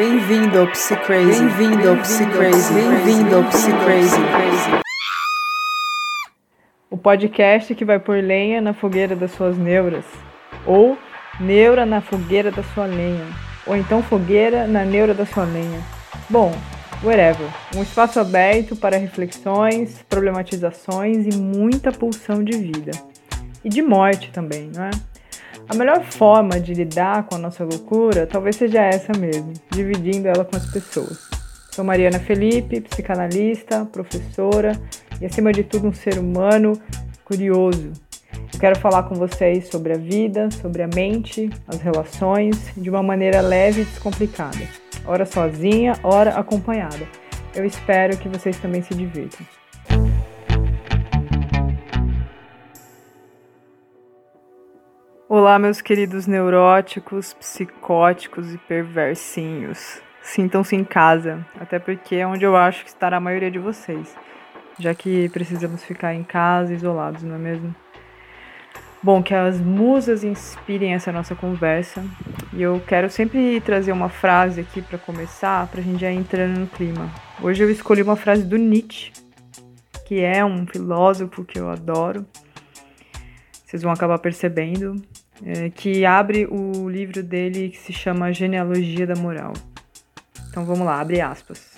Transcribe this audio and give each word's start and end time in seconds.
Bem-vindo 0.00 0.60
ao 0.60 0.66
Psycrazy. 0.68 1.44
Bem-vindo 1.44 1.90
ao 1.90 1.96
Psycrazy. 1.98 2.72
Bem-vindo 2.72 3.36
ao 3.36 3.44
Psycrazy. 3.50 4.16
O 6.88 6.96
podcast 6.96 7.74
que 7.74 7.84
vai 7.84 7.98
pôr 7.98 8.24
lenha 8.24 8.62
na 8.62 8.72
fogueira 8.72 9.14
das 9.14 9.30
suas 9.32 9.58
neuras. 9.58 10.06
Ou 10.64 10.96
neura 11.38 11.84
na 11.84 12.00
fogueira 12.00 12.50
da 12.50 12.62
sua 12.62 12.86
lenha. 12.86 13.26
Ou 13.66 13.76
então 13.76 14.02
fogueira 14.02 14.66
na 14.66 14.86
neura 14.86 15.12
da 15.12 15.26
sua 15.26 15.44
lenha. 15.44 15.82
Bom, 16.30 16.50
whatever. 17.04 17.46
Um 17.76 17.82
espaço 17.82 18.18
aberto 18.18 18.74
para 18.74 18.96
reflexões, 18.96 20.02
problematizações 20.08 21.26
e 21.26 21.36
muita 21.36 21.92
pulsão 21.92 22.42
de 22.42 22.56
vida. 22.56 22.92
E 23.62 23.68
de 23.68 23.82
morte 23.82 24.30
também, 24.32 24.70
não 24.74 24.84
é? 24.84 25.09
A 25.70 25.74
melhor 25.74 26.02
forma 26.02 26.58
de 26.58 26.74
lidar 26.74 27.22
com 27.26 27.36
a 27.36 27.38
nossa 27.38 27.62
loucura 27.62 28.26
talvez 28.26 28.56
seja 28.56 28.82
essa 28.82 29.16
mesmo, 29.16 29.52
dividindo 29.70 30.26
ela 30.26 30.44
com 30.44 30.56
as 30.56 30.66
pessoas. 30.66 31.28
Sou 31.70 31.84
Mariana 31.84 32.18
Felipe, 32.18 32.80
psicanalista, 32.80 33.84
professora 33.84 34.72
e, 35.20 35.26
acima 35.26 35.52
de 35.52 35.62
tudo, 35.62 35.86
um 35.86 35.92
ser 35.92 36.18
humano 36.18 36.72
curioso. 37.24 37.92
Eu 38.52 38.58
quero 38.58 38.76
falar 38.80 39.04
com 39.04 39.14
vocês 39.14 39.68
sobre 39.68 39.92
a 39.92 39.96
vida, 39.96 40.50
sobre 40.50 40.82
a 40.82 40.88
mente, 40.88 41.48
as 41.68 41.80
relações, 41.80 42.72
de 42.76 42.90
uma 42.90 43.00
maneira 43.00 43.40
leve 43.40 43.82
e 43.82 43.84
descomplicada. 43.84 44.66
Ora 45.06 45.24
sozinha, 45.24 45.92
ora 46.02 46.30
acompanhada. 46.30 47.06
Eu 47.54 47.64
espero 47.64 48.16
que 48.16 48.28
vocês 48.28 48.58
também 48.58 48.82
se 48.82 48.92
divirtam. 48.92 49.46
Olá, 55.32 55.60
meus 55.60 55.80
queridos 55.80 56.26
neuróticos, 56.26 57.34
psicóticos 57.34 58.52
e 58.52 58.58
perversinhos. 58.58 60.02
Sintam-se 60.20 60.74
em 60.74 60.82
casa, 60.82 61.46
até 61.60 61.78
porque 61.78 62.16
é 62.16 62.26
onde 62.26 62.44
eu 62.44 62.56
acho 62.56 62.82
que 62.82 62.88
estará 62.88 63.18
a 63.18 63.20
maioria 63.20 63.48
de 63.48 63.60
vocês, 63.60 64.12
já 64.76 64.92
que 64.92 65.28
precisamos 65.28 65.84
ficar 65.84 66.16
em 66.16 66.24
casa, 66.24 66.74
isolados, 66.74 67.22
não 67.22 67.36
é 67.36 67.38
mesmo? 67.38 67.72
Bom, 69.00 69.22
que 69.22 69.32
as 69.32 69.60
musas 69.60 70.24
inspirem 70.24 70.94
essa 70.94 71.12
nossa 71.12 71.36
conversa. 71.36 72.04
E 72.52 72.60
eu 72.60 72.82
quero 72.84 73.08
sempre 73.08 73.60
trazer 73.60 73.92
uma 73.92 74.08
frase 74.08 74.60
aqui 74.60 74.82
para 74.82 74.98
começar, 74.98 75.68
para 75.68 75.80
a 75.80 75.84
gente 75.84 76.00
já 76.00 76.10
entrando 76.10 76.58
no 76.58 76.66
clima. 76.66 77.08
Hoje 77.40 77.62
eu 77.62 77.70
escolhi 77.70 78.02
uma 78.02 78.16
frase 78.16 78.42
do 78.42 78.56
Nietzsche, 78.56 79.12
que 80.04 80.22
é 80.22 80.44
um 80.44 80.66
filósofo 80.66 81.44
que 81.44 81.56
eu 81.56 81.70
adoro. 81.70 82.26
Vocês 83.64 83.84
vão 83.84 83.92
acabar 83.92 84.18
percebendo 84.18 85.00
é, 85.44 85.70
que 85.70 86.04
abre 86.04 86.46
o 86.46 86.88
livro 86.88 87.22
dele 87.22 87.70
que 87.70 87.78
se 87.78 87.92
chama 87.92 88.32
Genealogia 88.32 89.06
da 89.06 89.14
Moral. 89.14 89.52
Então 90.48 90.64
vamos 90.64 90.86
lá, 90.86 91.00
abre 91.00 91.20
aspas. 91.20 91.76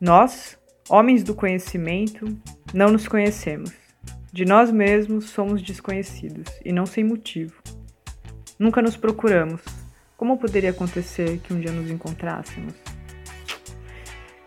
Nós, 0.00 0.58
homens 0.88 1.22
do 1.22 1.34
conhecimento, 1.34 2.26
não 2.72 2.90
nos 2.90 3.06
conhecemos. 3.06 3.72
De 4.32 4.44
nós 4.44 4.70
mesmos 4.70 5.30
somos 5.30 5.60
desconhecidos, 5.60 6.48
e 6.64 6.72
não 6.72 6.86
sem 6.86 7.04
motivo. 7.04 7.54
Nunca 8.58 8.80
nos 8.80 8.96
procuramos. 8.96 9.60
Como 10.16 10.38
poderia 10.38 10.70
acontecer 10.70 11.38
que 11.38 11.52
um 11.52 11.60
dia 11.60 11.72
nos 11.72 11.90
encontrássemos? 11.90 12.74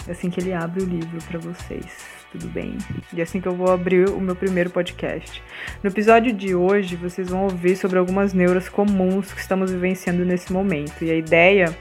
É 0.07 0.11
assim 0.11 0.29
que 0.29 0.39
ele 0.39 0.53
abre 0.53 0.83
o 0.83 0.87
livro 0.87 1.19
para 1.27 1.37
vocês 1.39 2.14
tudo 2.35 2.47
bem? 2.47 2.77
E 3.13 3.19
é 3.19 3.23
assim 3.23 3.39
que 3.39 3.47
eu 3.47 3.55
vou 3.55 3.71
abrir 3.71 4.09
o 4.09 4.19
meu 4.19 4.35
primeiro 4.35 4.69
podcast. 4.69 5.41
No 5.81 5.89
episódio 5.89 6.33
de 6.33 6.53
hoje, 6.53 6.95
vocês 6.95 7.29
vão 7.29 7.43
ouvir 7.43 7.75
sobre 7.77 7.97
algumas 7.97 8.33
neuras 8.33 8.67
comuns 8.67 9.33
que 9.33 9.39
estamos 9.39 9.71
vivenciando 9.71 10.25
nesse 10.25 10.51
momento. 10.51 11.03
E 11.03 11.11
a 11.11 11.15
ideia 11.15 11.75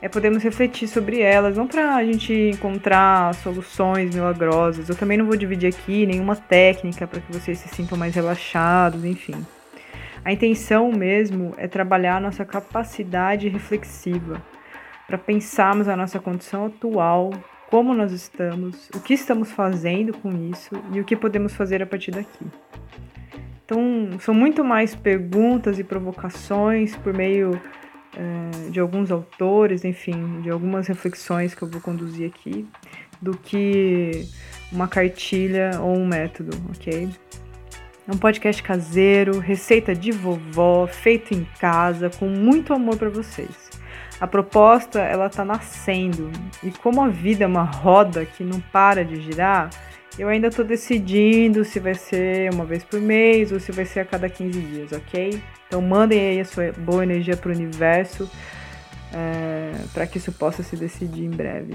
é 0.00 0.08
podermos 0.08 0.42
refletir 0.42 0.88
sobre 0.88 1.20
elas, 1.20 1.56
não 1.56 1.66
para 1.66 1.96
a 1.96 2.04
gente 2.04 2.32
encontrar 2.32 3.34
soluções 3.34 4.14
milagrosas. 4.14 4.88
Eu 4.88 4.96
também 4.96 5.18
não 5.18 5.26
vou 5.26 5.36
dividir 5.36 5.68
aqui 5.68 6.06
nenhuma 6.06 6.34
técnica 6.34 7.06
para 7.06 7.20
que 7.20 7.32
vocês 7.32 7.58
se 7.58 7.68
sintam 7.68 7.98
mais 7.98 8.14
relaxados, 8.14 9.04
enfim. 9.04 9.44
A 10.24 10.32
intenção 10.32 10.90
mesmo 10.90 11.54
é 11.58 11.68
trabalhar 11.68 12.16
a 12.16 12.20
nossa 12.20 12.44
capacidade 12.44 13.48
reflexiva 13.48 14.42
para 15.06 15.18
pensarmos 15.18 15.88
a 15.88 15.96
nossa 15.96 16.18
condição 16.18 16.66
atual 16.66 17.32
como 17.70 17.94
nós 17.94 18.10
estamos, 18.10 18.90
o 18.94 19.00
que 19.00 19.14
estamos 19.14 19.52
fazendo 19.52 20.12
com 20.12 20.30
isso 20.50 20.74
e 20.92 21.00
o 21.00 21.04
que 21.04 21.14
podemos 21.14 21.54
fazer 21.54 21.80
a 21.80 21.86
partir 21.86 22.10
daqui. 22.10 22.44
Então, 23.64 24.18
são 24.18 24.34
muito 24.34 24.64
mais 24.64 24.96
perguntas 24.96 25.78
e 25.78 25.84
provocações 25.84 26.96
por 26.96 27.14
meio 27.14 27.60
é, 28.16 28.70
de 28.70 28.80
alguns 28.80 29.12
autores, 29.12 29.84
enfim, 29.84 30.40
de 30.40 30.50
algumas 30.50 30.88
reflexões 30.88 31.54
que 31.54 31.62
eu 31.62 31.68
vou 31.68 31.80
conduzir 31.80 32.28
aqui, 32.28 32.66
do 33.22 33.36
que 33.36 34.26
uma 34.72 34.88
cartilha 34.88 35.70
ou 35.80 35.96
um 35.96 36.04
método, 36.04 36.56
ok? 36.70 37.08
É 38.08 38.12
um 38.12 38.18
podcast 38.18 38.60
caseiro, 38.60 39.38
receita 39.38 39.94
de 39.94 40.10
vovó, 40.10 40.88
feito 40.88 41.32
em 41.32 41.46
casa, 41.60 42.10
com 42.10 42.26
muito 42.26 42.74
amor 42.74 42.96
para 42.96 43.08
vocês. 43.08 43.69
A 44.20 44.26
proposta 44.26 45.00
ela 45.00 45.30
tá 45.30 45.44
nascendo 45.44 46.30
e 46.62 46.70
como 46.70 47.00
a 47.02 47.08
vida 47.08 47.44
é 47.44 47.46
uma 47.46 47.64
roda 47.64 48.26
que 48.26 48.44
não 48.44 48.60
para 48.60 49.04
de 49.04 49.20
girar, 49.20 49.70
eu 50.18 50.28
ainda 50.28 50.48
estou 50.48 50.64
decidindo 50.64 51.64
se 51.64 51.80
vai 51.80 51.94
ser 51.94 52.52
uma 52.52 52.64
vez 52.64 52.84
por 52.84 53.00
mês 53.00 53.50
ou 53.50 53.58
se 53.58 53.72
vai 53.72 53.86
ser 53.86 54.00
a 54.00 54.04
cada 54.04 54.28
15 54.28 54.60
dias, 54.60 54.92
ok? 54.92 55.42
Então 55.66 55.80
mandem 55.80 56.20
aí 56.20 56.40
a 56.40 56.44
sua 56.44 56.72
boa 56.72 57.02
energia 57.02 57.36
para 57.36 57.50
o 57.50 57.54
universo 57.54 58.30
é, 59.12 59.72
para 59.94 60.06
que 60.06 60.18
isso 60.18 60.32
possa 60.32 60.62
se 60.62 60.76
decidir 60.76 61.24
em 61.24 61.30
breve. 61.30 61.74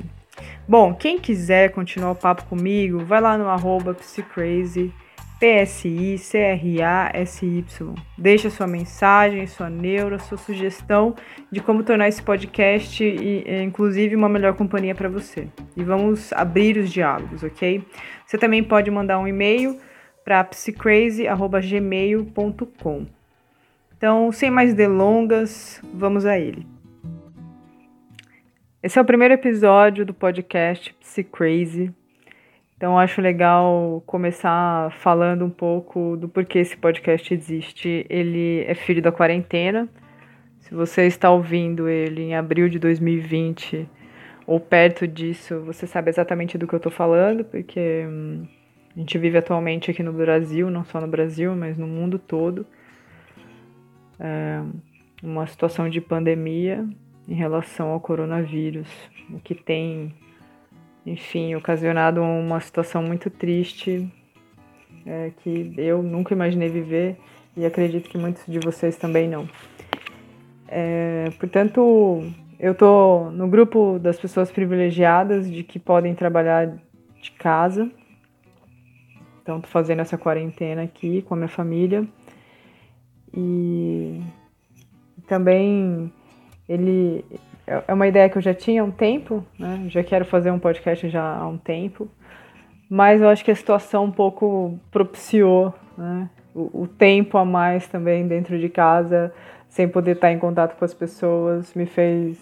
Bom, 0.68 0.94
quem 0.94 1.20
quiser 1.20 1.72
continuar 1.72 2.12
o 2.12 2.16
papo 2.16 2.46
comigo, 2.46 3.06
vai 3.06 3.22
lá 3.22 3.38
no 3.38 3.48
arroba 3.48 3.94
psycrazy 3.94 4.94
PSI, 5.40 6.18
CRA-SY. 6.18 7.64
Deixa 8.18 8.50
sua 8.50 8.66
mensagem, 8.68 9.46
sua 9.48 9.70
neura, 9.70 10.20
sua 10.20 10.38
sugestão 10.38 11.16
de 11.52 11.62
como 11.62 11.84
tornar 11.84 12.08
esse 12.08 12.24
podcast, 12.24 13.04
e, 13.04 13.44
inclusive, 13.64 14.16
uma 14.16 14.30
melhor 14.30 14.56
companhia 14.56 14.96
para 14.96 15.10
você. 15.10 15.50
E 15.76 15.84
vamos 15.84 16.32
abrir 16.34 16.78
os 16.78 16.92
diálogos, 16.92 17.44
ok? 17.44 17.84
Você 18.26 18.38
também 18.38 18.64
pode 18.64 18.90
mandar 18.90 19.20
um 19.20 19.28
e-mail 19.28 19.78
para 20.24 20.42
psycrazy.gmail.com. 20.44 23.06
Então, 23.98 24.32
sem 24.32 24.50
mais 24.50 24.74
delongas, 24.74 25.82
vamos 25.94 26.26
a 26.26 26.40
ele. 26.40 26.66
Esse 28.82 28.98
é 29.00 29.02
o 29.02 29.06
primeiro 29.06 29.34
episódio 29.34 30.06
do 30.06 30.14
podcast 30.14 30.96
Psycrazy. 31.00 31.94
Então 32.78 33.00
acho 33.00 33.22
legal 33.22 34.04
começar 34.06 34.92
falando 35.00 35.46
um 35.46 35.50
pouco 35.50 36.18
do 36.18 36.28
porquê 36.28 36.60
esse 36.60 36.76
podcast 36.76 37.34
existe. 37.34 38.06
Ele 38.10 38.66
é 38.68 38.76
filho 38.76 39.02
da 39.02 39.14
quarentena. 39.14 39.88
Se 40.60 40.76
você 40.76 41.08
está 41.08 41.32
ouvindo 41.32 41.88
ele 41.88 42.22
em 42.24 42.36
abril 42.36 42.68
de 42.68 42.78
2020 42.78 43.88
ou 44.46 44.60
perto 44.60 45.08
disso, 45.08 45.62
você 45.62 45.88
sabe 45.88 46.10
exatamente 46.10 46.58
do 46.58 46.68
que 46.68 46.76
eu 46.76 46.78
estou 46.78 46.92
falando, 46.92 47.46
porque 47.46 48.06
hum, 48.08 48.46
a 48.96 49.00
gente 49.00 49.18
vive 49.18 49.38
atualmente 49.38 49.90
aqui 49.90 50.04
no 50.04 50.12
Brasil, 50.12 50.70
não 50.70 50.84
só 50.84 51.00
no 51.00 51.08
Brasil, 51.08 51.56
mas 51.56 51.78
no 51.78 51.88
mundo 51.88 52.20
todo, 52.20 52.66
é 54.20 54.62
uma 55.24 55.48
situação 55.48 55.90
de 55.90 56.02
pandemia 56.02 56.86
em 57.28 57.34
relação 57.34 57.90
ao 57.90 58.00
coronavírus, 58.00 58.88
o 59.32 59.40
que 59.40 59.56
tem 59.56 60.14
enfim, 61.06 61.56
ocasionado 61.56 62.22
uma 62.22 62.60
situação 62.60 63.04
muito 63.04 63.30
triste 63.30 64.12
é, 65.06 65.32
que 65.38 65.74
eu 65.78 66.02
nunca 66.02 66.34
imaginei 66.34 66.68
viver 66.68 67.18
e 67.56 67.66
acredito 67.66 68.10
que 68.10 68.18
muitos 68.18 68.44
de 68.48 68.60
vocês 68.60 68.98
também 68.98 69.30
não. 69.30 69.48
É, 70.68 71.30
portanto, 71.40 72.24
eu 72.60 72.72
estou 72.72 73.30
no 73.32 73.48
grupo 73.48 74.00
das 74.00 74.20
pessoas 74.20 74.52
privilegiadas 74.52 75.50
de 75.50 75.64
que 75.64 75.78
podem 75.78 76.16
trabalhar 76.16 76.76
de 77.22 77.32
casa. 77.32 77.90
Então, 79.42 79.58
estou 79.58 79.72
fazendo 79.72 80.02
essa 80.02 80.18
quarentena 80.18 80.84
aqui 80.84 81.22
com 81.22 81.36
a 81.36 81.38
minha 81.38 81.48
família. 81.48 82.06
E 83.32 84.22
também 85.28 86.12
ele 86.68 87.24
é, 87.68 87.84
é 87.88 87.94
uma 87.94 88.08
ideia 88.08 88.30
que 88.30 88.38
eu 88.38 88.42
já 88.42 88.54
tinha 88.54 88.82
há 88.82 88.86
um 88.86 88.92
tempo, 88.92 89.44
né? 89.58 89.86
Já 89.90 90.04
quero 90.04 90.26
fazer 90.26 90.52
um 90.52 90.60
podcast 90.60 91.10
já 91.10 91.24
há 91.24 91.48
um 91.48 91.58
tempo, 91.58 92.08
mas 92.90 93.22
eu 93.22 93.30
acho 93.30 93.44
que 93.44 93.52
a 93.52 93.56
situação 93.56 94.06
um 94.06 94.12
pouco 94.12 94.80
propiciou, 94.92 95.74
né? 95.98 96.30
O, 96.54 96.84
o 96.84 96.88
tempo 96.88 97.38
a 97.38 97.44
mais 97.44 97.88
também 97.88 98.28
dentro 98.28 98.58
de 98.58 98.70
casa, 98.70 99.34
sem 99.68 99.88
poder 99.88 100.16
estar 100.16 100.32
em 100.32 100.40
contato 100.40 100.78
com 100.78 100.86
as 100.86 100.94
pessoas, 100.94 101.74
me 101.74 101.86
fez 101.86 102.40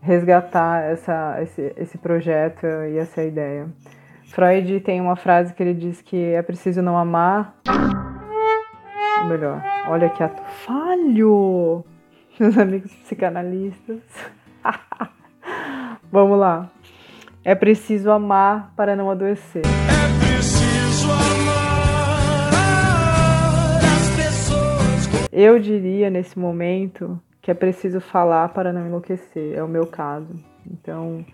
resgatar 0.00 0.82
essa, 0.82 1.38
esse, 1.42 1.72
esse 1.76 1.98
projeto 1.98 2.66
e 2.66 2.98
essa 2.98 3.22
ideia. 3.22 3.68
Freud 4.26 4.80
tem 4.80 5.00
uma 5.00 5.16
frase 5.16 5.52
que 5.54 5.62
ele 5.62 5.74
diz 5.74 6.00
que 6.00 6.16
é 6.16 6.42
preciso 6.42 6.82
não 6.82 6.96
amar. 6.96 7.54
Ou 9.20 9.28
melhor, 9.28 9.62
olha 9.88 10.08
que 10.08 10.22
ato 10.22 10.42
falho, 10.64 11.84
meus 12.40 12.58
amigos 12.58 12.92
psicanalistas. 12.94 14.00
Vamos 16.10 16.38
lá. 16.38 16.70
É 17.44 17.54
preciso 17.54 18.10
amar 18.10 18.72
para 18.76 18.94
não 18.94 19.10
adoecer. 19.10 19.62
É 19.64 20.26
preciso 20.26 21.10
amar 21.10 22.52
as 23.78 24.16
pessoas. 24.16 25.28
Eu 25.32 25.58
diria 25.58 26.08
nesse 26.10 26.38
momento 26.38 27.20
que 27.40 27.50
é 27.50 27.54
preciso 27.54 28.00
falar 28.00 28.50
para 28.50 28.72
não 28.72 28.86
enlouquecer. 28.86 29.56
É 29.56 29.62
o 29.62 29.68
meu 29.68 29.86
caso. 29.86 30.34
Então, 30.70 31.24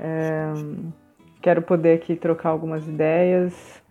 é, 0.00 0.52
quero 1.42 1.60
poder 1.60 1.96
aqui 1.96 2.16
trocar 2.16 2.48
algumas 2.48 2.86
ideias. 2.88 3.82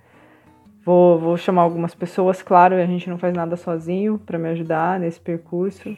Vou, 0.84 1.20
vou 1.20 1.38
chamar 1.38 1.62
algumas 1.62 1.94
pessoas, 1.94 2.42
claro, 2.42 2.76
a 2.76 2.86
gente 2.88 3.08
não 3.08 3.20
faz 3.20 3.36
nada 3.36 3.56
sozinho 3.56 4.18
para 4.18 4.40
me 4.40 4.50
ajudar 4.50 5.00
nesse 5.00 5.20
percurso. 5.20 5.96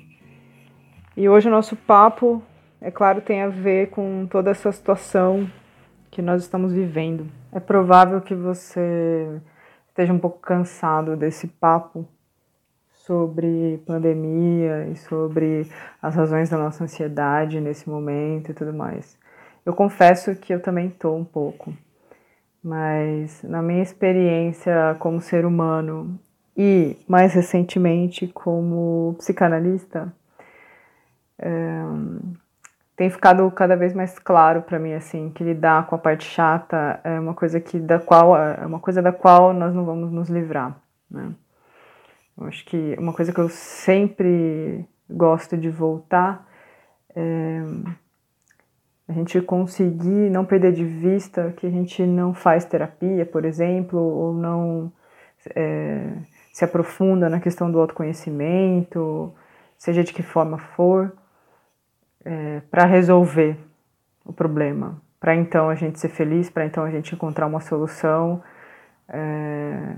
E 1.16 1.30
hoje 1.30 1.48
o 1.48 1.52
nosso 1.52 1.76
papo 1.76 2.42
é 2.82 2.90
claro, 2.90 3.22
tem 3.22 3.44
a 3.44 3.48
ver 3.48 3.92
com 3.92 4.26
toda 4.26 4.50
essa 4.50 4.72
situação 4.72 5.48
que 6.10 6.24
nós 6.24 6.42
estamos 6.42 6.74
vivendo. 6.74 7.28
É 7.52 7.60
provável 7.60 8.20
que 8.20 8.34
você 8.34 9.40
esteja 9.90 10.12
um 10.12 10.18
pouco 10.18 10.40
cansado 10.40 11.16
desse 11.16 11.48
papo 11.48 12.08
sobre 12.92 13.80
pandemia 13.86 14.88
e 14.88 14.96
sobre 14.96 15.68
as 16.02 16.16
razões 16.16 16.50
da 16.50 16.58
nossa 16.58 16.84
ansiedade 16.84 17.62
nesse 17.62 17.88
momento 17.88 18.50
e 18.50 18.54
tudo 18.56 18.74
mais. 18.74 19.16
Eu 19.64 19.74
confesso 19.74 20.36
que 20.36 20.52
eu 20.52 20.60
também 20.60 20.88
estou 20.88 21.16
um 21.16 21.24
pouco, 21.24 21.72
mas 22.64 23.44
na 23.44 23.62
minha 23.62 23.84
experiência 23.84 24.96
como 24.98 25.22
ser 25.22 25.46
humano 25.46 26.20
e 26.58 26.98
mais 27.08 27.36
recentemente 27.36 28.28
como 28.28 29.16
psicanalista, 29.20 30.12
tem 32.96 33.10
ficado 33.10 33.50
cada 33.52 33.76
vez 33.76 33.94
mais 33.94 34.18
claro 34.20 34.62
para 34.62 34.80
mim 34.80 34.94
assim 34.94 35.30
que 35.30 35.44
lidar 35.44 35.88
com 35.88 35.96
a 35.96 35.98
parte 35.98 36.26
chata 36.26 37.00
é 37.04 37.20
uma 37.20 37.34
coisa 37.34 37.60
que 37.60 37.80
da 37.80 38.00
qual 38.00 38.38
é 38.38 38.66
uma 38.66 38.80
coisa 38.80 39.02
da 39.02 39.12
qual 39.12 39.54
nós 39.54 39.74
não 39.74 39.86
vamos 39.86 40.12
nos 40.12 40.30
livrar, 40.30 40.76
né? 41.10 41.34
Eu 42.38 42.48
acho 42.48 42.66
que 42.66 42.96
uma 42.98 43.14
coisa 43.14 43.32
que 43.32 43.40
eu 43.40 43.50
sempre 43.50 44.88
gosto 45.10 45.56
de 45.58 45.70
voltar 45.70 46.48
é 47.16 47.62
a 49.08 49.12
gente 49.12 49.40
conseguir 49.42 50.30
não 50.30 50.46
perder 50.46 50.72
de 50.72 50.86
vista 50.86 51.54
que 51.58 51.68
a 51.68 51.70
gente 51.70 52.06
não 52.06 52.34
faz 52.34 52.66
terapia, 52.66 53.26
por 53.26 53.44
exemplo, 53.44 54.00
ou 54.00 54.34
não 54.34 54.92
é, 55.56 56.14
se 56.54 56.64
aprofunda 56.64 57.30
na 57.30 57.40
questão 57.40 57.72
do 57.72 57.80
autoconhecimento, 57.80 59.34
seja 59.78 60.04
de 60.04 60.14
que 60.14 60.24
forma 60.24 60.58
for 60.58 61.14
é, 62.26 62.62
para 62.72 62.86
resolver 62.86 63.58
o 64.26 64.32
problema, 64.32 65.02
para 65.20 65.36
então 65.36 65.70
a 65.70 65.76
gente 65.76 66.00
ser 66.00 66.10
feliz, 66.10 66.50
para 66.50 66.66
então 66.66 66.84
a 66.84 66.92
gente 66.92 67.14
encontrar 67.14 67.48
uma 67.48 67.60
solução 67.60 68.42
é, 69.08 69.96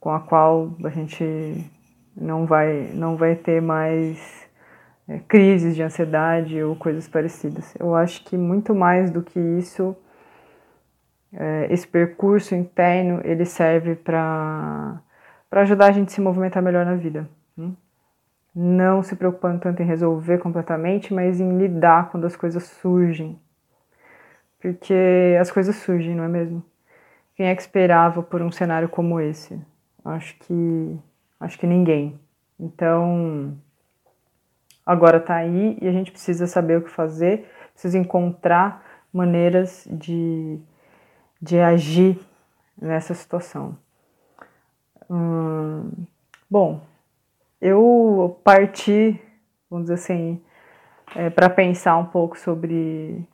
com 0.00 0.10
a 0.10 0.20
qual 0.20 0.74
a 0.84 0.90
gente 0.90 1.70
não 2.16 2.46
vai, 2.46 2.90
não 2.94 3.16
vai 3.16 3.34
ter 3.34 3.60
mais 3.60 4.48
é, 5.08 5.18
crises 5.20 5.74
de 5.74 5.82
ansiedade 5.82 6.62
ou 6.62 6.76
coisas 6.76 7.08
parecidas. 7.08 7.74
Eu 7.78 7.94
acho 7.94 8.24
que 8.24 8.36
muito 8.36 8.74
mais 8.74 9.10
do 9.10 9.22
que 9.22 9.38
isso, 9.38 9.96
é, 11.32 11.66
esse 11.70 11.86
percurso 11.86 12.54
interno 12.54 13.20
ele 13.24 13.44
serve 13.44 13.94
para 13.94 15.00
ajudar 15.52 15.86
a 15.86 15.92
gente 15.92 16.08
a 16.08 16.10
se 16.12 16.20
movimentar 16.20 16.62
melhor 16.62 16.84
na 16.84 16.94
vida. 16.94 17.28
Hum? 17.58 17.74
Não 18.54 19.02
se 19.02 19.16
preocupando 19.16 19.60
tanto 19.60 19.82
em 19.82 19.86
resolver 19.86 20.38
completamente, 20.38 21.12
mas 21.12 21.40
em 21.40 21.58
lidar 21.58 22.10
quando 22.10 22.26
as 22.26 22.36
coisas 22.36 22.62
surgem. 22.64 23.38
Porque 24.60 25.36
as 25.40 25.50
coisas 25.50 25.76
surgem, 25.76 26.14
não 26.14 26.24
é 26.24 26.28
mesmo? 26.28 26.64
Quem 27.34 27.46
é 27.46 27.54
que 27.54 27.62
esperava 27.62 28.22
por 28.22 28.40
um 28.40 28.52
cenário 28.52 28.88
como 28.88 29.20
esse? 29.20 29.60
Acho 30.04 30.36
que 30.38 30.98
acho 31.40 31.58
que 31.58 31.66
ninguém. 31.66 32.18
Então, 32.58 33.58
agora 34.86 35.18
está 35.18 35.34
aí 35.34 35.76
e 35.80 35.88
a 35.88 35.92
gente 35.92 36.12
precisa 36.12 36.46
saber 36.46 36.78
o 36.78 36.82
que 36.82 36.90
fazer, 36.90 37.50
precisa 37.72 37.98
encontrar 37.98 38.84
maneiras 39.12 39.86
de, 39.90 40.58
de 41.42 41.58
agir 41.58 42.18
nessa 42.80 43.14
situação. 43.14 43.76
Hum, 45.10 45.90
bom, 46.48 46.80
eu 47.64 48.38
parti, 48.44 49.18
vamos 49.70 49.86
dizer 49.86 49.94
assim, 49.94 50.38
é, 51.16 51.30
para 51.30 51.48
pensar 51.48 51.96
um 51.96 52.04
pouco 52.04 52.38
sobre, 52.38 53.26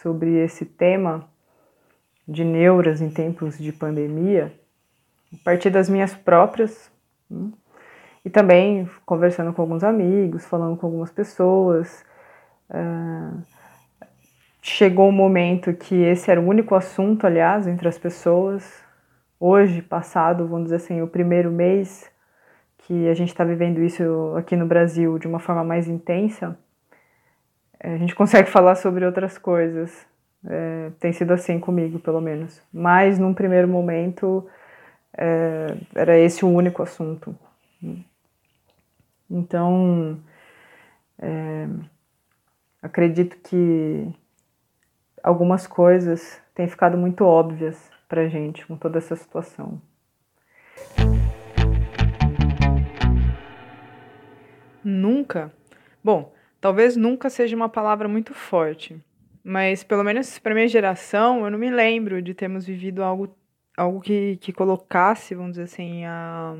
sobre 0.00 0.42
esse 0.42 0.64
tema 0.64 1.28
de 2.26 2.42
neuras 2.42 3.02
em 3.02 3.10
tempos 3.10 3.58
de 3.58 3.72
pandemia, 3.74 4.50
a 5.30 5.36
partir 5.44 5.68
das 5.68 5.90
minhas 5.90 6.14
próprias, 6.14 6.90
hum, 7.30 7.52
e 8.24 8.30
também 8.30 8.88
conversando 9.04 9.52
com 9.52 9.60
alguns 9.60 9.84
amigos, 9.84 10.46
falando 10.46 10.78
com 10.78 10.86
algumas 10.86 11.10
pessoas. 11.10 12.02
Uh, 12.70 13.42
chegou 14.62 15.10
um 15.10 15.12
momento 15.12 15.74
que 15.74 15.94
esse 15.94 16.30
era 16.30 16.40
o 16.40 16.48
único 16.48 16.74
assunto, 16.74 17.26
aliás, 17.26 17.66
entre 17.66 17.86
as 17.86 17.98
pessoas. 17.98 18.82
Hoje, 19.38 19.82
passado, 19.82 20.48
vamos 20.48 20.64
dizer 20.64 20.76
assim, 20.76 21.02
o 21.02 21.06
primeiro 21.06 21.52
mês 21.52 22.10
que 22.86 23.08
a 23.08 23.14
gente 23.14 23.30
está 23.30 23.42
vivendo 23.42 23.82
isso 23.82 24.32
aqui 24.36 24.54
no 24.54 24.64
Brasil 24.64 25.18
de 25.18 25.26
uma 25.26 25.40
forma 25.40 25.64
mais 25.64 25.88
intensa, 25.88 26.56
é, 27.80 27.94
a 27.94 27.98
gente 27.98 28.14
consegue 28.14 28.48
falar 28.50 28.76
sobre 28.76 29.04
outras 29.04 29.36
coisas. 29.36 30.06
É, 30.48 30.92
tem 31.00 31.12
sido 31.12 31.32
assim 31.32 31.58
comigo, 31.58 31.98
pelo 31.98 32.20
menos. 32.20 32.62
Mas, 32.72 33.18
num 33.18 33.34
primeiro 33.34 33.66
momento, 33.66 34.46
é, 35.18 35.66
era 35.96 36.16
esse 36.16 36.44
o 36.44 36.48
único 36.48 36.80
assunto. 36.80 37.36
Então, 39.28 40.20
é, 41.18 41.66
acredito 42.80 43.36
que 43.38 44.08
algumas 45.24 45.66
coisas 45.66 46.40
têm 46.54 46.68
ficado 46.68 46.96
muito 46.96 47.24
óbvias 47.24 47.90
para 48.08 48.28
gente 48.28 48.64
com 48.64 48.76
toda 48.76 48.98
essa 48.98 49.16
situação. 49.16 49.82
Nunca? 54.88 55.52
Bom, 56.02 56.32
talvez 56.60 56.94
nunca 56.94 57.28
seja 57.28 57.56
uma 57.56 57.68
palavra 57.68 58.06
muito 58.06 58.32
forte, 58.32 58.96
mas 59.42 59.82
pelo 59.82 60.04
menos 60.04 60.38
para 60.38 60.54
minha 60.54 60.68
geração, 60.68 61.44
eu 61.44 61.50
não 61.50 61.58
me 61.58 61.68
lembro 61.68 62.22
de 62.22 62.32
termos 62.32 62.64
vivido 62.64 63.02
algo, 63.02 63.36
algo 63.76 64.00
que, 64.00 64.36
que 64.36 64.52
colocasse, 64.52 65.34
vamos 65.34 65.54
dizer 65.54 65.64
assim, 65.64 66.04
a, 66.04 66.54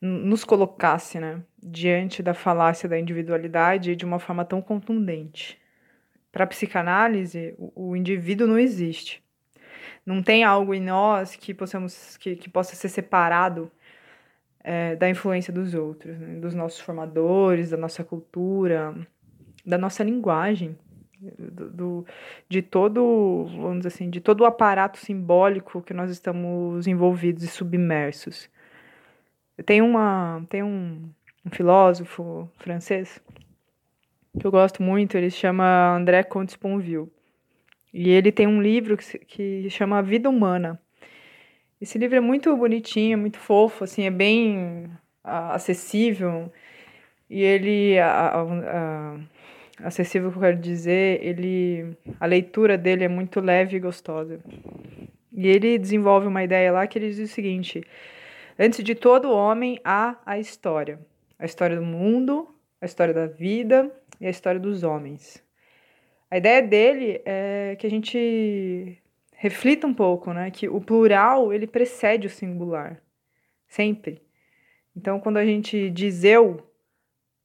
nos 0.00 0.44
colocasse, 0.44 1.18
né, 1.18 1.42
diante 1.60 2.22
da 2.22 2.32
falácia 2.32 2.88
da 2.88 2.96
individualidade 2.96 3.96
de 3.96 4.04
uma 4.04 4.20
forma 4.20 4.44
tão 4.44 4.62
contundente. 4.62 5.58
Para 6.30 6.44
a 6.44 6.46
psicanálise, 6.46 7.56
o, 7.58 7.88
o 7.88 7.96
indivíduo 7.96 8.46
não 8.46 8.56
existe. 8.56 9.20
Não 10.06 10.22
tem 10.22 10.44
algo 10.44 10.72
em 10.72 10.80
nós 10.80 11.34
que 11.34 11.52
possamos 11.52 12.16
que, 12.18 12.36
que 12.36 12.48
possa 12.48 12.76
ser 12.76 12.88
separado 12.88 13.68
é, 14.66 14.96
da 14.96 15.08
influência 15.08 15.52
dos 15.52 15.74
outros, 15.74 16.18
né? 16.18 16.40
dos 16.40 16.52
nossos 16.52 16.80
formadores, 16.80 17.70
da 17.70 17.76
nossa 17.76 18.02
cultura, 18.02 18.92
da 19.64 19.78
nossa 19.78 20.02
linguagem, 20.02 20.76
do, 21.38 21.70
do, 21.70 22.06
de 22.48 22.60
todo, 22.62 23.46
vamos 23.56 23.78
dizer 23.78 23.88
assim, 23.88 24.10
de 24.10 24.20
todo 24.20 24.40
o 24.40 24.44
aparato 24.44 24.98
simbólico 24.98 25.80
que 25.80 25.94
nós 25.94 26.10
estamos 26.10 26.88
envolvidos 26.88 27.44
e 27.44 27.46
submersos. 27.46 28.50
Tem 29.64 29.80
uma, 29.80 30.44
tem 30.50 30.64
um, 30.64 31.08
um 31.44 31.50
filósofo 31.50 32.50
francês 32.58 33.22
que 34.38 34.44
eu 34.44 34.50
gosto 34.50 34.82
muito, 34.82 35.16
ele 35.16 35.30
se 35.30 35.36
chama 35.36 35.96
André 35.96 36.24
Comte-Sponville. 36.24 37.08
E 37.94 38.10
ele 38.10 38.32
tem 38.32 38.48
um 38.48 38.60
livro 38.60 38.96
que, 38.96 39.18
que 39.20 39.70
chama 39.70 40.02
Vida 40.02 40.28
Humana. 40.28 40.78
Esse 41.80 41.98
livro 41.98 42.16
é 42.16 42.20
muito 42.20 42.56
bonitinho, 42.56 43.18
muito 43.18 43.38
fofo, 43.38 43.84
assim, 43.84 44.04
é 44.04 44.10
bem 44.10 44.86
uh, 45.24 45.52
acessível. 45.52 46.50
E 47.28 47.42
ele, 47.42 47.96
acessível 49.82 50.30
que 50.30 50.38
eu 50.38 50.42
quero 50.42 50.56
dizer, 50.58 51.22
ele, 51.22 51.96
a 52.20 52.26
leitura 52.26 52.78
dele 52.78 53.04
é 53.04 53.08
muito 53.08 53.40
leve 53.40 53.76
e 53.76 53.80
gostosa. 53.80 54.40
E 55.32 55.46
ele 55.46 55.78
desenvolve 55.78 56.26
uma 56.26 56.42
ideia 56.42 56.72
lá 56.72 56.86
que 56.86 56.98
ele 56.98 57.10
diz 57.10 57.18
o 57.18 57.34
seguinte: 57.34 57.82
antes 58.58 58.82
de 58.82 58.94
todo 58.94 59.30
homem 59.30 59.78
há 59.84 60.16
a 60.24 60.38
história, 60.38 60.98
a 61.38 61.44
história 61.44 61.76
do 61.76 61.84
mundo, 61.84 62.48
a 62.80 62.86
história 62.86 63.12
da 63.12 63.26
vida 63.26 63.90
e 64.20 64.26
a 64.26 64.30
história 64.30 64.58
dos 64.58 64.82
homens. 64.82 65.44
A 66.30 66.38
ideia 66.38 66.62
dele 66.62 67.20
é 67.24 67.76
que 67.78 67.86
a 67.86 67.90
gente 67.90 68.98
reflita 69.36 69.86
um 69.86 69.94
pouco, 69.94 70.32
né, 70.32 70.50
que 70.50 70.68
o 70.68 70.80
plural 70.80 71.52
ele 71.52 71.66
precede 71.66 72.26
o 72.26 72.30
singular, 72.30 73.00
sempre. 73.68 74.22
Então, 74.96 75.20
quando 75.20 75.36
a 75.36 75.44
gente 75.44 75.90
diz 75.90 76.24
eu, 76.24 76.66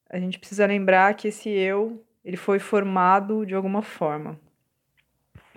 a 0.10 0.18
gente 0.18 0.40
precisa 0.40 0.66
lembrar 0.66 1.14
que 1.14 1.28
esse 1.28 1.50
eu 1.50 2.04
ele 2.24 2.38
foi 2.38 2.60
formado 2.60 3.46
de 3.46 3.54
alguma 3.54 3.82
forma. 3.82 4.40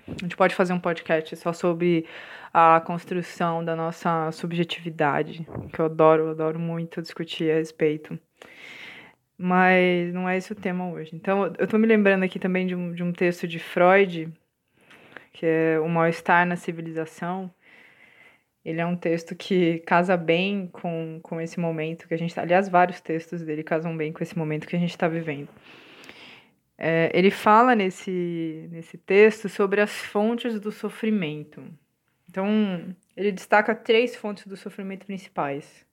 A 0.09 0.23
gente 0.23 0.37
pode 0.37 0.55
fazer 0.55 0.73
um 0.73 0.81
podcast 0.81 1.35
só 1.37 1.53
sobre 1.53 2.07
a 2.53 2.81
construção 2.81 3.65
da 3.65 3.75
nossa 3.75 4.31
subjetividade, 4.33 5.47
que 5.73 5.81
eu 5.81 5.87
adoro, 5.87 6.31
adoro 6.31 6.59
muito 6.59 7.03
discutir 7.03 7.51
a 7.51 7.55
respeito. 7.55 8.19
Mas 9.37 10.13
não 10.13 10.29
é 10.29 10.37
esse 10.37 10.53
o 10.53 10.55
tema 10.55 10.89
hoje. 10.91 11.15
Então, 11.15 11.53
eu 11.59 11.67
tô 11.67 11.79
me 11.79 11.87
lembrando 11.87 12.23
aqui 12.23 12.39
também 12.39 12.67
de 12.67 12.75
um, 12.75 12.93
de 12.93 13.03
um 13.03 13.13
texto 13.13 13.49
de 13.49 13.59
Freud, 13.59 14.33
que 15.35 15.45
é 15.45 15.81
O 15.81 15.89
Mal-Estar 15.89 16.47
na 16.47 16.57
Civilização. 16.57 17.53
Ele 18.65 18.81
é 18.81 18.87
um 18.87 18.97
texto 18.97 19.35
que 19.35 19.81
casa 19.81 20.17
bem 20.17 20.69
com, 20.73 21.19
com 21.23 21.41
esse 21.41 21.61
momento 21.61 22.09
que 22.09 22.15
a 22.15 22.17
gente 22.17 22.31
está. 22.31 22.43
Aliás, 22.43 22.69
vários 22.69 23.01
textos 23.01 23.43
dele 23.43 23.63
casam 23.63 23.95
bem 23.95 24.13
com 24.13 24.23
esse 24.23 24.39
momento 24.39 24.67
que 24.67 24.77
a 24.77 24.79
gente 24.79 24.91
está 24.91 25.09
vivendo. 25.09 25.49
É, 26.79 27.11
ele 27.13 27.31
fala 27.31 27.75
nesse, 27.75 28.69
nesse 28.71 28.97
texto 28.97 29.49
sobre 29.49 29.81
as 29.81 29.91
fontes 29.91 30.59
do 30.61 30.71
sofrimento. 30.71 31.63
Então, 32.31 32.95
ele 33.17 33.33
destaca 33.33 33.75
três 33.75 34.17
fontes 34.17 34.47
do 34.47 34.57
sofrimento 34.57 35.05
principais. 35.05 35.85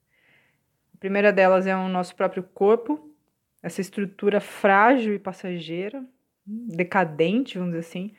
A 0.93 0.97
primeira 0.97 1.33
delas 1.33 1.65
é 1.65 1.75
o 1.75 1.89
nosso 1.89 2.15
próprio 2.15 2.43
corpo, 2.43 3.11
essa 3.61 3.81
estrutura 3.81 4.39
frágil 4.39 5.13
e 5.15 5.19
passageira, 5.19 6.03
decadente, 6.45 7.57
vamos 7.57 7.73
dizer 7.73 7.87
assim. 7.87 8.11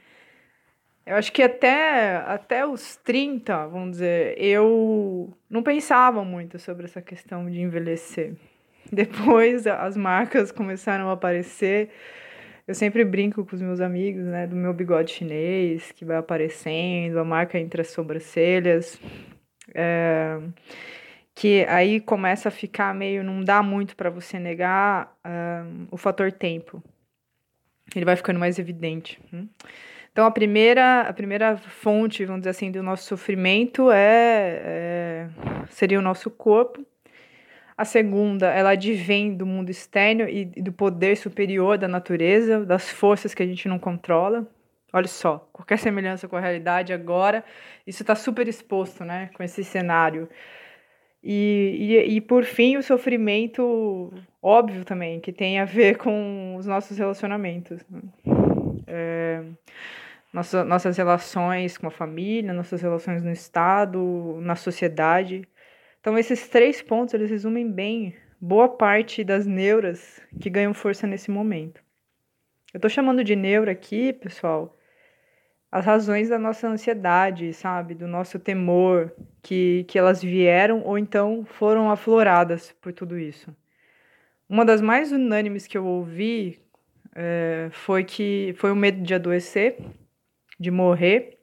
Eu 1.04 1.16
acho 1.16 1.32
que 1.32 1.42
até, 1.42 2.16
até 2.26 2.66
os 2.66 2.96
30, 2.96 3.66
vamos 3.66 3.92
dizer, 3.92 4.36
eu 4.38 5.32
não 5.50 5.62
pensava 5.62 6.24
muito 6.24 6.58
sobre 6.58 6.84
essa 6.84 7.02
questão 7.02 7.50
de 7.50 7.60
envelhecer. 7.60 8.34
Depois 8.90 9.66
as 9.66 9.96
marcas 9.96 10.52
começaram 10.52 11.08
a 11.08 11.12
aparecer. 11.12 11.90
Eu 12.66 12.74
sempre 12.74 13.04
brinco 13.04 13.44
com 13.44 13.56
os 13.56 13.62
meus 13.62 13.80
amigos, 13.80 14.24
né, 14.24 14.46
do 14.46 14.54
meu 14.54 14.72
bigode 14.72 15.10
chinês, 15.10 15.90
que 15.92 16.04
vai 16.04 16.16
aparecendo, 16.16 17.18
a 17.18 17.24
marca 17.24 17.58
entre 17.58 17.80
as 17.80 17.88
sobrancelhas. 17.88 19.00
É 19.74 20.38
que 21.34 21.64
aí 21.68 22.00
começa 22.00 22.48
a 22.48 22.52
ficar 22.52 22.94
meio, 22.94 23.24
não 23.24 23.42
dá 23.42 23.62
muito 23.62 23.96
para 23.96 24.10
você 24.10 24.38
negar 24.38 25.16
um, 25.24 25.86
o 25.90 25.96
fator 25.96 26.30
tempo. 26.30 26.82
Ele 27.94 28.04
vai 28.04 28.16
ficando 28.16 28.38
mais 28.38 28.58
evidente. 28.58 29.20
Hum? 29.32 29.48
Então 30.12 30.26
a 30.26 30.30
primeira, 30.30 31.00
a 31.02 31.12
primeira 31.12 31.56
fonte, 31.56 32.24
vamos 32.24 32.42
dizer 32.42 32.50
assim, 32.50 32.70
do 32.70 32.82
nosso 32.82 33.04
sofrimento 33.04 33.90
é, 33.90 34.60
é 34.62 35.28
seria 35.70 35.98
o 35.98 36.02
nosso 36.02 36.30
corpo. 36.30 36.84
A 37.76 37.84
segunda, 37.84 38.48
ela 38.48 38.70
advém 38.70 39.34
do 39.34 39.46
mundo 39.46 39.70
externo 39.70 40.28
e 40.28 40.44
do 40.44 40.70
poder 40.72 41.16
superior 41.16 41.78
da 41.78 41.88
natureza, 41.88 42.64
das 42.64 42.90
forças 42.90 43.32
que 43.34 43.42
a 43.42 43.46
gente 43.46 43.66
não 43.66 43.78
controla. 43.78 44.46
Olha 44.92 45.08
só, 45.08 45.48
qualquer 45.52 45.78
semelhança 45.78 46.28
com 46.28 46.36
a 46.36 46.40
realidade 46.40 46.92
agora, 46.92 47.42
isso 47.86 48.02
está 48.02 48.14
super 48.14 48.46
exposto, 48.46 49.04
né, 49.04 49.30
com 49.34 49.42
esse 49.42 49.64
cenário. 49.64 50.28
E, 51.24 51.76
e, 52.06 52.16
e, 52.16 52.20
por 52.20 52.44
fim, 52.44 52.76
o 52.76 52.82
sofrimento 52.82 54.12
óbvio 54.42 54.84
também, 54.84 55.18
que 55.20 55.32
tem 55.32 55.58
a 55.58 55.64
ver 55.64 55.96
com 55.96 56.56
os 56.56 56.66
nossos 56.66 56.98
relacionamentos. 56.98 57.80
É, 58.86 59.42
nossa, 60.32 60.64
nossas 60.64 60.96
relações 60.96 61.76
com 61.76 61.86
a 61.86 61.90
família, 61.90 62.52
nossas 62.52 62.80
relações 62.80 63.22
no 63.22 63.30
Estado, 63.30 64.38
na 64.40 64.56
sociedade. 64.56 65.46
Então, 66.00 66.16
esses 66.18 66.48
três 66.48 66.80
pontos, 66.80 67.14
eles 67.14 67.30
resumem 67.30 67.70
bem 67.70 68.14
boa 68.40 68.68
parte 68.68 69.22
das 69.22 69.46
neuras 69.46 70.20
que 70.40 70.50
ganham 70.50 70.74
força 70.74 71.06
nesse 71.06 71.30
momento. 71.30 71.82
Eu 72.72 72.78
estou 72.78 72.90
chamando 72.90 73.22
de 73.22 73.36
neura 73.36 73.72
aqui, 73.72 74.12
pessoal, 74.12 74.76
as 75.70 75.84
razões 75.84 76.28
da 76.28 76.38
nossa 76.38 76.66
ansiedade, 76.66 77.52
sabe? 77.52 77.94
Do 77.94 78.06
nosso 78.06 78.38
temor, 78.38 79.14
que, 79.42 79.84
que 79.84 79.98
elas 79.98 80.22
vieram 80.22 80.82
ou 80.82 80.98
então 80.98 81.44
foram 81.44 81.90
afloradas 81.90 82.72
por 82.80 82.92
tudo 82.92 83.18
isso. 83.18 83.54
Uma 84.48 84.64
das 84.64 84.80
mais 84.80 85.12
unânimes 85.12 85.66
que 85.66 85.76
eu 85.76 85.86
ouvi 85.86 86.60
é, 87.14 87.68
foi 87.70 88.04
que 88.04 88.54
foi 88.56 88.72
o 88.72 88.76
medo 88.76 89.02
de 89.02 89.14
adoecer, 89.14 89.76
de 90.62 90.70
morrer 90.70 91.38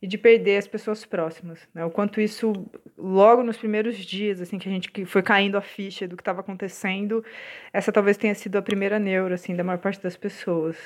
e 0.00 0.06
de 0.06 0.16
perder 0.16 0.58
as 0.58 0.66
pessoas 0.66 1.04
próximas. 1.04 1.68
Né? 1.74 1.84
O 1.84 1.90
quanto 1.90 2.20
isso, 2.20 2.52
logo 2.96 3.42
nos 3.42 3.56
primeiros 3.56 3.96
dias, 3.96 4.40
assim, 4.40 4.58
que 4.58 4.68
a 4.68 4.72
gente 4.72 5.04
foi 5.04 5.22
caindo 5.22 5.58
a 5.58 5.60
ficha 5.60 6.06
do 6.06 6.16
que 6.16 6.22
estava 6.22 6.40
acontecendo, 6.40 7.24
essa 7.72 7.90
talvez 7.90 8.16
tenha 8.16 8.34
sido 8.34 8.56
a 8.56 8.62
primeira 8.62 8.98
neura, 8.98 9.34
assim, 9.34 9.56
da 9.56 9.64
maior 9.64 9.78
parte 9.78 10.00
das 10.00 10.16
pessoas. 10.16 10.76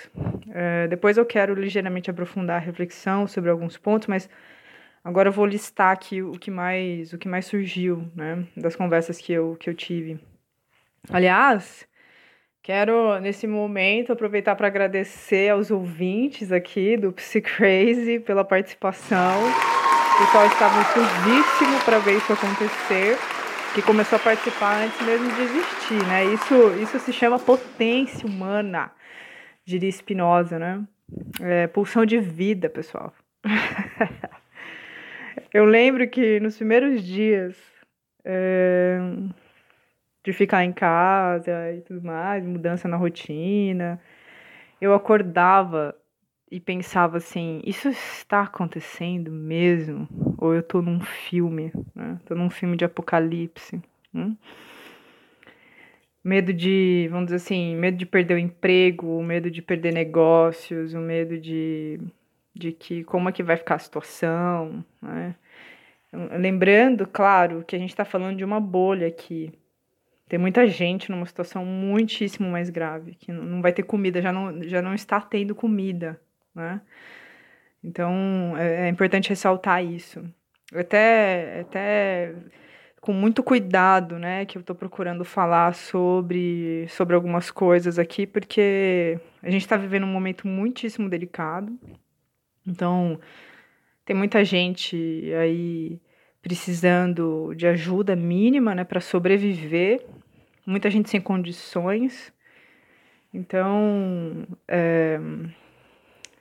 É, 0.50 0.88
depois 0.88 1.18
eu 1.18 1.26
quero 1.26 1.54
ligeiramente 1.54 2.10
aprofundar 2.10 2.56
a 2.56 2.64
reflexão 2.64 3.26
sobre 3.26 3.50
alguns 3.50 3.76
pontos, 3.76 4.08
mas 4.08 4.28
agora 5.04 5.28
eu 5.28 5.32
vou 5.32 5.44
listar 5.44 5.92
aqui 5.92 6.22
o 6.22 6.32
que 6.32 6.50
mais, 6.50 7.12
o 7.12 7.18
que 7.18 7.28
mais 7.28 7.44
surgiu, 7.44 8.10
né, 8.16 8.46
das 8.56 8.74
conversas 8.74 9.18
que 9.18 9.32
eu, 9.32 9.56
que 9.56 9.68
eu 9.68 9.74
tive. 9.74 10.18
Aliás, 11.10 11.86
Quero, 12.64 13.18
nesse 13.18 13.44
momento, 13.44 14.12
aproveitar 14.12 14.54
para 14.54 14.68
agradecer 14.68 15.50
aos 15.50 15.72
ouvintes 15.72 16.52
aqui 16.52 16.96
do 16.96 17.12
Psycrazy 17.12 18.20
pela 18.20 18.44
participação. 18.44 19.34
O 20.14 20.18
pessoal 20.24 20.46
estava 20.46 20.78
ansiosíssimo 20.78 21.80
para 21.84 21.98
ver 21.98 22.18
isso 22.18 22.32
acontecer, 22.32 23.18
que 23.74 23.82
começou 23.82 24.14
a 24.14 24.20
participar 24.20 24.76
antes 24.84 25.04
mesmo 25.04 25.28
de 25.32 25.42
existir, 25.42 26.06
né? 26.06 26.24
Isso, 26.26 26.54
isso 26.80 27.00
se 27.00 27.12
chama 27.12 27.36
potência 27.36 28.28
humana, 28.28 28.92
diria 29.64 29.90
Spinoza, 29.90 30.56
né? 30.56 30.84
É, 31.40 31.66
pulsão 31.66 32.06
de 32.06 32.20
vida, 32.20 32.70
pessoal. 32.70 33.12
Eu 35.52 35.64
lembro 35.64 36.08
que 36.08 36.38
nos 36.38 36.56
primeiros 36.56 37.02
dias... 37.02 37.56
É 38.24 39.00
de 40.24 40.32
ficar 40.32 40.64
em 40.64 40.72
casa 40.72 41.72
e 41.72 41.80
tudo 41.80 42.02
mais, 42.02 42.44
mudança 42.44 42.86
na 42.86 42.96
rotina. 42.96 44.00
Eu 44.80 44.94
acordava 44.94 45.94
e 46.50 46.60
pensava 46.60 47.16
assim: 47.16 47.60
isso 47.64 47.88
está 47.88 48.42
acontecendo 48.42 49.32
mesmo? 49.32 50.08
Ou 50.38 50.54
eu 50.54 50.62
tô 50.62 50.82
num 50.82 51.00
filme, 51.00 51.72
né? 51.94 52.20
Tô 52.26 52.34
num 52.34 52.50
filme 52.50 52.76
de 52.76 52.84
apocalipse. 52.84 53.80
Hum? 54.14 54.36
Medo 56.22 56.52
de, 56.52 57.08
vamos 57.10 57.26
dizer 57.26 57.36
assim, 57.36 57.74
medo 57.74 57.96
de 57.96 58.06
perder 58.06 58.34
o 58.34 58.38
emprego, 58.38 59.18
o 59.18 59.24
medo 59.24 59.50
de 59.50 59.60
perder 59.60 59.92
negócios, 59.92 60.94
o 60.94 61.00
medo 61.00 61.36
de, 61.36 61.98
de 62.54 62.70
que 62.70 63.02
como 63.02 63.28
é 63.28 63.32
que 63.32 63.42
vai 63.42 63.56
ficar 63.56 63.74
a 63.74 63.80
situação, 63.80 64.84
né? 65.00 65.34
Lembrando, 66.38 67.06
claro, 67.06 67.64
que 67.64 67.74
a 67.74 67.78
gente 67.78 67.90
está 67.90 68.04
falando 68.04 68.36
de 68.36 68.44
uma 68.44 68.60
bolha 68.60 69.08
aqui, 69.08 69.50
tem 70.32 70.38
muita 70.38 70.66
gente 70.66 71.10
numa 71.10 71.26
situação 71.26 71.62
muitíssimo 71.62 72.50
mais 72.50 72.70
grave, 72.70 73.14
que 73.16 73.30
não 73.30 73.60
vai 73.60 73.70
ter 73.70 73.82
comida, 73.82 74.22
já 74.22 74.32
não, 74.32 74.62
já 74.62 74.80
não 74.80 74.94
está 74.94 75.20
tendo 75.20 75.54
comida, 75.54 76.18
né? 76.54 76.80
Então, 77.84 78.56
é, 78.56 78.86
é 78.86 78.88
importante 78.88 79.28
ressaltar 79.28 79.84
isso. 79.84 80.24
Até, 80.74 81.60
até 81.60 82.34
com 82.98 83.12
muito 83.12 83.42
cuidado, 83.42 84.18
né, 84.18 84.46
que 84.46 84.56
eu 84.56 84.60
estou 84.60 84.74
procurando 84.74 85.22
falar 85.22 85.74
sobre, 85.74 86.86
sobre 86.88 87.14
algumas 87.14 87.50
coisas 87.50 87.98
aqui, 87.98 88.26
porque 88.26 89.20
a 89.42 89.50
gente 89.50 89.60
está 89.60 89.76
vivendo 89.76 90.04
um 90.04 90.12
momento 90.14 90.48
muitíssimo 90.48 91.10
delicado. 91.10 91.78
Então, 92.66 93.20
tem 94.02 94.16
muita 94.16 94.42
gente 94.46 94.96
aí 95.38 96.00
precisando 96.40 97.52
de 97.54 97.66
ajuda 97.66 98.16
mínima, 98.16 98.74
né, 98.74 98.82
para 98.82 98.98
sobreviver 98.98 100.02
muita 100.66 100.90
gente 100.90 101.10
sem 101.10 101.20
condições. 101.20 102.32
Então, 103.32 104.46
é, 104.68 105.18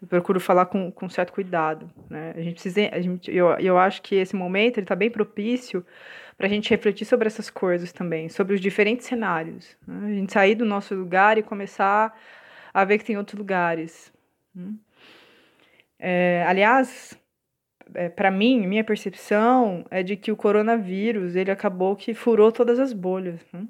eu 0.02 0.08
procuro 0.08 0.40
falar 0.40 0.66
com, 0.66 0.92
com 0.92 1.08
certo 1.10 1.32
cuidado. 1.32 1.90
Né? 2.10 2.34
A 2.36 2.42
gente 2.42 2.54
precisa, 2.54 2.90
a 2.92 3.00
gente, 3.00 3.34
eu, 3.34 3.50
eu 3.60 3.78
acho 3.78 4.02
que 4.02 4.16
esse 4.16 4.36
momento 4.36 4.80
está 4.80 4.96
bem 4.96 5.10
propício 5.10 5.86
para 6.38 6.48
a 6.48 6.50
gente 6.50 6.70
refletir 6.72 7.06
sobre 7.06 7.28
essas 7.28 7.50
coisas 7.50 7.92
também, 7.92 8.28
sobre 8.28 8.56
os 8.56 8.62
diferentes 8.62 9.06
cenários. 9.06 9.78
Né? 9.88 10.12
A 10.12 10.14
gente 10.16 10.34
sair 10.34 10.56
do 10.56 10.66
nosso 10.66 10.96
lugar 10.96 11.38
e 11.38 11.44
começar 11.44 12.18
a 12.74 12.84
ver 12.84 12.98
que 12.98 13.06
tem 13.06 13.18
outros 13.18 13.38
lugares. 13.38 14.12
Né? 14.54 14.74
É, 16.00 16.44
aliás, 16.48 17.16
é, 17.94 18.10
para 18.10 18.32
mim, 18.32 18.66
minha 18.66 18.84
percepção 18.84 19.86
é 19.92 20.02
de 20.02 20.16
que 20.16 20.32
o 20.32 20.36
coronavírus 20.36 21.36
ele 21.36 21.52
acabou 21.52 21.96
que 21.96 22.14
furou 22.14 22.52
todas 22.52 22.80
as 22.80 22.92
bolhas. 22.92 23.40
Né? 23.54 23.68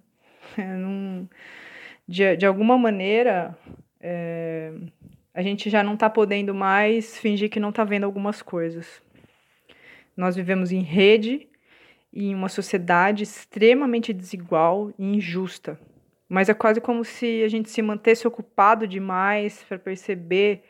Não, 0.79 1.29
de, 2.07 2.35
de 2.35 2.45
alguma 2.45 2.77
maneira, 2.77 3.57
é, 3.99 4.73
a 5.33 5.41
gente 5.41 5.69
já 5.69 5.83
não 5.83 5.93
está 5.93 6.09
podendo 6.09 6.53
mais 6.53 7.17
fingir 7.17 7.49
que 7.49 7.59
não 7.59 7.69
está 7.69 7.83
vendo 7.83 8.03
algumas 8.03 8.41
coisas. 8.41 9.01
Nós 10.15 10.35
vivemos 10.35 10.71
em 10.71 10.81
rede 10.81 11.47
e 12.11 12.29
em 12.29 12.35
uma 12.35 12.49
sociedade 12.49 13.23
extremamente 13.23 14.11
desigual 14.11 14.91
e 14.99 15.15
injusta. 15.15 15.79
Mas 16.27 16.49
é 16.49 16.53
quase 16.53 16.81
como 16.81 17.03
se 17.03 17.43
a 17.43 17.47
gente 17.47 17.69
se 17.69 17.81
mantesse 17.81 18.27
ocupado 18.27 18.87
demais 18.87 19.63
para 19.63 19.79
perceber 19.79 20.63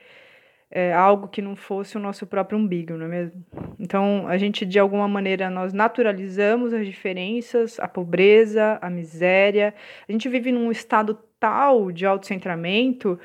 é, 0.71 0.93
algo 0.93 1.27
que 1.27 1.41
não 1.41 1.55
fosse 1.55 1.97
o 1.97 1.99
nosso 1.99 2.25
próprio 2.25 2.57
umbigo, 2.57 2.93
não 2.93 3.05
é 3.05 3.09
mesmo? 3.09 3.45
Então, 3.77 4.25
a 4.27 4.37
gente, 4.37 4.65
de 4.65 4.79
alguma 4.79 5.07
maneira, 5.07 5.49
nós 5.49 5.73
naturalizamos 5.73 6.73
as 6.73 6.85
diferenças, 6.85 7.77
a 7.79 7.87
pobreza, 7.87 8.79
a 8.81 8.89
miséria. 8.89 9.73
A 10.07 10.11
gente 10.11 10.29
vive 10.29 10.51
num 10.51 10.71
estado 10.71 11.19
tal 11.37 11.91
de 11.91 12.05
autocentramento 12.05 13.19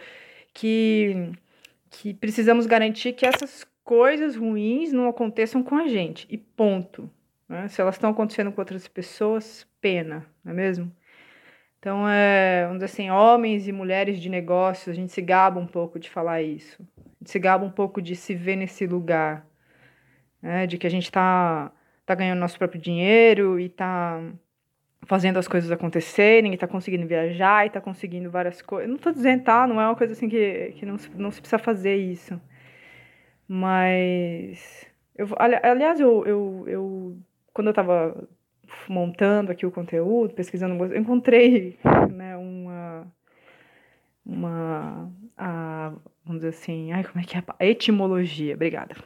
que, 0.53 1.31
que 1.91 2.12
precisamos 2.15 2.67
garantir 2.67 3.12
que 3.12 3.25
essas 3.25 3.65
coisas 3.85 4.35
ruins 4.35 4.93
não 4.93 5.09
aconteçam 5.09 5.62
com 5.62 5.76
a 5.76 5.87
gente, 5.87 6.26
e 6.29 6.37
ponto. 6.37 7.09
Né? 7.49 7.69
Se 7.69 7.81
elas 7.81 7.95
estão 7.95 8.11
acontecendo 8.11 8.50
com 8.50 8.61
outras 8.61 8.88
pessoas, 8.88 9.65
pena, 9.81 10.26
não 10.45 10.53
é 10.53 10.55
mesmo? 10.57 10.93
Então, 11.79 12.09
é, 12.09 12.65
vamos 12.65 12.79
dizer 12.79 12.87
assim, 12.87 13.11
homens 13.11 13.69
e 13.69 13.73
mulheres 13.73 14.19
de 14.19 14.29
negócios, 14.29 14.88
a 14.88 14.93
gente 14.93 15.12
se 15.12 15.23
gaba 15.23 15.61
um 15.61 15.67
pouco 15.69 16.00
de 16.00 16.11
falar 16.11 16.43
isso. 16.43 16.85
Se 17.26 17.38
gaba 17.38 17.64
um 17.64 17.71
pouco 17.71 18.00
de 18.00 18.16
se 18.16 18.35
ver 18.35 18.56
nesse 18.56 18.87
lugar, 18.87 19.47
né? 20.40 20.66
de 20.66 20.78
que 20.78 20.87
a 20.87 20.90
gente 20.90 21.04
está 21.04 21.73
tá 22.04 22.14
ganhando 22.14 22.38
nosso 22.38 22.59
próprio 22.59 22.80
dinheiro 22.80 23.59
e 23.61 23.66
está 23.66 24.23
fazendo 25.02 25.38
as 25.38 25.47
coisas 25.47 25.71
acontecerem, 25.71 26.52
e 26.52 26.54
está 26.54 26.66
conseguindo 26.66 27.06
viajar, 27.06 27.64
e 27.64 27.68
está 27.68 27.80
conseguindo 27.80 28.30
várias 28.30 28.61
coisas. 28.62 28.88
Não 28.88 28.97
estou 28.97 29.12
dizendo, 29.12 29.45
tá? 29.45 29.66
Não 29.66 29.80
é 29.80 29.87
uma 29.87 29.95
coisa 29.97 30.12
assim 30.12 30.28
que, 30.28 30.73
que 30.76 30.87
não, 30.87 30.99
se, 30.99 31.11
não 31.14 31.30
se 31.30 31.40
precisa 31.40 31.59
fazer 31.59 31.97
isso. 31.97 32.40
Mas. 33.49 34.87
Eu, 35.16 35.28
aliás, 35.38 36.00
eu, 36.00 36.26
eu, 36.26 36.64
eu 36.66 37.18
quando 37.52 37.68
eu 37.68 37.71
estava 37.71 38.28
montando 38.88 39.50
aqui 39.50 39.64
o 39.64 39.71
conteúdo, 39.71 40.35
pesquisando, 40.35 40.85
eu 40.85 41.00
encontrei 41.00 41.78
né, 42.12 42.37
uma, 42.37 43.06
uma 44.25 45.11
a, 45.37 45.92
vamos 46.26 46.42
dizer 46.42 46.49
assim, 46.49 46.92
ai, 46.92 47.04
como 47.04 47.21
é 47.21 47.25
que 47.25 47.38
é? 47.38 47.42
A 47.59 47.64
etimologia, 47.64 48.54
obrigada. 48.54 48.97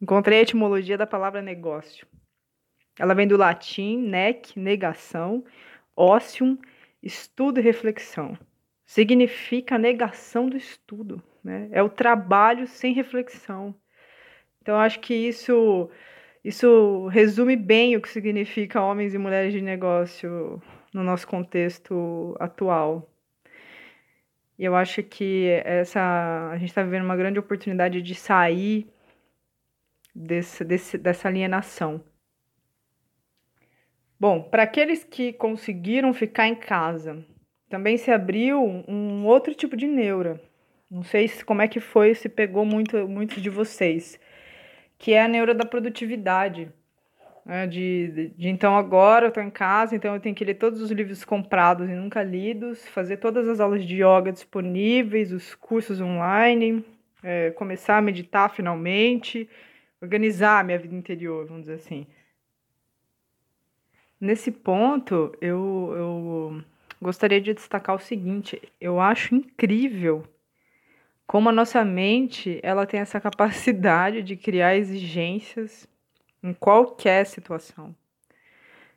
Encontrei 0.00 0.38
a 0.38 0.42
etimologia 0.42 0.96
da 0.96 1.06
palavra 1.06 1.42
negócio. 1.42 2.06
Ela 2.98 3.14
vem 3.14 3.28
do 3.28 3.36
latim 3.36 3.98
nec, 3.98 4.58
negação, 4.58 5.44
ócium, 5.94 6.58
estudo 7.02 7.60
e 7.60 7.62
reflexão. 7.62 8.36
Significa 8.86 9.76
negação 9.76 10.48
do 10.48 10.56
estudo, 10.56 11.22
né? 11.44 11.68
É 11.70 11.82
o 11.82 11.90
trabalho 11.90 12.66
sem 12.66 12.94
reflexão. 12.94 13.74
Então, 14.62 14.76
acho 14.76 15.00
que 15.00 15.14
isso 15.14 15.90
isso 16.42 17.08
resume 17.08 17.56
bem 17.56 17.96
o 17.96 18.00
que 18.00 18.08
significa 18.08 18.80
homens 18.80 19.12
e 19.12 19.18
mulheres 19.18 19.52
de 19.52 19.60
negócio 19.60 20.62
no 20.94 21.02
nosso 21.02 21.26
contexto 21.26 22.34
atual. 22.40 23.10
E 24.58 24.64
eu 24.64 24.74
acho 24.74 25.02
que 25.02 25.48
essa 25.64 26.50
a 26.52 26.58
gente 26.58 26.70
está 26.70 26.82
vivendo 26.82 27.04
uma 27.04 27.16
grande 27.16 27.38
oportunidade 27.38 28.02
de 28.02 28.14
sair 28.14 28.86
desse, 30.14 30.64
desse, 30.64 30.98
dessa 30.98 31.28
alienação. 31.28 32.02
Bom, 34.18 34.42
para 34.42 34.64
aqueles 34.64 35.04
que 35.04 35.32
conseguiram 35.32 36.12
ficar 36.12 36.48
em 36.48 36.56
casa, 36.56 37.24
também 37.68 37.96
se 37.96 38.10
abriu 38.10 38.60
um 38.88 39.24
outro 39.24 39.54
tipo 39.54 39.76
de 39.76 39.86
neura. 39.86 40.42
Não 40.90 41.04
sei 41.04 41.28
se, 41.28 41.44
como 41.44 41.62
é 41.62 41.68
que 41.68 41.78
foi, 41.78 42.14
se 42.14 42.28
pegou 42.28 42.64
muito, 42.64 43.06
muito 43.06 43.40
de 43.40 43.48
vocês 43.48 44.18
que 44.98 45.12
é 45.12 45.22
a 45.22 45.28
neura 45.28 45.54
da 45.54 45.64
produtividade. 45.64 46.70
Né? 47.48 47.66
De, 47.66 48.08
de, 48.08 48.28
de, 48.28 48.48
então 48.50 48.76
agora 48.76 49.24
eu 49.24 49.28
estou 49.30 49.42
em 49.42 49.50
casa, 49.50 49.96
então 49.96 50.12
eu 50.12 50.20
tenho 50.20 50.34
que 50.34 50.44
ler 50.44 50.56
todos 50.56 50.82
os 50.82 50.90
livros 50.90 51.24
comprados 51.24 51.88
e 51.88 51.94
nunca 51.94 52.22
lidos, 52.22 52.86
fazer 52.88 53.16
todas 53.16 53.48
as 53.48 53.58
aulas 53.58 53.86
de 53.86 53.96
yoga 53.96 54.30
disponíveis, 54.30 55.32
os 55.32 55.54
cursos 55.54 55.98
online, 55.98 56.84
é, 57.22 57.50
começar 57.52 57.96
a 57.96 58.02
meditar 58.02 58.50
finalmente, 58.50 59.48
organizar 59.98 60.60
a 60.60 60.62
minha 60.62 60.78
vida 60.78 60.94
interior, 60.94 61.46
vamos 61.46 61.62
dizer 61.62 61.76
assim. 61.76 62.06
Nesse 64.20 64.50
ponto, 64.50 65.34
eu, 65.40 65.94
eu 65.96 66.64
gostaria 67.00 67.40
de 67.40 67.54
destacar 67.54 67.96
o 67.96 68.00
seguinte: 68.00 68.60
eu 68.78 69.00
acho 69.00 69.34
incrível 69.34 70.22
como 71.26 71.48
a 71.48 71.52
nossa 71.52 71.82
mente 71.84 72.60
ela 72.62 72.84
tem 72.84 73.00
essa 73.00 73.20
capacidade 73.20 74.22
de 74.22 74.36
criar 74.36 74.76
exigências 74.76 75.88
em 76.42 76.52
qualquer 76.52 77.24
situação. 77.26 77.94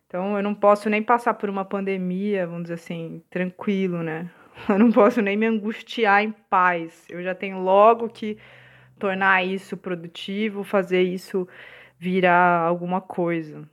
Então 0.08 0.36
eu 0.36 0.44
não 0.44 0.54
posso 0.54 0.90
nem 0.90 1.02
passar 1.02 1.34
por 1.36 1.50
uma 1.50 1.64
pandemia, 1.64 2.46
vamos 2.46 2.64
dizer 2.64 2.74
assim, 2.76 3.24
tranquilo, 3.30 4.04
né? 4.04 4.30
Eu 4.68 4.78
não 4.78 4.92
posso 4.92 5.22
nem 5.22 5.38
me 5.38 5.46
angustiar 5.46 6.22
em 6.22 6.32
paz. 6.50 7.06
Eu 7.10 7.24
já 7.24 7.34
tenho 7.34 7.60
logo 7.60 8.10
que 8.10 8.38
tornar 9.00 9.44
isso 9.46 9.78
produtivo, 9.78 10.64
fazer 10.64 11.02
isso 11.02 11.48
virar 11.98 12.60
alguma 12.60 13.00
coisa. 13.00 13.68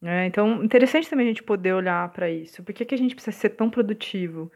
Né? 0.00 0.26
Então, 0.26 0.62
interessante 0.62 1.08
também 1.08 1.26
a 1.26 1.28
gente 1.28 1.42
poder 1.42 1.74
olhar 1.74 2.08
para 2.10 2.30
isso. 2.30 2.62
Por 2.62 2.72
que, 2.74 2.84
que 2.84 2.94
a 2.94 2.98
gente 2.98 3.14
precisa 3.14 3.36
ser 3.36 3.50
tão 3.50 3.70
produtivo? 3.70 4.50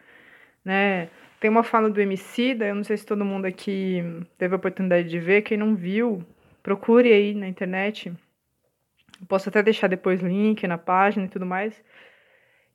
Né? 0.64 1.08
Tem 1.40 1.50
uma 1.50 1.62
fala 1.62 1.88
do 1.88 2.00
Emicida, 2.00 2.66
eu 2.66 2.74
não 2.74 2.84
sei 2.84 2.96
se 2.96 3.06
todo 3.06 3.24
mundo 3.24 3.46
aqui 3.46 4.02
teve 4.36 4.54
a 4.54 4.56
oportunidade 4.56 5.08
de 5.08 5.18
ver, 5.18 5.42
quem 5.42 5.56
não 5.56 5.74
viu, 5.74 6.24
procure 6.62 7.12
aí 7.12 7.34
na 7.34 7.48
internet. 7.48 8.12
Posso 9.26 9.48
até 9.48 9.62
deixar 9.62 9.88
depois 9.88 10.20
link 10.20 10.66
na 10.66 10.78
página 10.78 11.26
e 11.26 11.28
tudo 11.28 11.44
mais, 11.44 11.82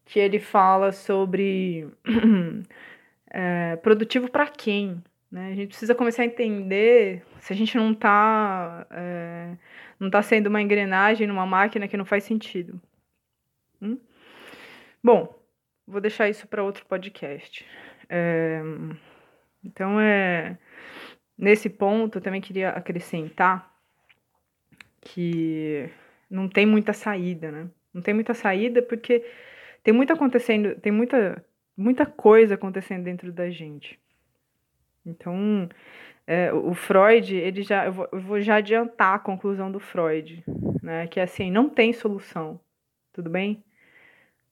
que 0.06 0.20
ele 0.20 0.40
fala 0.40 0.92
sobre 0.92 1.88
é, 3.30 3.76
produtivo 3.82 4.30
para 4.30 4.48
quem, 4.48 5.02
né? 5.32 5.52
A 5.52 5.56
gente 5.56 5.70
precisa 5.70 5.96
começar 5.96 6.24
a 6.24 6.26
entender 6.26 7.24
se 7.40 7.54
a 7.54 7.56
gente 7.56 7.78
não 7.78 7.92
está 7.92 8.86
é, 8.92 9.58
não 10.00 10.10
tá 10.10 10.22
sendo 10.22 10.48
uma 10.48 10.62
engrenagem 10.62 11.26
numa 11.28 11.46
máquina 11.46 11.88
que 11.88 11.98
não 11.98 12.06
faz 12.06 12.24
sentido. 12.24 12.80
Hum? 13.82 13.98
Bom, 15.04 15.38
vou 15.88 16.02
deixar 16.02 16.30
isso 16.30 16.48
para 16.48 16.64
outro 16.64 16.86
podcast. 16.86 17.66
É, 18.10 18.62
então, 19.64 20.00
é, 20.00 20.58
nesse 21.38 21.70
ponto, 21.70 22.18
eu 22.18 22.22
também 22.22 22.42
queria 22.42 22.70
acrescentar 22.70 23.74
que 25.02 25.90
não 26.34 26.50
tem 26.50 26.66
muita 26.66 26.94
saída, 26.94 27.52
né? 27.52 27.70
Não 27.94 28.02
tem 28.02 28.14
muita 28.14 28.34
saída 28.34 28.82
porque 28.82 29.24
tem 29.84 29.94
muito 29.94 30.12
acontecendo, 30.12 30.76
tem 30.82 30.92
muita, 30.92 31.46
muita 31.78 32.08
coisa 32.08 32.56
acontecendo 32.56 33.04
dentro 33.04 33.32
da 33.32 33.52
gente. 33.52 34.00
Então, 35.06 35.70
é, 36.26 36.52
o 36.52 36.74
Freud, 36.74 37.36
ele 37.36 37.62
já, 37.62 37.86
eu 37.86 37.94
vou, 37.94 38.10
eu 38.12 38.20
vou, 38.20 38.42
já 38.42 38.56
adiantar 38.56 39.16
a 39.16 39.20
conclusão 39.20 39.72
do 39.72 39.80
Freud, 39.80 40.44
né? 40.82 41.06
Que 41.06 41.20
é 41.20 41.24
assim, 41.24 41.52
não 41.52 41.70
tem 41.70 41.94
solução, 41.94 42.60
tudo 43.14 43.30
bem? 43.30 43.64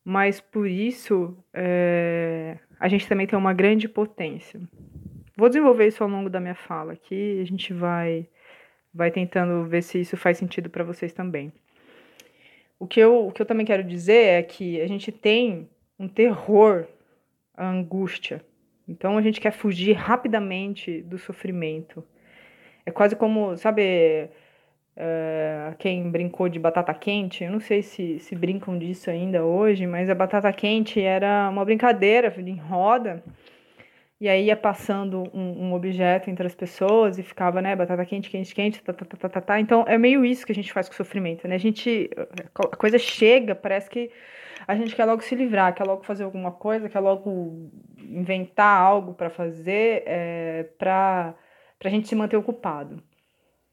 Mas 0.05 0.39
por 0.39 0.67
isso, 0.67 1.35
é, 1.51 2.59
a 2.79 2.87
gente 2.87 3.07
também 3.07 3.25
tem 3.25 3.37
uma 3.37 3.53
grande 3.53 3.89
potência. 3.89 4.61
Vou 5.35 5.49
desenvolver 5.49 5.87
isso 5.87 6.03
ao 6.03 6.09
longo 6.09 6.29
da 6.29 6.39
minha 6.39 6.55
fala 6.55 6.93
aqui, 6.93 7.39
a 7.41 7.45
gente 7.45 7.73
vai 7.73 8.27
vai 8.93 9.09
tentando 9.09 9.63
ver 9.65 9.81
se 9.81 10.01
isso 10.01 10.17
faz 10.17 10.37
sentido 10.37 10.69
para 10.69 10.83
vocês 10.83 11.13
também. 11.13 11.51
O 12.81 12.87
que, 12.87 12.99
eu, 12.99 13.27
o 13.27 13.31
que 13.31 13.39
eu 13.39 13.45
também 13.45 13.63
quero 13.63 13.83
dizer 13.83 14.39
é 14.39 14.41
que 14.41 14.81
a 14.81 14.87
gente 14.87 15.11
tem 15.11 15.69
um 15.99 16.07
terror 16.07 16.87
à 17.55 17.69
angústia. 17.69 18.43
Então 18.87 19.19
a 19.19 19.21
gente 19.21 19.39
quer 19.39 19.51
fugir 19.51 19.93
rapidamente 19.93 21.03
do 21.03 21.19
sofrimento. 21.19 22.03
É 22.83 22.89
quase 22.89 23.15
como, 23.15 23.55
sabe, 23.55 24.31
Uh, 24.93 25.73
quem 25.77 26.11
brincou 26.11 26.49
de 26.49 26.59
batata 26.59 26.93
quente, 26.93 27.45
eu 27.45 27.51
não 27.51 27.61
sei 27.61 27.81
se, 27.81 28.19
se 28.19 28.35
brincam 28.35 28.77
disso 28.77 29.09
ainda 29.09 29.43
hoje, 29.43 29.87
mas 29.87 30.09
a 30.09 30.13
batata 30.13 30.51
quente 30.51 30.99
era 30.99 31.49
uma 31.49 31.63
brincadeira 31.63 32.31
em 32.37 32.57
roda, 32.57 33.23
e 34.21 34.29
aí 34.29 34.45
ia 34.45 34.55
passando 34.55 35.23
um, 35.33 35.65
um, 35.65 35.73
objeto 35.73 36.29
entre 36.29 36.45
as 36.45 36.53
pessoas 36.53 37.17
e 37.17 37.23
ficava, 37.23 37.59
né, 37.59 37.75
batata 37.75 38.05
quente, 38.05 38.29
quente, 38.29 38.53
quente, 38.53 38.83
tá, 38.83 38.93
tá, 38.93 39.03
tá, 39.03 39.17
tá, 39.17 39.29
tá, 39.29 39.41
tá. 39.41 39.59
Então 39.59 39.83
é 39.87 39.97
meio 39.97 40.23
isso 40.23 40.45
que 40.45 40.51
a 40.51 40.55
gente 40.55 40.71
faz 40.71 40.87
com 40.87 40.93
o 40.93 40.95
sofrimento, 40.95 41.47
né? 41.47 41.55
A 41.55 41.57
gente, 41.57 42.07
a 42.53 42.77
coisa 42.77 42.99
chega, 42.99 43.55
parece 43.55 43.89
que 43.89 44.11
a 44.67 44.75
gente 44.75 44.95
quer 44.95 45.05
logo 45.05 45.23
se 45.23 45.33
livrar, 45.33 45.73
quer 45.73 45.87
logo 45.87 46.03
fazer 46.03 46.23
alguma 46.23 46.51
coisa, 46.51 46.87
quer 46.87 46.99
logo 46.99 47.71
inventar 47.97 48.79
algo 48.79 49.15
para 49.15 49.31
fazer, 49.31 50.03
é, 50.05 50.69
para 50.77 51.33
a 51.83 51.89
gente 51.89 52.07
se 52.07 52.15
manter 52.15 52.37
ocupado. 52.37 53.01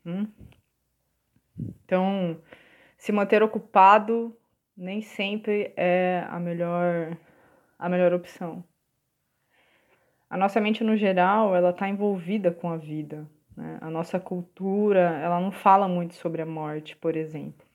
Hum? 0.06 0.26
Então, 1.84 2.40
se 2.96 3.12
manter 3.12 3.42
ocupado 3.42 4.34
nem 4.74 5.02
sempre 5.02 5.74
é 5.76 6.24
a 6.26 6.40
melhor 6.40 7.18
a 7.78 7.88
melhor 7.88 8.14
opção. 8.14 8.64
A 10.30 10.36
nossa 10.36 10.60
mente 10.60 10.84
no 10.84 10.96
geral, 10.96 11.54
ela 11.56 11.70
está 11.70 11.88
envolvida 11.88 12.50
com 12.50 12.70
a 12.70 12.76
vida. 12.76 13.26
Né? 13.56 13.78
A 13.80 13.90
nossa 13.90 14.20
cultura, 14.20 15.18
ela 15.22 15.40
não 15.40 15.50
fala 15.50 15.88
muito 15.88 16.14
sobre 16.14 16.42
a 16.42 16.46
morte, 16.46 16.96
por 16.96 17.16
exemplo. 17.16 17.66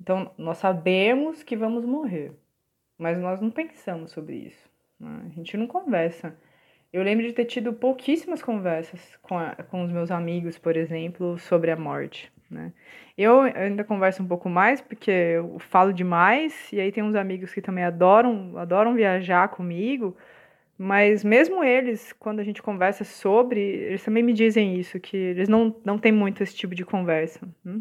Então, 0.00 0.30
nós 0.36 0.58
sabemos 0.58 1.42
que 1.42 1.56
vamos 1.56 1.84
morrer, 1.84 2.32
mas 2.98 3.18
nós 3.18 3.40
não 3.40 3.50
pensamos 3.50 4.10
sobre 4.12 4.36
isso. 4.36 4.70
Né? 5.00 5.22
A 5.26 5.28
gente 5.30 5.56
não 5.56 5.66
conversa 5.66 6.36
Eu 6.92 7.02
lembro 7.02 7.26
de 7.26 7.32
ter 7.32 7.44
tido 7.44 7.72
pouquíssimas 7.72 8.42
conversas 8.42 9.16
com, 9.22 9.38
a, 9.38 9.54
com 9.54 9.82
os 9.82 9.90
meus 9.90 10.10
amigos, 10.10 10.58
por 10.58 10.76
exemplo, 10.76 11.38
sobre 11.38 11.70
a 11.70 11.76
morte. 11.76 12.32
Né? 12.50 12.72
Eu 13.18 13.40
ainda 13.40 13.82
converso 13.84 14.22
um 14.22 14.28
pouco 14.28 14.48
mais 14.48 14.80
porque 14.80 15.10
eu 15.10 15.58
falo 15.58 15.92
demais 15.92 16.72
e 16.72 16.80
aí 16.80 16.92
tem 16.92 17.02
uns 17.02 17.14
amigos 17.14 17.52
que 17.52 17.60
também 17.60 17.84
adoram, 17.84 18.56
adoram 18.56 18.94
viajar 18.94 19.48
comigo, 19.48 20.16
mas 20.78 21.24
mesmo 21.24 21.64
eles, 21.64 22.12
quando 22.12 22.40
a 22.40 22.44
gente 22.44 22.62
conversa 22.62 23.04
sobre, 23.04 23.60
eles 23.60 24.04
também 24.04 24.22
me 24.22 24.32
dizem 24.32 24.78
isso, 24.78 25.00
que 25.00 25.16
eles 25.16 25.48
não, 25.48 25.74
não 25.84 25.98
têm 25.98 26.12
muito 26.12 26.42
esse 26.42 26.54
tipo 26.54 26.74
de 26.74 26.84
conversa. 26.84 27.40
Né? 27.64 27.80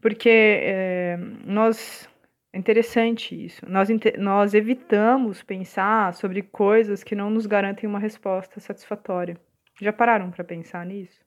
Porque 0.00 0.30
é, 0.30 1.18
nós. 1.44 2.08
É 2.54 2.58
interessante 2.58 3.46
isso. 3.46 3.64
Nós, 3.66 3.88
nós 4.18 4.52
evitamos 4.52 5.42
pensar 5.42 6.12
sobre 6.12 6.42
coisas 6.42 7.02
que 7.02 7.14
não 7.14 7.30
nos 7.30 7.46
garantem 7.46 7.88
uma 7.88 7.98
resposta 7.98 8.60
satisfatória. 8.60 9.38
Já 9.80 9.90
pararam 9.90 10.30
para 10.30 10.44
pensar 10.44 10.84
nisso? 10.84 11.24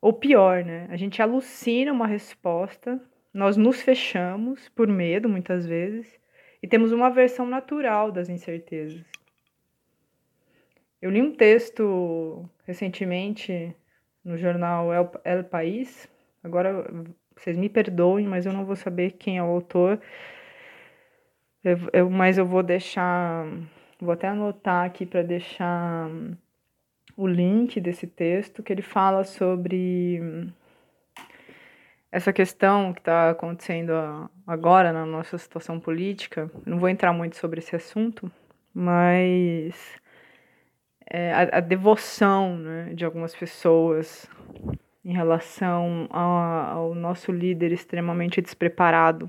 Ou 0.00 0.12
pior, 0.12 0.64
né? 0.64 0.88
A 0.90 0.96
gente 0.96 1.22
alucina 1.22 1.92
uma 1.92 2.08
resposta, 2.08 3.00
nós 3.32 3.56
nos 3.56 3.80
fechamos 3.80 4.68
por 4.70 4.88
medo, 4.88 5.28
muitas 5.28 5.64
vezes, 5.64 6.18
e 6.60 6.66
temos 6.66 6.90
uma 6.90 7.08
versão 7.08 7.46
natural 7.46 8.10
das 8.10 8.28
incertezas. 8.28 9.04
Eu 11.02 11.10
li 11.10 11.20
um 11.20 11.34
texto 11.34 12.48
recentemente 12.64 13.74
no 14.24 14.38
jornal 14.38 14.94
El, 14.94 15.10
El 15.24 15.42
País, 15.42 16.08
agora 16.44 16.86
vocês 17.36 17.56
me 17.56 17.68
perdoem, 17.68 18.28
mas 18.28 18.46
eu 18.46 18.52
não 18.52 18.64
vou 18.64 18.76
saber 18.76 19.10
quem 19.10 19.36
é 19.36 19.42
o 19.42 19.46
autor, 19.46 20.00
eu, 21.64 21.76
eu 21.92 22.08
mas 22.08 22.38
eu 22.38 22.46
vou 22.46 22.62
deixar, 22.62 23.44
vou 24.00 24.12
até 24.12 24.28
anotar 24.28 24.86
aqui 24.86 25.04
para 25.04 25.24
deixar 25.24 26.08
o 27.16 27.26
link 27.26 27.80
desse 27.80 28.06
texto, 28.06 28.62
que 28.62 28.72
ele 28.72 28.82
fala 28.82 29.24
sobre 29.24 30.20
essa 32.12 32.32
questão 32.32 32.92
que 32.92 33.00
está 33.00 33.30
acontecendo 33.30 33.92
agora 34.46 34.92
na 34.92 35.04
nossa 35.04 35.36
situação 35.36 35.80
política. 35.80 36.48
Não 36.64 36.78
vou 36.78 36.88
entrar 36.88 37.12
muito 37.12 37.36
sobre 37.36 37.58
esse 37.58 37.74
assunto, 37.74 38.30
mas 38.72 40.00
é, 41.14 41.30
a, 41.30 41.58
a, 41.58 41.60
devoção 41.60 42.56
né, 42.56 42.94
de 42.94 43.04
algumas 43.04 43.36
pessoas 43.36 44.26
em 45.04 45.12
relação 45.12 46.08
ao 46.08 46.94
nosso 46.94 47.30
líder 47.30 47.70
extremamente 47.70 48.40
despreparado, 48.40 49.28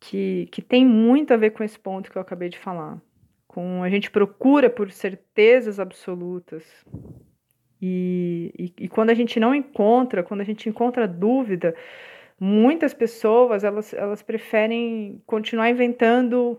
que, 0.00 0.48
que 0.50 0.62
tem 0.62 0.86
muito 0.86 1.34
a 1.34 1.36
ver 1.36 1.50
com 1.50 1.62
esse 1.62 1.78
ponto 1.78 2.10
que 2.10 2.16
eu 2.16 2.22
acabei 2.22 2.48
de 2.48 2.58
falar. 2.58 2.98
Com 3.46 3.82
a 3.82 3.90
gente 3.90 4.10
procura 4.10 4.70
por 4.70 4.90
certezas 4.90 5.78
absolutas. 5.78 6.64
E, 7.82 8.50
e, 8.58 8.84
e 8.84 8.88
quando 8.88 9.10
a 9.10 9.14
gente 9.14 9.38
não 9.38 9.54
encontra, 9.54 10.22
quando 10.22 10.40
a 10.40 10.44
gente 10.44 10.70
encontra 10.70 11.06
dúvida, 11.06 11.74
muitas 12.40 12.94
pessoas 12.94 13.62
elas, 13.62 13.92
elas 13.92 14.22
preferem 14.22 15.20
continuar 15.26 15.68
inventando 15.68 16.58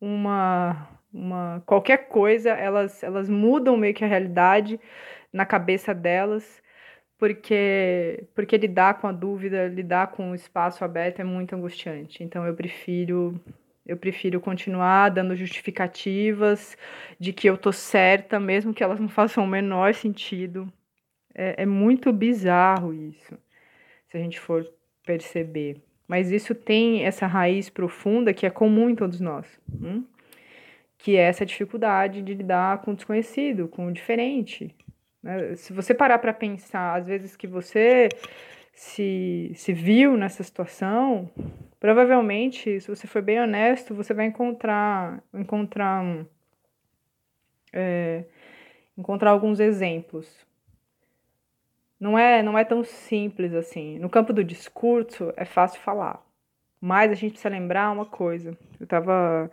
uma, 0.00 0.88
uma 1.12 1.62
qualquer 1.66 2.08
coisa, 2.08 2.50
elas, 2.50 3.02
elas 3.02 3.28
mudam 3.28 3.76
meio 3.76 3.94
que 3.94 4.04
a 4.04 4.08
realidade 4.08 4.80
na 5.32 5.44
cabeça 5.44 5.94
delas, 5.94 6.62
porque 7.18 8.24
porque 8.34 8.56
lidar 8.56 9.00
com 9.00 9.06
a 9.06 9.12
dúvida, 9.12 9.68
lidar 9.68 10.08
com 10.08 10.30
o 10.30 10.34
espaço 10.34 10.84
aberto 10.84 11.20
é 11.20 11.24
muito 11.24 11.54
angustiante. 11.54 12.22
Então 12.24 12.46
eu 12.46 12.54
prefiro 12.54 13.40
eu 13.86 13.96
prefiro 13.96 14.40
continuar 14.40 15.08
dando 15.10 15.34
justificativas 15.34 16.76
de 17.18 17.32
que 17.32 17.48
eu 17.48 17.58
tô 17.58 17.72
certa, 17.72 18.38
mesmo 18.38 18.72
que 18.72 18.82
elas 18.84 19.00
não 19.00 19.08
façam 19.10 19.44
o 19.44 19.48
menor 19.48 19.94
sentido. 19.94 20.72
É, 21.34 21.62
é 21.62 21.66
muito 21.66 22.12
bizarro 22.12 22.92
isso, 22.92 23.36
se 24.08 24.16
a 24.16 24.20
gente 24.20 24.38
for 24.38 24.66
perceber. 25.04 25.80
Mas 26.06 26.30
isso 26.30 26.54
tem 26.54 27.04
essa 27.04 27.26
raiz 27.26 27.68
profunda 27.68 28.34
que 28.34 28.46
é 28.46 28.50
comum 28.50 28.90
em 28.90 28.96
todos 28.96 29.20
nós. 29.20 29.46
Hum? 29.72 30.04
Que 31.02 31.16
é 31.16 31.22
essa 31.22 31.46
dificuldade 31.46 32.22
de 32.22 32.34
lidar 32.34 32.82
com 32.82 32.92
o 32.92 32.94
desconhecido, 32.94 33.68
com 33.68 33.86
o 33.86 33.92
diferente, 33.92 34.74
né? 35.22 35.54
Se 35.56 35.72
você 35.72 35.94
parar 35.94 36.18
para 36.18 36.32
pensar, 36.32 36.98
às 36.98 37.06
vezes 37.06 37.36
que 37.36 37.46
você 37.46 38.08
se, 38.72 39.52
se 39.54 39.72
viu 39.72 40.16
nessa 40.16 40.42
situação, 40.42 41.30
provavelmente, 41.78 42.80
se 42.80 42.88
você 42.88 43.06
for 43.06 43.22
bem 43.22 43.40
honesto, 43.40 43.94
você 43.94 44.14
vai 44.14 44.26
encontrar 44.26 45.22
encontrar 45.34 46.26
é, 47.72 48.24
encontrar 48.96 49.30
alguns 49.30 49.60
exemplos. 49.60 50.46
Não 51.98 52.18
é 52.18 52.42
não 52.42 52.56
é 52.56 52.64
tão 52.64 52.82
simples 52.82 53.52
assim. 53.54 53.98
No 53.98 54.08
campo 54.08 54.32
do 54.32 54.42
discurso 54.42 55.32
é 55.36 55.44
fácil 55.44 55.80
falar, 55.82 56.24
mas 56.80 57.12
a 57.12 57.14
gente 57.14 57.32
precisa 57.32 57.50
lembrar 57.50 57.90
uma 57.90 58.06
coisa. 58.06 58.56
Eu 58.78 58.84
estava 58.84 59.50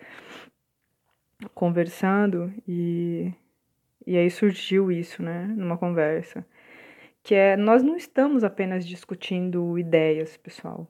conversando 1.53 2.53
e 2.67 3.33
e 4.07 4.17
aí 4.17 4.31
surgiu 4.31 4.89
isso, 4.89 5.21
né, 5.21 5.45
numa 5.57 5.77
conversa, 5.77 6.45
que 7.21 7.35
é 7.35 7.57
nós 7.57 7.83
não 7.83 7.97
estamos 7.97 8.43
apenas 8.43 8.87
discutindo 8.87 9.77
ideias, 9.77 10.37
pessoal. 10.37 10.87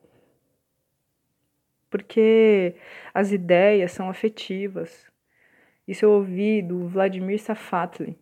Porque 1.89 2.75
as 3.13 3.31
ideias 3.31 3.91
são 3.91 4.09
afetivas. 4.09 5.07
Isso 5.87 6.05
eu 6.05 6.11
ouvi 6.11 6.61
do 6.61 6.87
Vladimir 6.87 7.39
Safatli, 7.39 8.15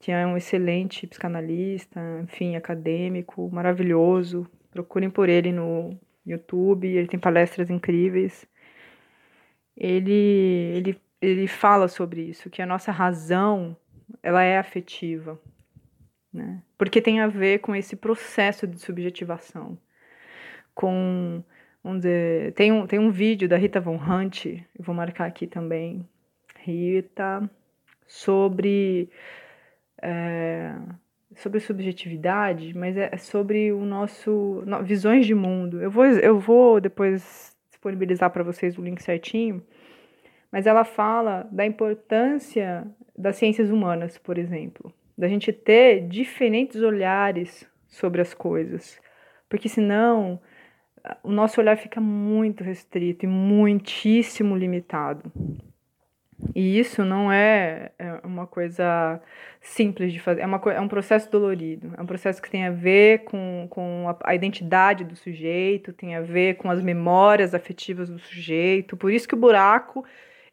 que 0.00 0.10
é 0.12 0.26
um 0.26 0.36
excelente 0.36 1.06
psicanalista, 1.06 2.00
enfim, 2.22 2.56
acadêmico, 2.56 3.50
maravilhoso. 3.50 4.48
Procurem 4.70 5.10
por 5.10 5.28
ele 5.28 5.52
no 5.52 5.98
YouTube, 6.24 6.86
ele 6.86 7.08
tem 7.08 7.20
palestras 7.20 7.70
incríveis. 7.70 8.46
Ele, 9.76 10.12
ele, 10.74 11.00
ele 11.20 11.46
fala 11.46 11.88
sobre 11.88 12.22
isso, 12.22 12.50
que 12.50 12.62
a 12.62 12.66
nossa 12.66 12.92
razão 12.92 13.76
ela 14.22 14.42
é 14.42 14.58
afetiva, 14.58 15.40
né? 16.32 16.62
Porque 16.76 17.00
tem 17.00 17.20
a 17.20 17.26
ver 17.26 17.60
com 17.60 17.74
esse 17.74 17.96
processo 17.96 18.66
de 18.66 18.78
subjetivação, 18.78 19.78
com 20.74 21.42
vamos 21.82 22.00
dizer, 22.00 22.52
tem 22.52 22.72
um 22.72 22.86
tem 22.86 22.98
um 22.98 23.10
vídeo 23.10 23.48
da 23.48 23.56
Rita 23.56 23.80
Von 23.80 23.96
Hunt, 23.96 24.46
eu 24.46 24.84
vou 24.84 24.94
marcar 24.94 25.26
aqui 25.26 25.46
também, 25.46 26.06
Rita, 26.58 27.48
sobre 28.06 29.08
é, 30.02 30.74
sobre 31.36 31.60
subjetividade, 31.60 32.76
mas 32.76 32.96
é 32.96 33.16
sobre 33.16 33.72
o 33.72 33.84
nosso 33.84 34.62
no, 34.66 34.82
visões 34.82 35.26
de 35.26 35.34
mundo. 35.34 35.80
Eu 35.80 35.90
vou 35.90 36.04
eu 36.04 36.38
vou 36.38 36.80
depois 36.80 37.56
disponibilizar 37.70 38.30
para 38.30 38.42
vocês 38.42 38.76
o 38.78 38.82
link 38.82 39.02
certinho 39.02 39.62
mas 40.56 40.66
ela 40.66 40.84
fala 40.84 41.46
da 41.52 41.66
importância 41.66 42.86
das 43.14 43.36
ciências 43.36 43.68
humanas, 43.68 44.16
por 44.16 44.38
exemplo, 44.38 44.90
da 45.16 45.28
gente 45.28 45.52
ter 45.52 46.08
diferentes 46.08 46.80
olhares 46.80 47.68
sobre 47.86 48.22
as 48.22 48.32
coisas, 48.32 48.98
porque 49.50 49.68
senão 49.68 50.40
o 51.22 51.30
nosso 51.30 51.60
olhar 51.60 51.76
fica 51.76 52.00
muito 52.00 52.64
restrito 52.64 53.26
e 53.26 53.28
muitíssimo 53.28 54.56
limitado. 54.56 55.30
E 56.54 56.78
isso 56.78 57.04
não 57.04 57.30
é, 57.30 57.92
é 57.98 58.12
uma 58.24 58.46
coisa 58.46 59.20
simples 59.60 60.10
de 60.10 60.20
fazer, 60.20 60.40
é, 60.40 60.46
uma, 60.46 60.58
é 60.72 60.80
um 60.80 60.88
processo 60.88 61.30
dolorido, 61.30 61.92
é 61.98 62.00
um 62.00 62.06
processo 62.06 62.40
que 62.40 62.50
tem 62.50 62.64
a 62.64 62.70
ver 62.70 63.24
com, 63.24 63.66
com 63.68 64.06
a, 64.08 64.30
a 64.30 64.34
identidade 64.34 65.04
do 65.04 65.16
sujeito, 65.16 65.92
tem 65.92 66.14
a 66.14 66.22
ver 66.22 66.54
com 66.54 66.70
as 66.70 66.80
memórias 66.80 67.54
afetivas 67.54 68.08
do 68.08 68.18
sujeito, 68.18 68.96
por 68.96 69.12
isso 69.12 69.28
que 69.28 69.34
o 69.34 69.38
buraco 69.38 70.02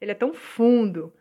ele 0.04 0.12
é 0.12 0.16
tão 0.16 0.34
fundo, 0.34 1.13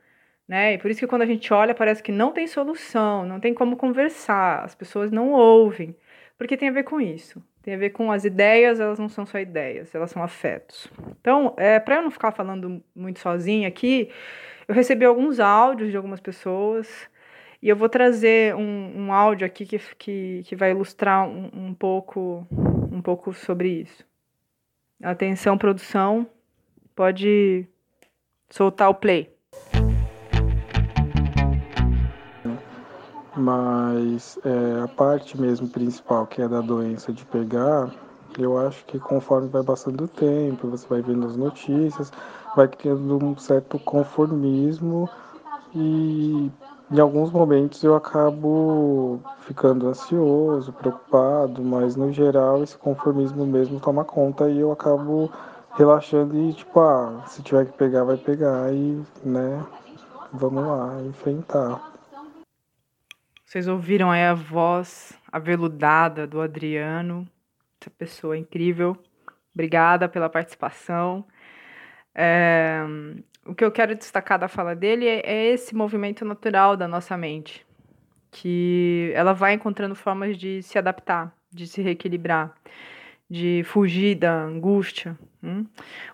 né? 0.46 0.74
E 0.74 0.78
por 0.78 0.90
isso 0.90 1.00
que 1.00 1.06
quando 1.06 1.22
a 1.22 1.26
gente 1.26 1.52
olha 1.52 1.74
parece 1.74 2.02
que 2.02 2.12
não 2.12 2.32
tem 2.32 2.46
solução, 2.46 3.24
não 3.24 3.40
tem 3.40 3.54
como 3.54 3.76
conversar, 3.76 4.64
as 4.64 4.74
pessoas 4.74 5.10
não 5.10 5.30
ouvem, 5.30 5.96
porque 6.36 6.56
tem 6.56 6.68
a 6.68 6.72
ver 6.72 6.84
com 6.84 7.00
isso. 7.00 7.42
Tem 7.62 7.74
a 7.74 7.78
ver 7.78 7.90
com 7.90 8.10
as 8.10 8.24
ideias, 8.24 8.80
elas 8.80 8.98
não 8.98 9.08
são 9.08 9.24
só 9.24 9.38
ideias, 9.38 9.94
elas 9.94 10.10
são 10.10 10.20
afetos. 10.20 10.88
Então, 11.20 11.54
é, 11.56 11.78
para 11.78 11.96
eu 11.96 12.02
não 12.02 12.10
ficar 12.10 12.32
falando 12.32 12.82
muito 12.94 13.20
sozinha 13.20 13.68
aqui, 13.68 14.10
eu 14.66 14.74
recebi 14.74 15.04
alguns 15.04 15.38
áudios 15.38 15.90
de 15.90 15.96
algumas 15.96 16.18
pessoas 16.18 17.08
e 17.62 17.68
eu 17.68 17.76
vou 17.76 17.88
trazer 17.88 18.56
um, 18.56 19.04
um 19.04 19.12
áudio 19.12 19.46
aqui 19.46 19.64
que, 19.64 19.78
que, 19.96 20.42
que 20.44 20.56
vai 20.56 20.72
ilustrar 20.72 21.24
um, 21.28 21.50
um, 21.54 21.74
pouco, 21.74 22.44
um 22.90 23.00
pouco 23.00 23.32
sobre 23.32 23.68
isso. 23.68 24.04
Atenção, 25.00 25.56
produção, 25.56 26.26
pode 26.96 27.68
soltar 28.52 28.90
o 28.90 28.94
play. 28.94 29.34
Mas 33.34 34.38
é, 34.44 34.82
a 34.82 34.88
parte 34.88 35.40
mesmo 35.40 35.66
principal, 35.68 36.26
que 36.26 36.42
é 36.42 36.48
da 36.48 36.60
doença 36.60 37.12
de 37.12 37.24
pegar, 37.24 37.90
eu 38.38 38.58
acho 38.58 38.84
que 38.84 38.98
conforme 38.98 39.48
vai 39.48 39.62
passando 39.62 40.04
o 40.04 40.08
tempo, 40.08 40.68
você 40.68 40.86
vai 40.86 41.00
vendo 41.00 41.26
as 41.26 41.36
notícias, 41.36 42.12
vai 42.54 42.68
criando 42.68 43.24
um 43.24 43.36
certo 43.36 43.78
conformismo 43.78 45.08
e 45.74 46.50
em 46.90 47.00
alguns 47.00 47.30
momentos 47.30 47.82
eu 47.82 47.94
acabo 47.94 49.18
ficando 49.40 49.88
ansioso, 49.88 50.72
preocupado, 50.74 51.64
mas 51.64 51.96
no 51.96 52.12
geral 52.12 52.62
esse 52.62 52.76
conformismo 52.76 53.46
mesmo 53.46 53.80
toma 53.80 54.04
conta 54.04 54.50
e 54.50 54.60
eu 54.60 54.70
acabo 54.70 55.30
relaxando 55.74 56.36
e 56.36 56.52
tipo, 56.52 56.80
ah, 56.80 57.24
se 57.26 57.42
tiver 57.42 57.66
que 57.66 57.72
pegar, 57.72 58.04
vai 58.04 58.16
pegar 58.16 58.72
e, 58.72 59.02
né, 59.24 59.64
vamos 60.32 60.66
lá, 60.66 61.00
enfrentar. 61.02 61.92
Vocês 63.44 63.68
ouviram 63.68 64.10
aí 64.10 64.24
a 64.24 64.34
voz 64.34 65.12
aveludada 65.30 66.26
do 66.26 66.40
Adriano, 66.40 67.28
essa 67.80 67.90
pessoa 67.90 68.36
incrível. 68.36 68.96
Obrigada 69.54 70.08
pela 70.08 70.30
participação. 70.30 71.24
É, 72.14 72.82
o 73.44 73.54
que 73.54 73.64
eu 73.64 73.70
quero 73.70 73.94
destacar 73.94 74.38
da 74.38 74.48
fala 74.48 74.74
dele 74.74 75.06
é, 75.06 75.20
é 75.24 75.46
esse 75.48 75.74
movimento 75.74 76.24
natural 76.24 76.76
da 76.76 76.88
nossa 76.88 77.16
mente, 77.16 77.66
que 78.30 79.12
ela 79.14 79.32
vai 79.32 79.52
encontrando 79.52 79.94
formas 79.94 80.36
de 80.38 80.62
se 80.62 80.78
adaptar, 80.78 81.34
de 81.50 81.66
se 81.66 81.82
reequilibrar, 81.82 82.54
de 83.32 83.62
fugir 83.64 84.14
da 84.14 84.42
angústia. 84.44 85.18
Hum? 85.42 85.64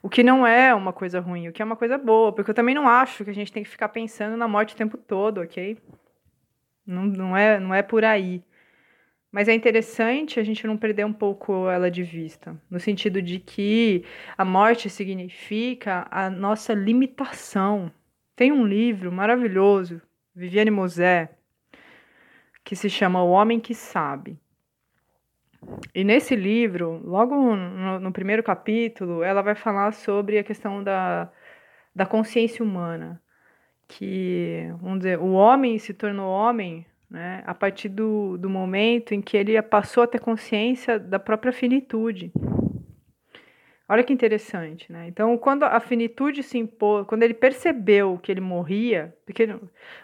O 0.00 0.08
que 0.08 0.22
não 0.22 0.46
é 0.46 0.72
uma 0.72 0.92
coisa 0.92 1.18
ruim, 1.18 1.48
o 1.48 1.52
que 1.52 1.60
é 1.60 1.64
uma 1.64 1.74
coisa 1.74 1.98
boa, 1.98 2.32
porque 2.32 2.52
eu 2.52 2.54
também 2.54 2.76
não 2.76 2.88
acho 2.88 3.24
que 3.24 3.30
a 3.30 3.34
gente 3.34 3.52
tem 3.52 3.64
que 3.64 3.68
ficar 3.68 3.88
pensando 3.88 4.36
na 4.36 4.46
morte 4.46 4.72
o 4.72 4.76
tempo 4.76 4.96
todo, 4.96 5.40
ok? 5.40 5.76
Não, 6.86 7.06
não, 7.06 7.36
é, 7.36 7.58
não 7.58 7.74
é 7.74 7.82
por 7.82 8.04
aí. 8.04 8.40
Mas 9.32 9.48
é 9.48 9.52
interessante 9.52 10.38
a 10.38 10.44
gente 10.44 10.64
não 10.64 10.76
perder 10.76 11.04
um 11.04 11.12
pouco 11.12 11.68
ela 11.68 11.90
de 11.90 12.04
vista, 12.04 12.56
no 12.70 12.78
sentido 12.78 13.20
de 13.20 13.40
que 13.40 14.04
a 14.36 14.44
morte 14.44 14.88
significa 14.88 16.06
a 16.12 16.30
nossa 16.30 16.72
limitação. 16.72 17.90
Tem 18.36 18.52
um 18.52 18.64
livro 18.64 19.10
maravilhoso, 19.10 20.00
Viviane 20.36 20.70
Mosé, 20.70 21.30
que 22.64 22.76
se 22.76 22.88
chama 22.88 23.24
O 23.24 23.30
Homem 23.30 23.58
que 23.58 23.74
Sabe. 23.74 24.38
E 25.94 26.04
nesse 26.04 26.34
livro, 26.34 27.00
logo 27.04 27.34
no, 27.34 28.00
no 28.00 28.12
primeiro 28.12 28.42
capítulo, 28.42 29.22
ela 29.22 29.42
vai 29.42 29.54
falar 29.54 29.92
sobre 29.92 30.38
a 30.38 30.44
questão 30.44 30.82
da, 30.82 31.30
da 31.94 32.06
consciência 32.06 32.64
humana. 32.64 33.20
Que, 33.86 34.70
vamos 34.80 34.98
dizer, 34.98 35.18
o 35.18 35.32
homem 35.32 35.78
se 35.78 35.94
tornou 35.94 36.30
homem 36.30 36.86
né, 37.10 37.42
a 37.46 37.54
partir 37.54 37.88
do, 37.88 38.36
do 38.36 38.50
momento 38.50 39.14
em 39.14 39.22
que 39.22 39.36
ele 39.36 39.60
passou 39.62 40.02
a 40.02 40.06
ter 40.06 40.20
consciência 40.20 40.98
da 40.98 41.18
própria 41.18 41.52
finitude. 41.52 42.30
Olha 43.90 44.04
que 44.04 44.12
interessante, 44.12 44.92
né? 44.92 45.08
Então, 45.08 45.38
quando 45.38 45.62
a 45.62 45.80
finitude 45.80 46.42
se 46.42 46.58
impôs, 46.58 47.06
quando 47.06 47.22
ele 47.22 47.32
percebeu 47.32 48.18
que 48.18 48.30
ele 48.30 48.40
morria, 48.40 49.16
porque 49.24 49.48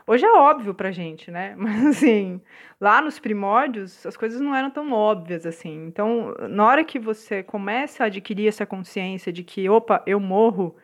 hoje 0.06 0.24
é 0.24 0.32
óbvio 0.32 0.72
pra 0.74 0.90
gente, 0.90 1.30
né? 1.30 1.54
Mas 1.58 1.84
assim, 1.86 2.40
lá 2.80 3.02
nos 3.02 3.18
primórdios, 3.18 4.06
as 4.06 4.16
coisas 4.16 4.40
não 4.40 4.54
eram 4.54 4.70
tão 4.70 4.90
óbvias 4.90 5.44
assim. 5.44 5.86
Então, 5.86 6.34
na 6.48 6.64
hora 6.66 6.82
que 6.84 6.98
você 6.98 7.42
começa 7.42 8.04
a 8.04 8.06
adquirir 8.06 8.48
essa 8.48 8.64
consciência 8.64 9.30
de 9.30 9.44
que, 9.44 9.68
opa, 9.68 10.02
eu 10.06 10.18
morro, 10.18 10.74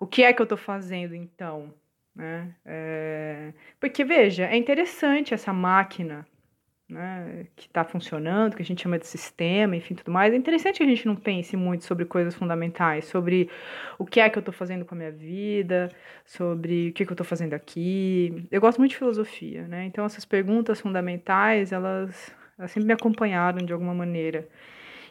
o 0.00 0.06
que 0.06 0.24
é 0.24 0.32
que 0.32 0.42
eu 0.42 0.46
tô 0.46 0.56
fazendo 0.56 1.14
então? 1.14 1.72
Né? 2.14 2.54
É... 2.64 3.52
Porque, 3.80 4.04
veja, 4.04 4.46
é 4.46 4.56
interessante 4.56 5.32
essa 5.34 5.52
máquina 5.52 6.26
né, 6.88 7.46
que 7.56 7.66
está 7.66 7.82
funcionando, 7.84 8.54
que 8.54 8.62
a 8.62 8.64
gente 8.64 8.82
chama 8.82 8.98
de 8.98 9.06
sistema, 9.06 9.74
enfim, 9.76 9.94
tudo 9.94 10.12
mais. 10.12 10.32
É 10.32 10.36
interessante 10.36 10.78
que 10.78 10.84
a 10.84 10.86
gente 10.86 11.06
não 11.06 11.16
pense 11.16 11.56
muito 11.56 11.84
sobre 11.84 12.04
coisas 12.04 12.34
fundamentais, 12.34 13.06
sobre 13.06 13.50
o 13.98 14.04
que 14.06 14.20
é 14.20 14.30
que 14.30 14.38
eu 14.38 14.40
estou 14.40 14.54
fazendo 14.54 14.84
com 14.84 14.94
a 14.94 14.98
minha 14.98 15.10
vida, 15.10 15.90
sobre 16.24 16.90
o 16.90 16.92
que, 16.92 17.04
que 17.04 17.10
eu 17.10 17.14
estou 17.14 17.26
fazendo 17.26 17.54
aqui. 17.54 18.46
Eu 18.50 18.60
gosto 18.60 18.78
muito 18.78 18.90
de 18.92 18.98
filosofia, 18.98 19.66
né? 19.66 19.84
Então, 19.86 20.04
essas 20.04 20.24
perguntas 20.24 20.80
fundamentais, 20.80 21.72
elas, 21.72 22.32
elas 22.58 22.70
sempre 22.70 22.86
me 22.86 22.92
acompanharam 22.92 23.58
de 23.64 23.72
alguma 23.72 23.94
maneira. 23.94 24.48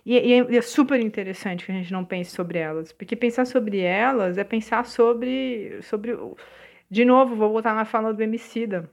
E, 0.06 0.18
e, 0.18 0.34
é, 0.34 0.56
é 0.58 0.62
super 0.62 1.00
interessante 1.00 1.66
que 1.66 1.72
a 1.72 1.76
gente 1.76 1.92
não 1.92 2.06
pense 2.06 2.32
sobre 2.32 2.60
elas, 2.60 2.94
porque 2.94 3.16
pensar 3.16 3.46
sobre 3.46 3.80
elas 3.80 4.38
é 4.38 4.44
pensar 4.44 4.86
sobre, 4.86 5.80
sobre 5.82 6.16
de 6.90 7.04
novo, 7.04 7.36
vou 7.36 7.52
voltar 7.52 7.76
na 7.76 7.86
fala 7.86 8.14
do 8.14 8.22
Emicida. 8.22 8.90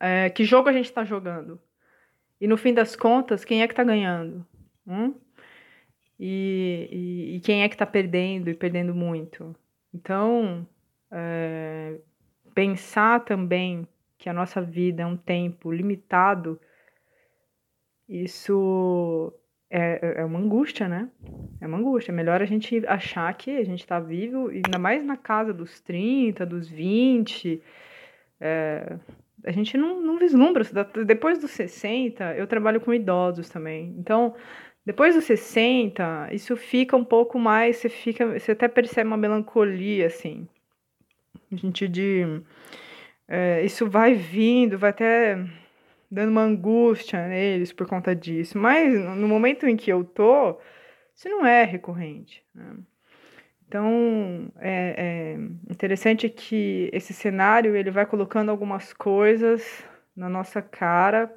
É, 0.00 0.30
que 0.30 0.44
jogo 0.44 0.68
a 0.68 0.72
gente 0.72 0.86
está 0.86 1.04
jogando? 1.04 1.60
E 2.40 2.48
no 2.48 2.56
fim 2.56 2.72
das 2.72 2.96
contas, 2.96 3.44
quem 3.44 3.62
é 3.62 3.66
que 3.66 3.74
está 3.74 3.84
ganhando? 3.84 4.46
Hum? 4.86 5.14
E, 6.18 6.88
e, 6.90 7.36
e, 7.36 7.40
quem 7.40 7.62
é 7.62 7.68
que 7.68 7.74
está 7.74 7.86
perdendo 7.86 8.48
e 8.48 8.54
perdendo 8.54 8.94
muito? 8.94 9.54
Então, 9.92 10.66
é, 11.10 11.98
pensar 12.54 13.24
também 13.24 13.86
que 14.18 14.28
a 14.28 14.32
nossa 14.32 14.60
vida 14.60 15.02
é 15.02 15.06
um 15.06 15.16
tempo 15.16 15.70
limitado, 15.70 16.60
isso 18.08 19.32
é, 19.70 20.20
é 20.20 20.24
uma 20.24 20.38
angústia, 20.38 20.88
né? 20.88 21.08
É 21.60 21.66
uma 21.66 21.78
angústia. 21.78 22.10
É 22.10 22.14
melhor 22.14 22.42
a 22.42 22.44
gente 22.44 22.84
achar 22.86 23.32
que 23.34 23.56
a 23.56 23.64
gente 23.64 23.80
está 23.80 24.00
vivo, 24.00 24.48
ainda 24.48 24.78
mais 24.78 25.04
na 25.04 25.16
casa 25.16 25.54
dos 25.54 25.80
30, 25.80 26.44
dos 26.44 26.68
20. 26.68 27.62
É, 28.40 28.98
a 29.44 29.50
gente 29.50 29.76
não, 29.76 30.00
não 30.00 30.18
vislumbra. 30.18 30.64
Depois 31.04 31.38
dos 31.38 31.50
60, 31.50 32.36
eu 32.36 32.46
trabalho 32.46 32.80
com 32.80 32.92
idosos 32.92 33.48
também. 33.48 33.94
Então, 33.98 34.34
depois 34.84 35.14
dos 35.14 35.24
60, 35.24 36.28
isso 36.32 36.56
fica 36.56 36.96
um 36.96 37.04
pouco 37.04 37.38
mais. 37.38 37.76
Você, 37.76 37.88
fica, 37.88 38.38
você 38.38 38.52
até 38.52 38.68
percebe 38.68 39.08
uma 39.08 39.16
melancolia, 39.16 40.06
assim. 40.06 40.48
A 41.52 41.56
gente 41.56 41.88
de. 41.88 42.42
É, 43.28 43.64
isso 43.64 43.88
vai 43.88 44.14
vindo, 44.14 44.78
vai 44.78 44.90
até 44.90 45.38
dando 46.10 46.30
uma 46.30 46.42
angústia 46.42 47.28
neles 47.28 47.72
por 47.72 47.86
conta 47.86 48.14
disso. 48.14 48.58
Mas 48.58 48.92
no 49.16 49.28
momento 49.28 49.66
em 49.66 49.76
que 49.76 49.90
eu 49.90 50.04
tô, 50.04 50.58
isso 51.14 51.28
não 51.28 51.46
é 51.46 51.64
recorrente. 51.64 52.42
Né? 52.54 52.76
Então, 53.70 54.50
é, 54.58 54.94
é, 54.98 55.34
interessante 55.70 56.28
que 56.28 56.90
esse 56.92 57.12
cenário 57.12 57.76
ele 57.76 57.88
vai 57.92 58.04
colocando 58.04 58.48
algumas 58.50 58.92
coisas 58.92 59.84
na 60.16 60.28
nossa 60.28 60.60
cara 60.60 61.32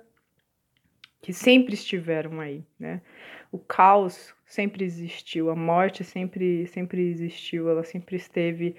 que 1.21 1.31
sempre 1.31 1.75
estiveram 1.75 2.39
aí, 2.39 2.63
né? 2.79 3.03
O 3.51 3.59
caos 3.59 4.33
sempre 4.47 4.83
existiu, 4.83 5.51
a 5.51 5.55
morte 5.55 6.03
sempre, 6.03 6.65
sempre 6.65 7.07
existiu, 7.07 7.69
ela 7.69 7.83
sempre 7.83 8.15
esteve 8.15 8.75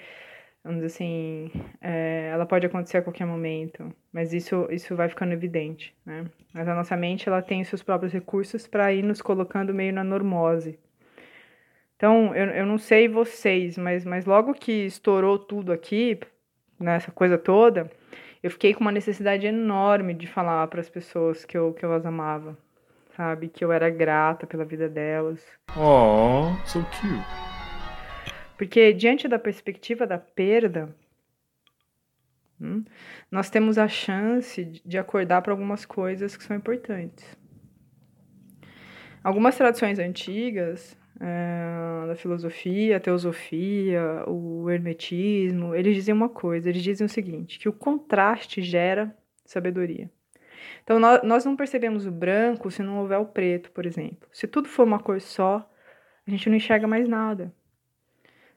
vamos 0.65 0.83
dizer 0.83 0.87
assim, 0.93 1.51
é, 1.81 2.31
ela 2.33 2.47
pode 2.47 2.67
acontecer 2.67 2.97
a 2.97 3.03
qualquer 3.03 3.27
momento, 3.27 3.95
mas 4.13 4.33
isso, 4.33 4.67
isso 4.69 4.97
vai 4.97 5.09
ficando 5.09 5.33
evidente, 5.33 5.95
né? 6.05 6.25
Mas 6.53 6.67
a 6.67 6.75
nossa 6.75 6.97
mente, 6.97 7.29
ela 7.29 7.41
tem 7.41 7.61
os 7.61 7.69
seus 7.69 7.85
próprios 7.85 8.13
recursos 8.13 8.67
para 8.67 8.93
ir 8.93 9.05
nos 9.05 9.23
colocando 9.23 9.73
meio 9.73 9.93
na 9.93 10.03
normose. 10.03 10.77
Então, 12.05 12.35
eu, 12.35 12.51
eu 12.51 12.67
não 12.67 12.77
sei 12.77 13.09
vocês, 13.09 13.79
mas, 13.79 14.05
mas 14.05 14.27
logo 14.27 14.53
que 14.53 14.85
estourou 14.85 15.39
tudo 15.39 15.73
aqui, 15.73 16.21
nessa 16.79 17.09
né, 17.09 17.15
coisa 17.15 17.39
toda, 17.39 17.91
eu 18.43 18.51
fiquei 18.51 18.75
com 18.75 18.83
uma 18.83 18.93
necessidade 18.93 19.47
enorme 19.47 20.13
de 20.13 20.27
falar 20.27 20.69
para 20.69 20.83
as 20.83 20.91
pessoas 20.91 21.47
que 21.47 21.57
eu, 21.57 21.73
que 21.73 21.83
eu 21.83 21.95
as 21.95 22.05
amava, 22.05 22.59
sabe? 23.17 23.49
Que 23.49 23.65
eu 23.65 23.73
era 23.73 23.89
grata 23.89 24.47
pela 24.47 24.67
vida 24.67 24.87
delas. 24.87 25.43
Oh, 25.79 26.55
so 26.67 26.81
cute. 26.91 27.25
Porque 28.59 28.93
diante 28.93 29.27
da 29.27 29.39
perspectiva 29.39 30.07
da 30.07 30.19
perda, 30.19 30.95
hum, 32.61 32.85
nós 33.31 33.49
temos 33.49 33.79
a 33.79 33.89
chance 33.89 34.63
de 34.63 34.99
acordar 34.99 35.41
para 35.41 35.55
algumas 35.55 35.87
coisas 35.87 36.37
que 36.37 36.45
são 36.45 36.55
importantes. 36.55 37.25
Algumas 39.23 39.57
tradições 39.57 39.99
antigas, 39.99 41.03
é, 41.21 42.07
da 42.07 42.17
filosofia, 42.17 42.97
a 42.97 43.01
teosofia, 43.01 44.25
o 44.29 44.69
hermetismo, 44.69 45.75
eles 45.75 45.95
diziam 45.95 46.17
uma 46.17 46.29
coisa, 46.29 46.69
eles 46.69 46.83
dizem 46.83 47.05
o 47.07 47.11
seguinte, 47.11 47.59
que 47.59 47.69
o 47.69 47.73
contraste 47.73 48.63
gera 48.63 49.17
sabedoria. 49.45 50.11
Então, 50.83 50.99
nós, 50.99 51.23
nós 51.23 51.45
não 51.45 51.57
percebemos 51.57 52.07
o 52.07 52.11
branco 52.11 52.71
se 52.71 52.83
não 52.83 52.99
houver 52.99 53.19
o 53.19 53.27
preto, 53.27 53.71
por 53.71 53.87
exemplo. 53.87 54.29
Se 54.33 54.47
tudo 54.47 54.69
for 54.69 54.87
uma 54.87 54.99
cor 54.99 55.21
só, 55.21 55.69
a 56.27 56.31
gente 56.31 56.49
não 56.49 56.57
enxerga 56.57 56.87
mais 56.87 57.09
nada. 57.09 57.53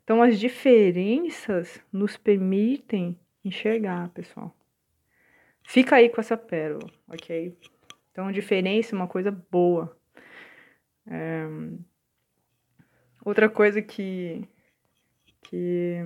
Então, 0.03 0.21
as 0.21 0.39
diferenças 0.39 1.81
nos 1.91 2.15
permitem 2.17 3.19
enxergar, 3.43 4.09
pessoal. 4.09 4.55
Fica 5.63 5.97
aí 5.97 6.09
com 6.09 6.21
essa 6.21 6.37
pérola, 6.37 6.89
ok? 7.09 7.57
Então, 8.11 8.31
diferença 8.31 8.95
é 8.95 8.97
uma 8.97 9.07
coisa 9.07 9.31
boa. 9.31 9.97
É... 11.05 11.45
Outra 13.27 13.49
coisa 13.49 13.81
que, 13.81 14.41
que 15.41 15.97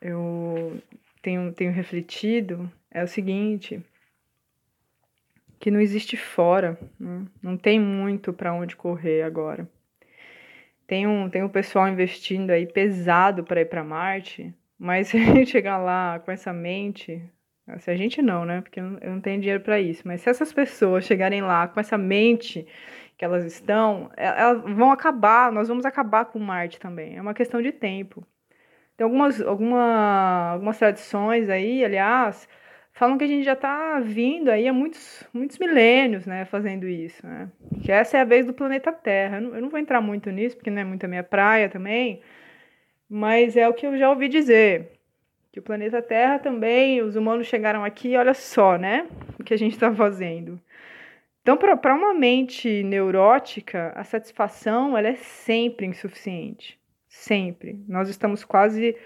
eu 0.00 0.80
tenho, 1.20 1.52
tenho 1.52 1.70
refletido 1.70 2.72
é 2.90 3.04
o 3.04 3.06
seguinte, 3.06 3.78
que 5.60 5.70
não 5.70 5.78
existe 5.78 6.16
fora, 6.16 6.78
né? 6.98 7.26
não 7.42 7.58
tem 7.58 7.78
muito 7.78 8.32
para 8.32 8.54
onde 8.54 8.74
correr 8.74 9.20
agora. 9.20 9.68
Tem 10.86 11.06
um, 11.06 11.28
tem 11.28 11.42
um 11.42 11.48
pessoal 11.50 11.86
investindo 11.86 12.52
aí 12.52 12.66
pesado 12.66 13.44
para 13.44 13.60
ir 13.60 13.66
para 13.66 13.84
Marte, 13.84 14.50
Mas 14.78 15.08
se 15.12 15.18
a 15.18 15.20
gente 15.20 15.50
chegar 15.50 15.76
lá 15.76 16.18
com 16.20 16.32
essa 16.32 16.54
mente, 16.54 17.22
se 17.80 17.90
a 17.90 17.96
gente 17.96 18.22
não, 18.22 18.46
né? 18.46 18.62
Porque 18.62 18.80
eu 18.80 18.84
não 19.10 19.20
tenho 19.20 19.42
dinheiro 19.42 19.62
para 19.62 19.78
isso, 19.78 20.08
mas 20.08 20.22
se 20.22 20.30
essas 20.30 20.54
pessoas 20.54 21.04
chegarem 21.04 21.42
lá 21.42 21.68
com 21.68 21.78
essa 21.78 21.98
mente 21.98 22.66
que 23.22 23.26
elas 23.26 23.44
estão, 23.44 24.10
é, 24.16 24.26
elas 24.26 24.62
vão 24.74 24.90
acabar, 24.90 25.52
nós 25.52 25.68
vamos 25.68 25.86
acabar 25.86 26.24
com 26.24 26.40
Marte 26.40 26.80
também. 26.80 27.16
É 27.16 27.22
uma 27.22 27.32
questão 27.32 27.62
de 27.62 27.70
tempo. 27.70 28.26
Tem 28.96 29.04
algumas, 29.04 29.40
alguma, 29.40 30.50
algumas 30.54 30.76
tradições 30.76 31.48
aí, 31.48 31.84
aliás, 31.84 32.48
falam 32.92 33.16
que 33.16 33.22
a 33.22 33.28
gente 33.28 33.44
já 33.44 33.52
está 33.52 34.00
vindo 34.00 34.50
aí 34.50 34.66
há 34.66 34.72
muitos, 34.72 35.22
muitos 35.32 35.56
milênios, 35.56 36.26
né, 36.26 36.44
fazendo 36.46 36.88
isso, 36.88 37.24
né? 37.24 37.48
Que 37.84 37.92
essa 37.92 38.18
é 38.18 38.22
a 38.22 38.24
vez 38.24 38.44
do 38.44 38.52
planeta 38.52 38.90
Terra. 38.90 39.36
Eu 39.36 39.42
não, 39.42 39.54
eu 39.54 39.62
não 39.62 39.70
vou 39.70 39.78
entrar 39.78 40.00
muito 40.00 40.28
nisso, 40.28 40.56
porque 40.56 40.68
não 40.68 40.82
é 40.82 40.84
muito 40.84 41.04
a 41.04 41.08
minha 41.08 41.22
praia 41.22 41.68
também, 41.68 42.22
mas 43.08 43.56
é 43.56 43.68
o 43.68 43.72
que 43.72 43.86
eu 43.86 43.96
já 43.96 44.10
ouvi 44.10 44.26
dizer. 44.26 44.98
Que 45.52 45.60
o 45.60 45.62
planeta 45.62 46.02
Terra 46.02 46.40
também, 46.40 47.00
os 47.02 47.14
humanos 47.14 47.46
chegaram 47.46 47.84
aqui, 47.84 48.16
olha 48.16 48.34
só, 48.34 48.76
né? 48.76 49.06
O 49.38 49.44
que 49.44 49.54
a 49.54 49.58
gente 49.58 49.74
está 49.74 49.94
fazendo. 49.94 50.60
Então, 51.42 51.56
para 51.56 51.94
uma 51.94 52.14
mente 52.14 52.84
neurótica, 52.84 53.92
a 53.96 54.04
satisfação 54.04 54.96
ela 54.96 55.08
é 55.08 55.16
sempre 55.16 55.84
insuficiente. 55.86 56.78
Sempre. 57.08 57.78
Nós 57.88 58.08
estamos 58.08 58.44
quase 58.44 58.96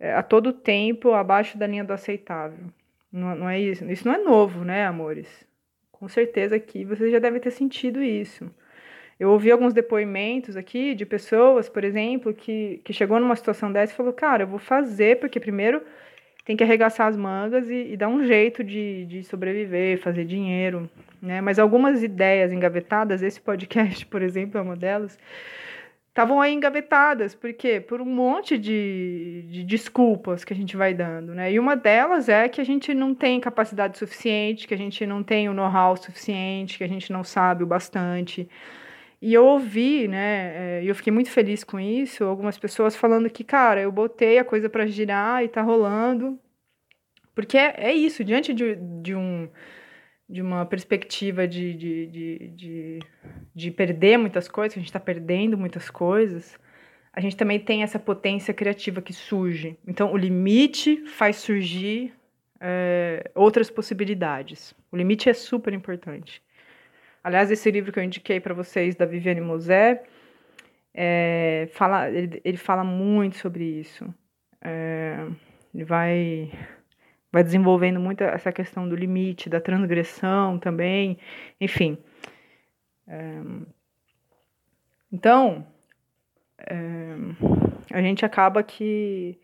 é, 0.00 0.12
a 0.12 0.22
todo 0.22 0.52
tempo 0.52 1.12
abaixo 1.12 1.56
da 1.56 1.66
linha 1.66 1.84
do 1.84 1.92
aceitável. 1.92 2.66
Não, 3.10 3.36
não 3.36 3.48
é 3.48 3.60
isso. 3.60 3.84
Isso 3.90 4.06
não 4.06 4.14
é 4.14 4.18
novo, 4.18 4.64
né, 4.64 4.84
amores? 4.84 5.46
Com 5.92 6.08
certeza 6.08 6.58
que 6.58 6.84
vocês 6.84 7.10
já 7.12 7.20
devem 7.20 7.40
ter 7.40 7.52
sentido 7.52 8.02
isso. 8.02 8.50
Eu 9.18 9.30
ouvi 9.30 9.50
alguns 9.50 9.72
depoimentos 9.72 10.56
aqui 10.56 10.94
de 10.94 11.06
pessoas, 11.06 11.68
por 11.68 11.84
exemplo, 11.84 12.34
que, 12.34 12.80
que 12.84 12.92
chegou 12.92 13.18
numa 13.20 13.36
situação 13.36 13.72
dessa 13.72 13.92
e 13.92 13.96
falou: 13.96 14.12
Cara, 14.12 14.42
eu 14.42 14.48
vou 14.48 14.58
fazer, 14.58 15.20
porque 15.20 15.40
primeiro 15.40 15.82
tem 16.46 16.56
que 16.56 16.62
arregaçar 16.62 17.08
as 17.08 17.16
mangas 17.16 17.68
e, 17.68 17.92
e 17.92 17.96
dar 17.96 18.08
um 18.08 18.24
jeito 18.24 18.62
de, 18.62 19.04
de 19.06 19.24
sobreviver, 19.24 19.98
fazer 19.98 20.24
dinheiro, 20.24 20.88
né? 21.20 21.40
Mas 21.40 21.58
algumas 21.58 22.04
ideias 22.04 22.52
engavetadas, 22.52 23.20
esse 23.20 23.40
podcast, 23.40 24.06
por 24.06 24.22
exemplo, 24.22 24.56
é 24.56 24.62
uma 24.62 24.76
delas, 24.76 25.18
estavam 26.08 26.40
aí 26.40 26.54
engavetadas, 26.54 27.34
por 27.34 27.52
quê? 27.52 27.80
Por 27.80 28.00
um 28.00 28.06
monte 28.06 28.56
de, 28.56 29.44
de 29.50 29.64
desculpas 29.64 30.44
que 30.44 30.52
a 30.52 30.56
gente 30.56 30.76
vai 30.76 30.94
dando, 30.94 31.34
né? 31.34 31.52
E 31.52 31.58
uma 31.58 31.74
delas 31.74 32.28
é 32.28 32.48
que 32.48 32.60
a 32.60 32.64
gente 32.64 32.94
não 32.94 33.12
tem 33.12 33.40
capacidade 33.40 33.98
suficiente, 33.98 34.68
que 34.68 34.72
a 34.74 34.78
gente 34.78 35.04
não 35.04 35.24
tem 35.24 35.48
o 35.48 35.52
know-how 35.52 35.96
suficiente, 35.96 36.78
que 36.78 36.84
a 36.84 36.88
gente 36.88 37.12
não 37.12 37.24
sabe 37.24 37.64
o 37.64 37.66
bastante. 37.66 38.48
E 39.20 39.32
eu 39.32 39.44
ouvi, 39.46 40.06
né, 40.08 40.80
eh, 40.80 40.84
e 40.84 40.88
eu 40.88 40.94
fiquei 40.94 41.12
muito 41.12 41.30
feliz 41.30 41.64
com 41.64 41.80
isso, 41.80 42.24
algumas 42.24 42.58
pessoas 42.58 42.94
falando 42.94 43.30
que, 43.30 43.42
cara, 43.42 43.80
eu 43.80 43.90
botei 43.90 44.38
a 44.38 44.44
coisa 44.44 44.68
para 44.68 44.86
girar 44.86 45.42
e 45.42 45.48
tá 45.48 45.62
rolando. 45.62 46.38
Porque 47.34 47.56
é, 47.56 47.74
é 47.78 47.92
isso, 47.94 48.24
diante 48.24 48.52
de, 48.54 48.76
de, 49.02 49.14
um, 49.14 49.48
de 50.28 50.42
uma 50.42 50.66
perspectiva 50.66 51.46
de, 51.46 51.74
de, 51.74 52.06
de, 52.06 52.48
de, 52.48 52.98
de 53.54 53.70
perder 53.70 54.18
muitas 54.18 54.48
coisas, 54.48 54.76
a 54.76 54.80
gente 54.80 54.88
está 54.88 55.00
perdendo 55.00 55.56
muitas 55.56 55.90
coisas, 55.90 56.58
a 57.12 57.20
gente 57.20 57.36
também 57.36 57.58
tem 57.58 57.82
essa 57.82 57.98
potência 57.98 58.52
criativa 58.52 59.00
que 59.00 59.12
surge. 59.12 59.78
Então, 59.86 60.12
o 60.12 60.16
limite 60.16 61.06
faz 61.06 61.36
surgir 61.36 62.12
é, 62.60 63.30
outras 63.34 63.70
possibilidades. 63.70 64.74
O 64.92 64.96
limite 64.96 65.28
é 65.28 65.34
super 65.34 65.72
importante. 65.72 66.42
Aliás, 67.26 67.50
esse 67.50 67.68
livro 67.72 67.90
que 67.90 67.98
eu 67.98 68.04
indiquei 68.04 68.38
para 68.38 68.54
vocês, 68.54 68.94
da 68.94 69.04
Viviane 69.04 69.40
Mosé, 69.40 70.00
é, 70.94 71.68
fala, 71.72 72.08
ele, 72.08 72.40
ele, 72.44 72.56
fala 72.56 72.84
muito 72.84 73.36
sobre 73.38 73.64
isso. 73.64 74.14
É, 74.62 75.26
ele 75.74 75.82
vai, 75.84 76.52
vai 77.32 77.42
desenvolvendo 77.42 77.98
muito 77.98 78.22
essa 78.22 78.52
questão 78.52 78.88
do 78.88 78.94
limite, 78.94 79.50
da 79.50 79.60
transgressão 79.60 80.56
também, 80.56 81.18
enfim. 81.60 81.98
É, 83.08 83.40
então, 85.10 85.66
é, 86.60 87.16
a 87.92 88.00
gente 88.00 88.24
acaba 88.24 88.62
que 88.62 89.36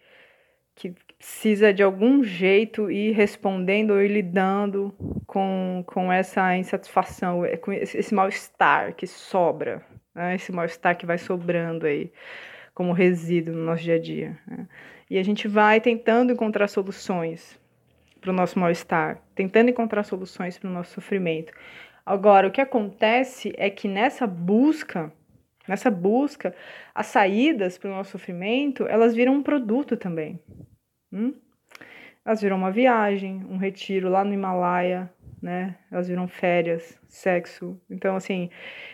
que 0.77 0.95
precisa 1.23 1.73
de 1.73 1.85
algum 1.85 2.25
jeito 2.25 2.91
ir 2.91 3.13
respondendo 3.13 3.93
ou 3.93 4.03
ir 4.03 4.09
lidando 4.09 4.93
com, 5.25 5.85
com 5.87 6.13
essa 6.13 6.57
insatisfação, 6.57 7.45
é, 7.45 7.57
com 7.57 7.73
esse 7.73 8.13
mal-estar 8.13 8.93
que 8.93 9.07
sobra, 9.07 9.87
né? 10.13 10.35
esse 10.35 10.51
mal-estar 10.51 10.97
que 10.99 11.07
vai 11.07 11.19
sobrando 11.19 11.87
aí 11.87 12.13
como 12.75 12.93
resíduo 12.93 13.55
no 13.55 13.65
nosso 13.65 13.85
dia 13.85 13.95
a 13.95 14.01
dia. 14.01 14.37
Né? 14.49 14.67
E 15.09 15.17
a 15.17 15.23
gente 15.23 15.47
vai 15.47 15.81
tentando 15.81 16.33
encontrar 16.33 16.67
soluções 16.67 17.57
para 18.21 18.31
o 18.31 18.35
nosso 18.35 18.59
mal-estar, 18.59 19.23
tentando 19.33 19.71
encontrar 19.71 20.03
soluções 20.03 20.59
para 20.59 20.69
o 20.69 20.73
nosso 20.73 20.95
sofrimento. 20.95 21.53
Agora, 22.05 22.49
o 22.49 22.51
que 22.51 22.61
acontece 22.61 23.53
é 23.57 23.71
que 23.71 23.87
nessa 23.87 24.27
busca, 24.27 25.13
nessa 25.69 25.89
busca, 25.89 26.53
as 26.93 27.07
saídas 27.07 27.79
para 27.79 27.93
o 27.93 27.95
nosso 27.95 28.11
sofrimento, 28.11 28.89
elas 28.89 29.15
viram 29.15 29.35
um 29.35 29.43
produto 29.43 29.97
também. 29.97 30.41
Hum? 31.13 31.35
Elas 32.25 32.41
viram 32.41 32.57
uma 32.57 32.71
viagem, 32.71 33.45
um 33.49 33.57
retiro 33.57 34.09
lá 34.09 34.25
no 34.25 34.33
Himalaia, 34.33 35.11
né? 35.41 35.77
Elas 35.91 36.09
viram 36.09 36.29
férias, 36.29 36.99
sexo. 37.09 37.77
Então, 37.91 38.15
assim, 38.15 38.49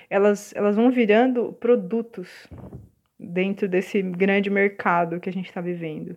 elas, 0.08 0.54
elas 0.56 0.76
vão 0.76 0.90
virando 0.90 1.52
produtos 1.52 2.48
dentro 3.20 3.68
desse 3.68 4.00
grande 4.00 4.48
mercado 4.48 5.20
que 5.20 5.28
a 5.28 5.32
gente 5.32 5.48
está 5.48 5.60
vivendo. 5.60 6.16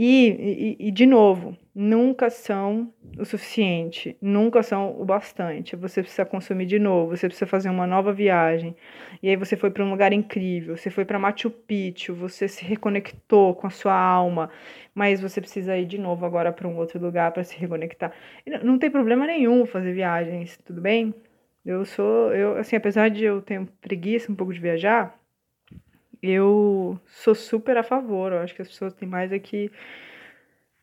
E, 0.00 0.76
e, 0.78 0.88
e, 0.88 0.90
de 0.92 1.06
novo, 1.06 1.56
nunca 1.74 2.30
são 2.30 2.92
o 3.18 3.24
suficiente, 3.24 4.16
nunca 4.20 4.62
são 4.62 5.00
o 5.00 5.04
bastante. 5.04 5.74
Você 5.74 6.02
precisa 6.02 6.24
consumir 6.24 6.66
de 6.66 6.78
novo, 6.78 7.16
você 7.16 7.26
precisa 7.26 7.46
fazer 7.46 7.68
uma 7.68 7.84
nova 7.84 8.12
viagem. 8.12 8.76
E 9.20 9.28
aí 9.28 9.34
você 9.34 9.56
foi 9.56 9.70
para 9.70 9.82
um 9.82 9.90
lugar 9.90 10.12
incrível, 10.12 10.76
você 10.76 10.88
foi 10.88 11.04
para 11.04 11.18
Machu 11.18 11.50
Picchu, 11.50 12.14
você 12.14 12.46
se 12.46 12.64
reconectou 12.64 13.54
com 13.56 13.66
a 13.66 13.70
sua 13.70 13.94
alma, 13.94 14.50
mas 14.98 15.20
você 15.20 15.40
precisa 15.40 15.78
ir 15.78 15.86
de 15.86 15.96
novo 15.96 16.26
agora 16.26 16.52
para 16.52 16.66
um 16.66 16.76
outro 16.76 16.98
lugar 16.98 17.30
para 17.30 17.44
se 17.44 17.56
reconectar. 17.56 18.12
Não 18.64 18.76
tem 18.76 18.90
problema 18.90 19.28
nenhum 19.28 19.64
fazer 19.64 19.92
viagens, 19.92 20.58
tudo 20.66 20.80
bem? 20.80 21.14
Eu 21.64 21.84
sou, 21.84 22.34
eu 22.34 22.56
assim, 22.56 22.74
apesar 22.74 23.08
de 23.08 23.22
eu 23.22 23.40
ter 23.40 23.64
preguiça 23.80 24.32
um 24.32 24.34
pouco 24.34 24.52
de 24.52 24.58
viajar, 24.58 25.16
eu 26.20 26.98
sou 27.06 27.32
super 27.32 27.76
a 27.76 27.84
favor. 27.84 28.32
Eu 28.32 28.40
acho 28.40 28.52
que 28.56 28.60
as 28.60 28.66
pessoas 28.66 28.92
têm 28.92 29.08
mais 29.08 29.32
aqui 29.32 29.70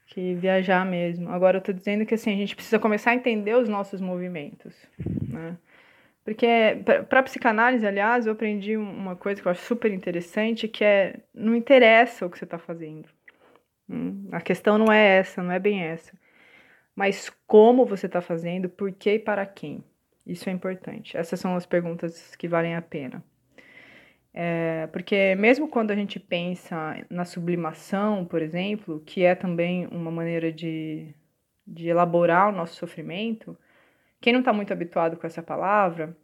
que 0.07 0.33
viajar 0.35 0.85
mesmo. 0.85 1.29
Agora 1.29 1.57
eu 1.57 1.61
tô 1.61 1.73
dizendo 1.73 2.05
que 2.05 2.13
assim, 2.13 2.31
a 2.31 2.37
gente 2.37 2.55
precisa 2.55 2.79
começar 2.79 3.11
a 3.11 3.15
entender 3.15 3.57
os 3.57 3.67
nossos 3.67 3.99
movimentos, 3.99 4.73
né? 5.27 5.57
Porque 6.23 6.47
para 7.09 7.21
psicanálise, 7.21 7.85
aliás, 7.85 8.25
eu 8.25 8.31
aprendi 8.31 8.77
uma 8.77 9.17
coisa 9.17 9.41
que 9.41 9.47
eu 9.47 9.51
acho 9.51 9.63
super 9.63 9.91
interessante, 9.91 10.69
que 10.69 10.85
é 10.85 11.19
não 11.33 11.53
interessa 11.53 12.25
o 12.25 12.29
que 12.29 12.39
você 12.39 12.45
está 12.45 12.57
fazendo. 12.57 13.09
Hum, 13.89 14.27
a 14.31 14.41
questão 14.41 14.77
não 14.77 14.91
é 14.91 15.17
essa, 15.17 15.43
não 15.43 15.51
é 15.51 15.59
bem 15.59 15.81
essa. 15.81 16.13
Mas 16.95 17.29
como 17.47 17.85
você 17.85 18.05
está 18.07 18.21
fazendo, 18.21 18.69
por 18.69 18.91
que 18.91 19.15
e 19.15 19.19
para 19.19 19.45
quem? 19.45 19.83
Isso 20.25 20.49
é 20.49 20.51
importante. 20.51 21.17
Essas 21.17 21.39
são 21.39 21.55
as 21.55 21.65
perguntas 21.65 22.35
que 22.35 22.47
valem 22.47 22.75
a 22.75 22.81
pena. 22.81 23.23
É, 24.33 24.87
porque 24.87 25.35
mesmo 25.35 25.67
quando 25.67 25.91
a 25.91 25.95
gente 25.95 26.19
pensa 26.19 26.95
na 27.09 27.23
sublimação, 27.25 28.25
por 28.25 28.41
exemplo, 28.41 29.01
que 29.05 29.23
é 29.23 29.33
também 29.35 29.87
uma 29.87 30.11
maneira 30.11 30.51
de, 30.51 31.13
de 31.65 31.87
elaborar 31.87 32.49
o 32.49 32.51
nosso 32.51 32.75
sofrimento, 32.75 33.57
quem 34.19 34.33
não 34.33 34.41
está 34.41 34.51
muito 34.51 34.73
habituado 34.73 35.17
com 35.17 35.27
essa 35.27 35.41
palavra, 35.43 36.17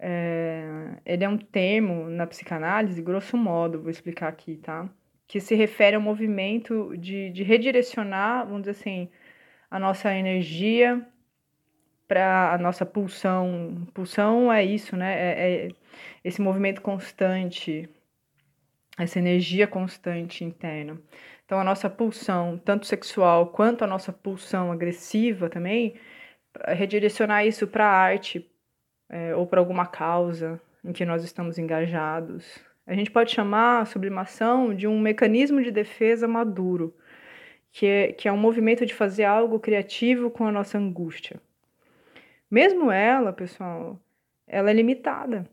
é, 0.00 1.00
ele 1.04 1.24
é 1.24 1.28
um 1.28 1.38
termo 1.38 2.08
na 2.10 2.26
psicanálise, 2.26 3.02
grosso 3.02 3.36
modo, 3.36 3.82
vou 3.82 3.90
explicar 3.90 4.28
aqui, 4.28 4.56
tá? 4.56 4.88
Que 5.28 5.40
se 5.40 5.54
refere 5.54 5.94
ao 5.94 6.02
movimento 6.02 6.96
de, 6.96 7.30
de 7.30 7.44
redirecionar, 7.44 8.44
vamos 8.44 8.62
dizer 8.62 8.72
assim, 8.72 9.08
a 9.70 9.78
nossa 9.78 10.12
energia 10.12 11.06
para 12.08 12.54
a 12.54 12.58
nossa 12.58 12.86
pulsão. 12.86 13.86
Pulsão 13.94 14.52
é 14.52 14.64
isso, 14.64 14.96
né? 14.96 15.14
É, 15.14 15.66
é 15.66 15.68
esse 16.24 16.40
movimento 16.40 16.80
constante, 16.80 17.88
essa 18.98 19.18
energia 19.18 19.66
constante 19.66 20.42
interna. 20.42 20.98
Então, 21.44 21.60
a 21.60 21.64
nossa 21.64 21.88
pulsão, 21.88 22.58
tanto 22.58 22.86
sexual 22.86 23.48
quanto 23.48 23.84
a 23.84 23.86
nossa 23.86 24.12
pulsão 24.12 24.72
agressiva 24.72 25.48
também, 25.48 25.94
redirecionar 26.68 27.46
isso 27.46 27.66
para 27.66 27.86
a 27.86 27.92
arte 27.92 28.50
é, 29.08 29.34
ou 29.34 29.46
para 29.46 29.60
alguma 29.60 29.86
causa 29.86 30.60
em 30.84 30.92
que 30.92 31.04
nós 31.04 31.24
estamos 31.24 31.58
engajados. 31.58 32.58
A 32.88 32.94
gente 32.94 33.10
pode 33.10 33.30
chamar 33.30 33.82
a 33.82 33.84
sublimação 33.84 34.74
de 34.74 34.88
um 34.88 34.98
mecanismo 34.98 35.62
de 35.62 35.70
defesa 35.70 36.26
maduro, 36.26 36.96
que 37.70 37.84
é, 37.84 38.12
que 38.14 38.26
é 38.26 38.32
um 38.32 38.38
movimento 38.38 38.86
de 38.86 38.94
fazer 38.94 39.24
algo 39.24 39.60
criativo 39.60 40.30
com 40.30 40.46
a 40.46 40.50
nossa 40.50 40.78
angústia. 40.78 41.38
Mesmo 42.50 42.90
ela, 42.90 43.30
pessoal, 43.30 44.00
ela 44.46 44.70
é 44.70 44.72
limitada. 44.72 45.46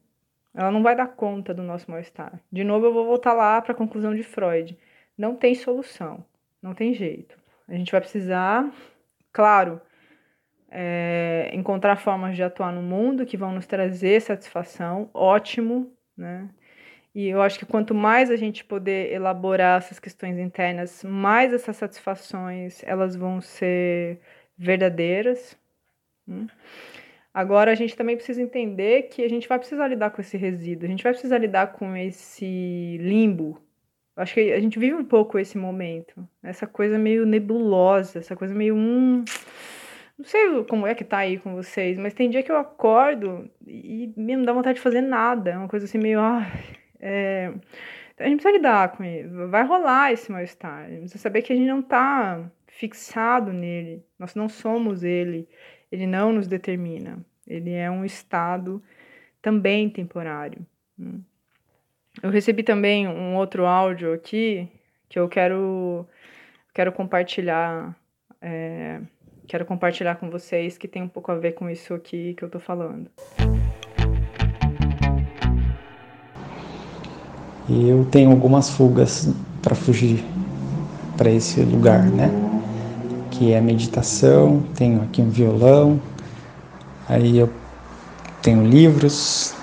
Ela 0.53 0.71
não 0.71 0.81
vai 0.81 0.95
dar 0.95 1.07
conta 1.07 1.53
do 1.53 1.61
nosso 1.61 1.91
mal-estar. 1.91 2.39
De 2.49 2.63
novo, 2.63 2.85
eu 2.85 2.93
vou 2.93 3.05
voltar 3.05 3.33
lá 3.33 3.61
para 3.61 3.73
a 3.73 3.77
conclusão 3.77 4.15
de 4.15 4.23
Freud. 4.23 4.79
Não 5.17 5.35
tem 5.35 5.53
solução. 5.55 6.23
Não 6.61 6.73
tem 6.73 6.93
jeito. 6.93 7.37
A 7.67 7.73
gente 7.73 7.91
vai 7.91 7.99
precisar, 7.99 8.73
claro, 9.33 9.81
é, 10.71 11.49
encontrar 11.51 11.97
formas 11.97 12.33
de 12.33 12.43
atuar 12.43 12.71
no 12.71 12.81
mundo 12.81 13.25
que 13.25 13.35
vão 13.35 13.51
nos 13.51 13.67
trazer 13.67 14.21
satisfação, 14.21 15.09
ótimo, 15.13 15.91
né? 16.15 16.49
E 17.15 17.29
eu 17.29 17.41
acho 17.41 17.57
que 17.57 17.65
quanto 17.65 17.95
mais 17.95 18.29
a 18.29 18.35
gente 18.35 18.65
poder 18.65 19.13
elaborar 19.13 19.77
essas 19.77 19.99
questões 19.99 20.37
internas, 20.37 21.01
mais 21.01 21.53
essas 21.53 21.77
satisfações 21.77 22.83
elas 22.83 23.15
vão 23.15 23.39
ser 23.39 24.19
verdadeiras. 24.57 25.57
Hum? 26.27 26.45
Agora 27.33 27.71
a 27.71 27.75
gente 27.75 27.95
também 27.95 28.17
precisa 28.17 28.41
entender 28.41 29.03
que 29.03 29.23
a 29.23 29.29
gente 29.29 29.47
vai 29.47 29.57
precisar 29.57 29.87
lidar 29.87 30.09
com 30.09 30.19
esse 30.19 30.35
resíduo, 30.35 30.85
a 30.85 30.89
gente 30.89 31.03
vai 31.03 31.13
precisar 31.13 31.37
lidar 31.37 31.67
com 31.73 31.95
esse 31.95 32.97
limbo. 32.99 33.61
Acho 34.17 34.33
que 34.33 34.51
a 34.51 34.59
gente 34.59 34.77
vive 34.77 34.95
um 34.95 35.03
pouco 35.05 35.39
esse 35.39 35.57
momento, 35.57 36.27
essa 36.43 36.67
coisa 36.67 36.97
meio 36.97 37.25
nebulosa, 37.25 38.19
essa 38.19 38.35
coisa 38.35 38.53
meio 38.53 38.75
hum, 38.75 39.23
não 40.17 40.25
sei 40.25 40.63
como 40.65 40.87
é 40.87 40.95
que 40.95 41.03
tá 41.03 41.19
aí 41.19 41.37
com 41.37 41.55
vocês, 41.55 41.97
mas 41.97 42.13
tem 42.13 42.29
dia 42.29 42.43
que 42.43 42.51
eu 42.51 42.57
acordo 42.57 43.49
e 43.67 44.13
me 44.15 44.35
não 44.35 44.43
dá 44.43 44.53
vontade 44.53 44.75
de 44.75 44.81
fazer 44.81 45.01
nada. 45.01 45.51
É 45.51 45.57
uma 45.57 45.67
coisa 45.67 45.85
assim 45.85 45.97
meio. 45.97 46.19
Ah, 46.19 46.45
é... 47.05 47.53
A 48.17 48.23
gente 48.23 48.41
precisa 48.41 48.55
lidar 48.55 48.91
com 48.93 49.03
ele. 49.03 49.27
Vai 49.47 49.65
rolar 49.65 50.13
esse 50.13 50.31
mal-estar. 50.31 50.85
A 50.85 50.89
gente 50.89 50.99
precisa 50.99 51.21
saber 51.21 51.41
que 51.41 51.51
a 51.51 51.55
gente 51.55 51.67
não 51.67 51.81
tá 51.81 52.49
fixado 52.67 53.51
nele. 53.51 54.05
Nós 54.17 54.35
não 54.35 54.47
somos 54.47 55.03
ele. 55.03 55.47
Ele 55.91 56.07
não 56.07 56.31
nos 56.31 56.47
determina. 56.47 57.19
Ele 57.45 57.73
é 57.73 57.91
um 57.91 58.05
estado 58.05 58.81
também 59.41 59.89
temporário. 59.89 60.65
Hum. 60.97 61.21
Eu 62.23 62.29
recebi 62.29 62.63
também 62.63 63.05
um 63.07 63.35
outro 63.35 63.65
áudio 63.65 64.13
aqui 64.13 64.69
que 65.09 65.19
eu 65.19 65.27
quero, 65.27 66.07
quero 66.73 66.93
compartilhar. 66.93 67.93
É 68.41 69.01
quero 69.45 69.65
compartilhar 69.65 70.15
com 70.15 70.29
vocês 70.29 70.77
que 70.77 70.87
tem 70.87 71.01
um 71.01 71.07
pouco 71.07 71.31
a 71.31 71.35
ver 71.35 71.53
com 71.53 71.69
isso 71.69 71.93
aqui 71.93 72.33
que 72.33 72.43
eu 72.43 72.49
tô 72.49 72.59
falando. 72.59 73.09
E 77.67 77.89
eu 77.89 78.05
tenho 78.11 78.31
algumas 78.31 78.69
fugas 78.69 79.29
para 79.61 79.75
fugir 79.75 80.23
para 81.17 81.31
esse 81.31 81.61
lugar, 81.61 82.03
né? 82.03 82.29
Que 83.31 83.51
é 83.51 83.61
meditação, 83.61 84.63
tenho 84.75 85.01
aqui 85.01 85.21
um 85.21 85.29
violão, 85.29 85.99
aí 87.07 87.37
eu 87.37 87.49
tenho 88.41 88.63
livros, 88.63 89.55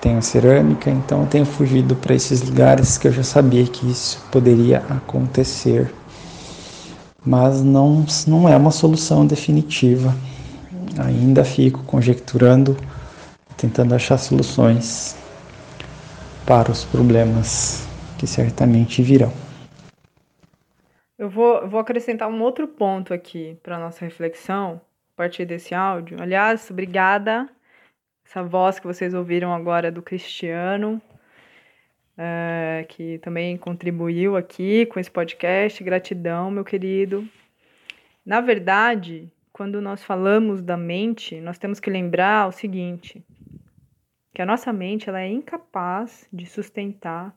tenho 0.00 0.22
cerâmica, 0.22 0.90
então 0.90 1.22
eu 1.22 1.26
tenho 1.26 1.44
fugido 1.44 1.94
para 1.96 2.14
esses 2.14 2.42
lugares 2.42 2.96
que 2.96 3.06
eu 3.08 3.12
já 3.12 3.22
sabia 3.22 3.64
que 3.64 3.90
isso 3.90 4.24
poderia 4.30 4.78
acontecer 4.88 5.92
mas 7.24 7.62
não, 7.62 8.04
não 8.26 8.48
é 8.48 8.56
uma 8.56 8.70
solução 8.70 9.26
definitiva. 9.26 10.14
Ainda 10.98 11.42
fico 11.42 11.82
conjecturando, 11.84 12.76
tentando 13.56 13.94
achar 13.94 14.18
soluções 14.18 15.16
para 16.46 16.70
os 16.70 16.84
problemas 16.84 17.86
que 18.18 18.26
certamente 18.26 19.02
virão. 19.02 19.32
Eu 21.18 21.30
vou, 21.30 21.66
vou 21.68 21.80
acrescentar 21.80 22.28
um 22.28 22.42
outro 22.42 22.68
ponto 22.68 23.14
aqui 23.14 23.56
para 23.62 23.78
nossa 23.78 24.04
reflexão 24.04 24.80
a 25.14 25.16
partir 25.16 25.46
desse 25.46 25.74
áudio. 25.74 26.20
Aliás, 26.20 26.70
obrigada. 26.70 27.48
Essa 28.26 28.42
voz 28.42 28.78
que 28.78 28.86
vocês 28.86 29.14
ouviram 29.14 29.54
agora 29.54 29.90
do 29.90 30.02
Cristiano, 30.02 31.00
é, 32.18 32.84
que 32.88 33.18
também 33.18 33.56
contribuiu 33.56 34.36
aqui 34.36 34.86
com 34.86 34.98
esse 34.98 35.10
podcast. 35.10 35.82
Gratidão, 35.84 36.50
meu 36.50 36.64
querido. 36.64 37.26
Na 38.24 38.40
verdade, 38.40 39.30
quando 39.52 39.80
nós 39.80 40.02
falamos 40.02 40.60
da 40.60 40.76
mente, 40.76 41.40
nós 41.40 41.58
temos 41.58 41.78
que 41.78 41.88
lembrar 41.88 42.48
o 42.48 42.52
seguinte: 42.52 43.24
que 44.34 44.42
a 44.42 44.46
nossa 44.46 44.72
mente 44.72 45.08
ela 45.08 45.20
é 45.20 45.28
incapaz 45.28 46.28
de 46.32 46.44
sustentar 46.44 47.34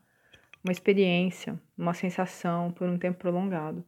uma 0.63 0.71
experiência, 0.71 1.57
uma 1.77 1.93
sensação 1.93 2.71
por 2.71 2.89
um 2.89 2.97
tempo 2.97 3.19
prolongado. 3.19 3.85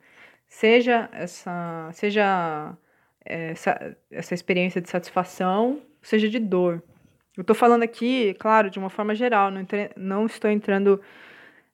Seja 0.47 1.10
essa, 1.12 1.89
seja 1.91 2.78
essa, 3.26 3.97
essa 4.12 4.34
experiência 4.36 4.80
de 4.80 4.89
satisfação, 4.89 5.82
seja 6.01 6.30
de 6.30 6.39
dor. 6.39 6.84
Eu 7.36 7.41
estou 7.41 7.55
falando 7.55 7.84
aqui, 7.84 8.36
claro, 8.36 8.70
de 8.70 8.78
uma 8.78 8.89
forma 8.89 9.16
geral, 9.16 9.49
não, 9.49 9.62
entre, 9.62 9.89
não 9.97 10.26
estou 10.28 10.49
entrando 10.51 11.01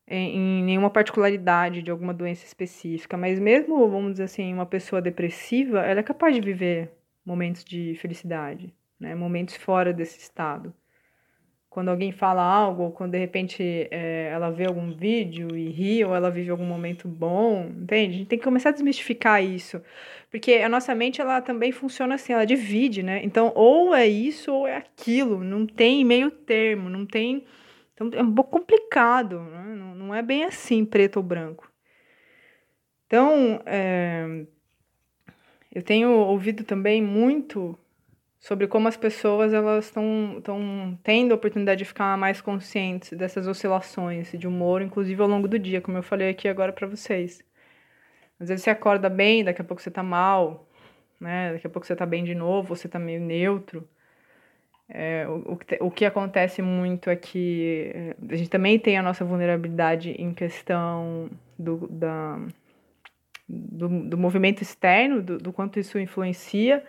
em, 0.07 0.37
em, 0.37 0.63
nenhuma 0.63 0.89
particularidade 0.89 1.81
de 1.81 1.91
alguma 1.91 2.13
doença 2.13 2.45
específica, 2.45 3.17
mas 3.17 3.39
mesmo, 3.39 3.89
vamos 3.89 4.13
dizer 4.13 4.23
assim, 4.23 4.53
uma 4.53 4.65
pessoa 4.65 5.01
depressiva, 5.01 5.81
ela 5.81 5.99
é 5.99 6.03
capaz 6.03 6.33
de 6.33 6.41
viver 6.41 6.91
momentos 7.25 7.63
de 7.65 7.95
felicidade, 7.95 8.73
né? 8.99 9.15
momentos 9.15 9.55
fora 9.55 9.91
desse 9.91 10.19
estado 10.19 10.73
quando 11.75 11.89
alguém 11.89 12.13
fala 12.13 12.41
algo, 12.41 12.83
ou 12.83 12.91
quando 12.93 13.11
de 13.11 13.17
repente 13.17 13.61
é, 13.91 14.29
ela 14.31 14.49
vê 14.49 14.65
algum 14.65 14.93
vídeo 14.93 15.57
e 15.57 15.67
ri, 15.67 16.05
ou 16.05 16.15
ela 16.15 16.31
vive 16.31 16.49
algum 16.49 16.63
momento 16.63 17.05
bom, 17.05 17.65
entende? 17.65 18.15
A 18.15 18.17
gente 18.19 18.27
tem 18.29 18.39
que 18.39 18.45
começar 18.45 18.69
a 18.69 18.71
desmistificar 18.71 19.43
isso. 19.43 19.81
Porque 20.31 20.53
a 20.53 20.69
nossa 20.69 20.95
mente, 20.95 21.19
ela 21.19 21.41
também 21.41 21.73
funciona 21.73 22.15
assim, 22.15 22.31
ela 22.31 22.45
divide, 22.45 23.03
né? 23.03 23.19
Então, 23.25 23.51
ou 23.53 23.93
é 23.93 24.07
isso 24.07 24.53
ou 24.53 24.65
é 24.65 24.77
aquilo, 24.77 25.43
não 25.43 25.67
tem 25.67 26.05
meio 26.05 26.31
termo, 26.31 26.89
não 26.89 27.05
tem. 27.05 27.43
Então, 27.93 28.09
é 28.13 28.23
um 28.23 28.33
pouco 28.33 28.51
complicado, 28.51 29.41
né? 29.41 29.75
não, 29.75 29.95
não 29.95 30.15
é 30.15 30.21
bem 30.21 30.45
assim, 30.45 30.85
preto 30.85 31.17
ou 31.17 31.23
branco. 31.23 31.69
Então, 33.05 33.61
é, 33.65 34.45
eu 35.73 35.83
tenho 35.83 36.09
ouvido 36.09 36.63
também 36.63 37.01
muito 37.01 37.77
sobre 38.45 38.67
como 38.67 38.87
as 38.87 38.95
pessoas 38.95 39.55
elas 39.55 39.85
estão 39.85 40.39
tendo 41.01 41.31
a 41.31 41.35
oportunidade 41.35 41.79
de 41.79 41.85
ficar 41.85 42.15
mais 42.15 42.41
conscientes 42.41 43.17
dessas 43.17 43.47
oscilações 43.47 44.31
de 44.37 44.47
humor, 44.47 44.83
inclusive 44.83 45.19
ao 45.19 45.27
longo 45.27 45.47
do 45.47 45.57
dia, 45.57 45.81
como 45.81 45.97
eu 45.97 46.03
falei 46.03 46.29
aqui 46.29 46.47
agora 46.47 46.71
para 46.71 46.85
vocês. 46.85 47.43
Às 48.39 48.49
vezes 48.49 48.63
você 48.63 48.69
acorda 48.69 49.09
bem, 49.09 49.43
daqui 49.43 49.61
a 49.61 49.63
pouco 49.63 49.81
você 49.81 49.89
tá 49.89 50.03
mal, 50.03 50.69
né? 51.19 51.53
Daqui 51.53 51.65
a 51.65 51.69
pouco 51.71 51.87
você 51.87 51.95
tá 51.95 52.05
bem 52.05 52.23
de 52.23 52.35
novo, 52.35 52.75
você 52.75 52.87
tá 52.87 52.99
meio 52.99 53.19
neutro. 53.19 53.89
É, 54.87 55.25
o, 55.27 55.57
o, 55.79 55.89
que, 55.89 56.05
acontece 56.05 56.61
muito 56.61 57.09
é 57.09 57.15
que 57.15 57.91
é, 57.95 58.15
a 58.29 58.35
gente 58.35 58.51
também 58.51 58.77
tem 58.77 58.95
a 58.95 59.01
nossa 59.01 59.25
vulnerabilidade 59.25 60.11
em 60.11 60.31
questão 60.31 61.31
do, 61.57 61.87
da, 61.87 62.39
do, 63.49 63.89
do 63.89 64.17
movimento 64.19 64.61
externo, 64.61 65.23
do, 65.23 65.39
do 65.39 65.51
quanto 65.51 65.79
isso 65.79 65.97
influencia 65.97 66.83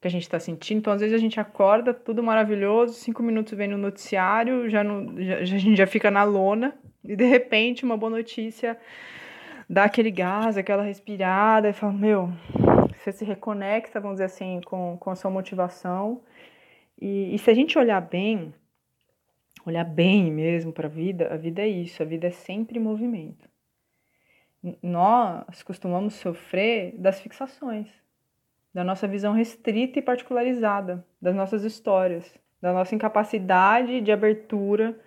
que 0.00 0.06
a 0.06 0.10
gente 0.10 0.22
está 0.22 0.38
sentindo. 0.38 0.78
Então, 0.78 0.92
às 0.92 1.00
vezes, 1.00 1.14
a 1.14 1.18
gente 1.18 1.40
acorda, 1.40 1.92
tudo 1.92 2.22
maravilhoso, 2.22 2.94
cinco 2.94 3.22
minutos 3.22 3.52
vem 3.54 3.68
no 3.68 3.76
noticiário, 3.76 4.68
já, 4.70 4.84
no, 4.84 5.20
já, 5.22 5.38
a 5.38 5.44
gente 5.44 5.76
já 5.76 5.86
fica 5.86 6.10
na 6.10 6.22
lona, 6.22 6.76
e 7.04 7.16
de 7.16 7.24
repente, 7.24 7.84
uma 7.84 7.96
boa 7.96 8.10
notícia 8.10 8.78
dá 9.68 9.84
aquele 9.84 10.10
gás, 10.10 10.56
aquela 10.56 10.82
respirada, 10.82 11.68
e 11.68 11.72
fala: 11.72 11.92
Meu, 11.92 12.32
você 12.96 13.12
se 13.12 13.24
reconecta, 13.24 14.00
vamos 14.00 14.16
dizer 14.16 14.26
assim, 14.26 14.60
com, 14.64 14.96
com 14.98 15.10
a 15.10 15.16
sua 15.16 15.30
motivação. 15.30 16.22
E, 17.00 17.34
e 17.34 17.38
se 17.38 17.50
a 17.50 17.54
gente 17.54 17.78
olhar 17.78 18.00
bem, 18.00 18.54
olhar 19.66 19.84
bem 19.84 20.30
mesmo 20.32 20.72
para 20.72 20.86
a 20.86 20.90
vida, 20.90 21.32
a 21.32 21.36
vida 21.36 21.62
é 21.62 21.68
isso, 21.68 22.02
a 22.02 22.06
vida 22.06 22.28
é 22.28 22.30
sempre 22.30 22.78
movimento. 22.78 23.48
Nós 24.82 25.62
costumamos 25.62 26.14
sofrer 26.14 26.94
das 26.98 27.20
fixações 27.20 27.88
da 28.72 28.84
nossa 28.84 29.08
visão 29.08 29.32
restrita 29.32 29.98
e 29.98 30.02
particularizada 30.02 31.04
das 31.20 31.34
nossas 31.34 31.64
histórias, 31.64 32.32
da 32.60 32.72
nossa 32.72 32.94
incapacidade 32.94 34.00
de 34.00 34.12
abertura, 34.12 34.98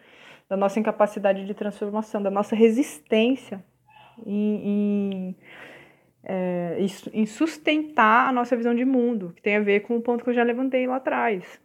da 0.49 0.57
nossa 0.57 0.79
incapacidade 0.79 1.45
de 1.45 1.53
transformação, 1.53 2.21
da 2.21 2.31
nossa 2.31 2.55
resistência 2.55 3.63
em, 4.25 4.67
em, 4.67 5.35
é, 6.23 6.77
em 7.13 7.25
sustentar 7.25 8.27
a 8.27 8.31
nossa 8.31 8.55
visão 8.55 8.75
de 8.75 8.85
mundo, 8.85 9.33
que 9.35 9.41
tem 9.41 9.55
a 9.55 9.61
ver 9.61 9.81
com 9.81 9.97
o 9.97 10.01
ponto 10.01 10.23
que 10.23 10.29
eu 10.29 10.33
já 10.33 10.43
levantei 10.43 10.85
lá 10.87 10.97
atrás. 10.97 11.61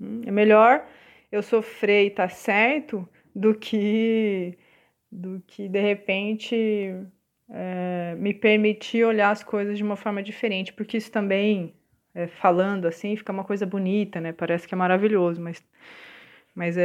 Hum, 0.00 0.22
é 0.26 0.30
melhor 0.30 0.84
eu 1.30 1.42
sofrer 1.42 2.04
e 2.04 2.08
estar 2.08 2.28
tá 2.28 2.28
certo 2.28 3.08
do 3.34 3.54
que 3.54 4.58
do 5.10 5.42
que 5.46 5.68
de 5.68 5.80
repente 5.80 6.94
é, 7.48 8.14
me 8.18 8.34
permitir 8.34 9.04
olhar 9.04 9.30
as 9.30 9.42
coisas 9.42 9.76
de 9.76 9.82
uma 9.82 9.96
forma 9.96 10.22
diferente, 10.22 10.72
porque 10.72 10.96
isso 10.96 11.10
também, 11.10 11.74
é, 12.14 12.26
falando 12.26 12.86
assim, 12.86 13.16
fica 13.16 13.32
uma 13.32 13.44
coisa 13.44 13.64
bonita, 13.64 14.20
né? 14.20 14.32
Parece 14.32 14.66
que 14.66 14.74
é 14.74 14.76
maravilhoso, 14.76 15.40
mas, 15.40 15.62
mas 16.54 16.76
é, 16.76 16.82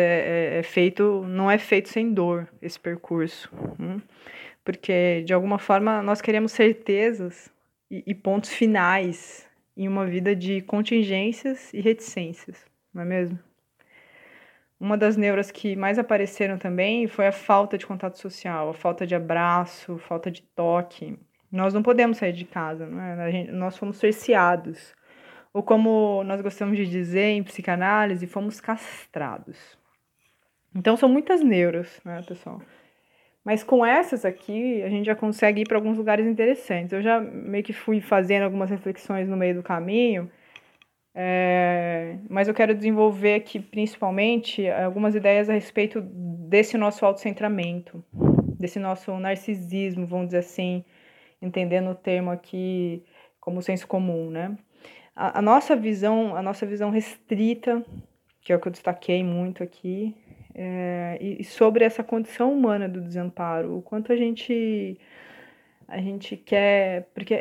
é, 0.56 0.60
é 0.60 0.64
feito, 0.64 1.24
não 1.28 1.50
é 1.50 1.58
feito 1.58 1.90
sem 1.90 2.14
dor 2.14 2.48
esse 2.62 2.80
percurso, 2.80 3.52
hum? 3.80 4.00
porque 4.64 5.24
de 5.24 5.34
alguma 5.34 5.58
forma 5.58 6.02
nós 6.02 6.22
queremos 6.22 6.52
certezas 6.52 7.52
e, 7.90 8.04
e 8.06 8.14
pontos 8.14 8.52
finais 8.52 9.48
em 9.76 9.88
uma 9.88 10.06
vida 10.06 10.36
de 10.36 10.62
contingências 10.62 11.74
e 11.74 11.82
reticências, 11.82 12.66
não 12.94 13.02
é 13.02 13.06
mesmo? 13.06 13.40
Uma 14.82 14.98
das 14.98 15.16
neuras 15.16 15.52
que 15.52 15.76
mais 15.76 16.00
apareceram 16.00 16.58
também 16.58 17.08
foi 17.08 17.28
a 17.28 17.32
falta 17.32 17.78
de 17.78 17.86
contato 17.86 18.18
social, 18.18 18.72
a 18.72 18.74
falta 18.74 19.06
de 19.06 19.14
abraço, 19.14 20.00
falta 20.00 20.32
de 20.32 20.42
toque. 20.42 21.20
Nós 21.52 21.72
não 21.72 21.84
podemos 21.84 22.18
sair 22.18 22.34
de 22.34 22.46
casa, 22.46 22.88
não 22.88 23.00
é? 23.00 23.32
Gente, 23.32 23.52
nós 23.52 23.78
fomos 23.78 23.98
cerceados. 23.98 24.96
Ou 25.54 25.62
como 25.62 26.24
nós 26.24 26.42
gostamos 26.42 26.76
de 26.78 26.88
dizer 26.88 27.30
em 27.30 27.44
psicanálise, 27.44 28.26
fomos 28.26 28.60
castrados. 28.60 29.78
Então 30.74 30.98
são 30.98 31.08
muitas 31.08 31.44
neuras, 31.44 32.02
né, 32.04 32.24
pessoal? 32.28 32.60
Mas 33.46 33.64
com 33.64 33.86
essas 33.86 34.26
aqui, 34.26 34.82
a 34.82 34.90
gente 34.90 35.06
já 35.06 35.16
consegue 35.16 35.62
ir 35.62 35.68
para 35.68 35.78
alguns 35.78 35.96
lugares 35.96 36.26
interessantes. 36.26 36.92
Eu 36.92 37.04
já 37.04 37.20
meio 37.20 37.64
que 37.64 37.74
fui 37.74 38.02
fazendo 38.02 38.46
algumas 38.46 38.72
reflexões 38.72 39.30
no 39.30 39.38
meio 39.38 39.54
do 39.54 39.62
caminho, 39.62 40.28
é, 41.14 42.18
mas 42.30 42.48
eu 42.48 42.54
quero 42.54 42.74
desenvolver 42.74 43.36
aqui 43.36 43.60
principalmente 43.60 44.68
algumas 44.70 45.14
ideias 45.14 45.50
a 45.50 45.54
respeito 45.54 46.02
desse 46.02 46.78
nosso 46.78 47.06
autocentramento, 47.06 48.04
desse 48.60 48.80
nosso 48.80 49.18
narcisismo, 49.18 50.06
vamos 50.06 50.28
dizer 50.28 50.40
assim, 50.40 50.86
entendendo 51.42 51.90
o 51.90 51.96
termo 51.96 52.32
aqui 52.32 53.04
como 53.40 53.62
senso 53.62 53.88
comum, 53.88 54.30
né? 54.30 54.58
A, 55.16 55.40
a 55.40 55.42
nossa 55.42 55.76
visão, 55.76 56.36
a 56.36 56.42
nossa 56.42 56.66
visão 56.66 56.90
restrita, 56.90 57.84
que 58.42 58.54
é 58.54 58.56
o 58.56 58.60
que 58.60 58.68
eu 58.68 58.72
destaquei 58.72 59.24
muito 59.24 59.64
aqui, 59.64 60.16
é, 60.54 61.18
e, 61.20 61.44
sobre 61.44 61.84
essa 61.84 62.04
condição 62.04 62.54
humana 62.54 62.88
do 62.88 63.02
desamparo, 63.02 63.78
o 63.78 63.82
quanto 63.82 64.14
a 64.14 64.16
gente 64.16 64.98
a 65.92 66.00
gente 66.00 66.38
quer, 66.38 67.10
porque 67.14 67.38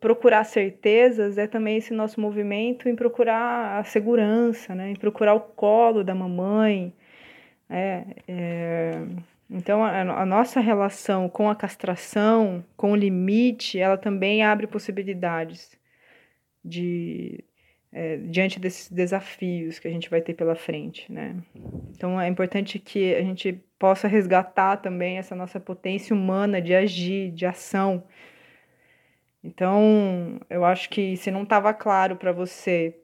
procurar 0.00 0.44
certezas 0.44 1.36
é 1.36 1.46
também 1.46 1.76
esse 1.76 1.92
nosso 1.92 2.18
movimento 2.18 2.88
em 2.88 2.96
procurar 2.96 3.78
a 3.78 3.84
segurança, 3.84 4.74
né? 4.74 4.90
em 4.90 4.96
procurar 4.96 5.34
o 5.34 5.40
colo 5.40 6.02
da 6.02 6.14
mamãe. 6.14 6.94
É, 7.68 8.04
é, 8.26 9.02
então, 9.50 9.84
a, 9.84 10.00
a, 10.00 10.26
nossa 10.26 10.60
relação 10.60 11.28
com 11.28 11.50
a 11.50 11.54
castração, 11.54 12.64
com 12.74 12.92
o 12.92 12.96
limite, 12.96 13.78
ela 13.78 13.98
também 13.98 14.42
abre 14.42 14.66
possibilidades 14.66 15.78
de 16.64 17.44
é, 17.92 18.16
diante 18.18 18.60
desses 18.60 18.90
desafios 18.90 19.78
que 19.78 19.88
a 19.88 19.90
gente 19.90 20.08
vai 20.08 20.20
ter 20.20 20.34
pela 20.34 20.54
frente, 20.54 21.10
né? 21.10 21.36
Então 21.90 22.20
é 22.20 22.28
importante 22.28 22.78
que 22.78 23.14
a 23.14 23.22
gente 23.22 23.60
possa 23.78 24.06
resgatar 24.06 24.76
também 24.76 25.18
essa 25.18 25.34
nossa 25.34 25.58
potência 25.58 26.14
humana 26.14 26.60
de 26.60 26.74
agir, 26.74 27.32
de 27.32 27.46
ação. 27.46 28.04
Então, 29.42 30.38
eu 30.50 30.64
acho 30.64 30.90
que 30.90 31.16
se 31.16 31.30
não 31.30 31.44
estava 31.44 31.72
claro 31.72 32.14
para 32.16 32.30
você 32.30 32.94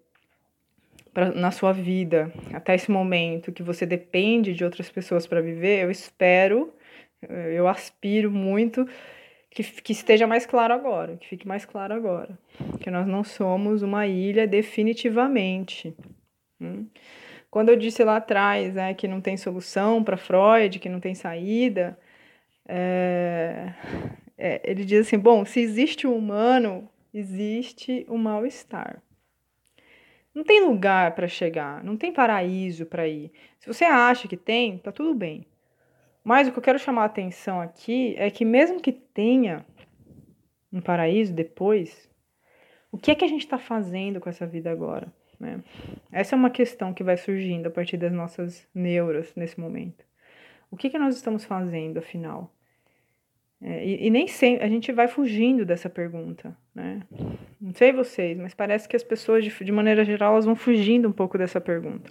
pra, 1.15 1.31
na 1.31 1.51
sua 1.51 1.73
vida 1.73 2.31
até 2.53 2.75
esse 2.75 2.91
momento 2.91 3.51
que 3.51 3.63
você 3.63 3.87
depende 3.87 4.53
de 4.53 4.63
outras 4.63 4.91
pessoas 4.91 5.27
para 5.27 5.41
viver, 5.41 5.83
eu 5.83 5.91
espero, 5.91 6.75
eu 7.23 7.67
aspiro 7.67 8.31
muito 8.31 8.87
que, 9.57 9.63
que 9.81 9.93
esteja 9.93 10.27
mais 10.27 10.45
claro 10.45 10.75
agora, 10.75 11.17
que 11.17 11.27
fique 11.27 11.49
mais 11.49 11.65
claro 11.65 11.95
agora, 11.95 12.39
que 12.79 12.91
nós 12.91 13.07
não 13.07 13.25
somos 13.25 13.81
uma 13.81 14.07
ilha 14.07 14.47
definitivamente. 14.47 15.97
Hum? 16.61 16.87
Quando 17.51 17.71
eu 17.71 17.77
disse 17.77 18.05
lá 18.05 18.17
atrás 18.17 18.75
né, 18.75 18.93
que 18.93 19.09
não 19.09 19.19
tem 19.19 19.35
solução 19.39 20.05
para 20.05 20.19
Freud, 20.19 20.79
que 20.79 20.91
não 20.91 21.01
tem 21.01 21.15
saída, 21.15 21.99
é, 22.69 23.73
é, 24.37 24.61
ele 24.63 24.85
diz 24.85 25.07
assim: 25.07 25.19
bom, 25.19 25.43
se 25.47 25.61
existe 25.61 26.07
o 26.07 26.11
um 26.11 26.19
humano, 26.19 26.87
existe 27.15 28.05
o 28.11 28.19
mal-estar. 28.19 29.03
Não 30.35 30.45
tem 30.45 30.67
lugar 30.67 31.15
para 31.15 31.27
chegar, 31.27 31.83
não 31.83 31.97
tem 31.97 32.13
paraíso 32.13 32.85
para 32.85 33.09
ir. 33.09 33.33
Se 33.59 33.67
você 33.67 33.87
acha 33.87 34.29
que 34.29 34.37
tem, 34.37 34.77
tá 34.77 34.93
tudo 34.93 35.15
bem. 35.15 35.47
Mas 36.27 36.49
o 36.49 36.51
que 36.51 36.59
eu 36.59 36.63
quero 36.63 36.77
chamar 36.77 37.03
a 37.03 37.05
atenção 37.05 37.61
aqui 37.61 38.17
é 38.19 38.29
que 38.33 38.45
mesmo 38.45 38.81
que 38.81 38.91
tenha 38.91 39.65
um 40.73 40.81
paraíso 40.81 41.33
depois, 41.33 42.11
o 42.91 42.99
que 42.99 43.13
é 43.13 43.15
que 43.15 43.25
a 43.25 43.29
gente 43.29 43.43
está 43.43 43.59
fazendo 43.59 44.19
com 44.19 44.29
essa 44.29 44.45
vida 44.45 44.69
agora? 44.69 45.07
Né? 45.39 45.63
Essa 46.11 46.35
é 46.35 46.37
uma 46.37 46.51
questão 46.51 46.93
que 46.93 47.05
vai 47.05 47.17
surgindo 47.17 47.69
a 47.69 47.71
partir 47.71 47.97
das 47.97 48.13
nossas 48.13 48.67
neuras 48.75 49.33
nesse 49.37 49.61
momento. 49.61 50.05
O 50.69 50.77
que, 50.77 50.91
que 50.91 50.99
nós 50.99 51.15
estamos 51.15 51.45
fazendo, 51.45 51.99
afinal? 51.99 52.53
É, 53.63 53.87
e, 53.87 54.09
e, 54.09 54.11
nem 54.11 54.27
sempre 54.27 54.65
a 54.65 54.69
gente 54.69 54.91
vai 54.91 55.07
fugindo 55.07 55.65
dessa 55.65 55.89
pergunta, 55.89 56.57
né? 56.75 57.03
Não 57.61 57.73
sei 57.73 57.93
vocês, 57.93 58.37
mas 58.37 58.53
parece 58.53 58.89
que 58.89 58.97
as 58.97 59.05
pessoas, 59.05 59.45
de, 59.45 59.65
de 59.65 59.71
maneira 59.71 60.05
geral, 60.05 60.33
elas 60.33 60.45
vão 60.45 60.57
fugindo 60.57 61.09
um 61.09 61.13
pouco 61.13 61.39
dessa 61.39 61.61
pergunta. 61.61 62.11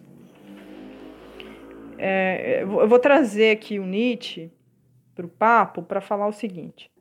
É, 1.98 2.64
eu 2.64 2.88
vou 2.88 3.00
trazer 3.00 3.52
aqui 3.52 3.80
o 3.80 3.86
Nietzsche 3.86 4.52
para 5.16 5.26
o 5.26 5.30
papo 5.30 5.82
para 5.82 6.02
falar 6.02 6.28
o 6.28 6.34
seguinte. 6.34 6.92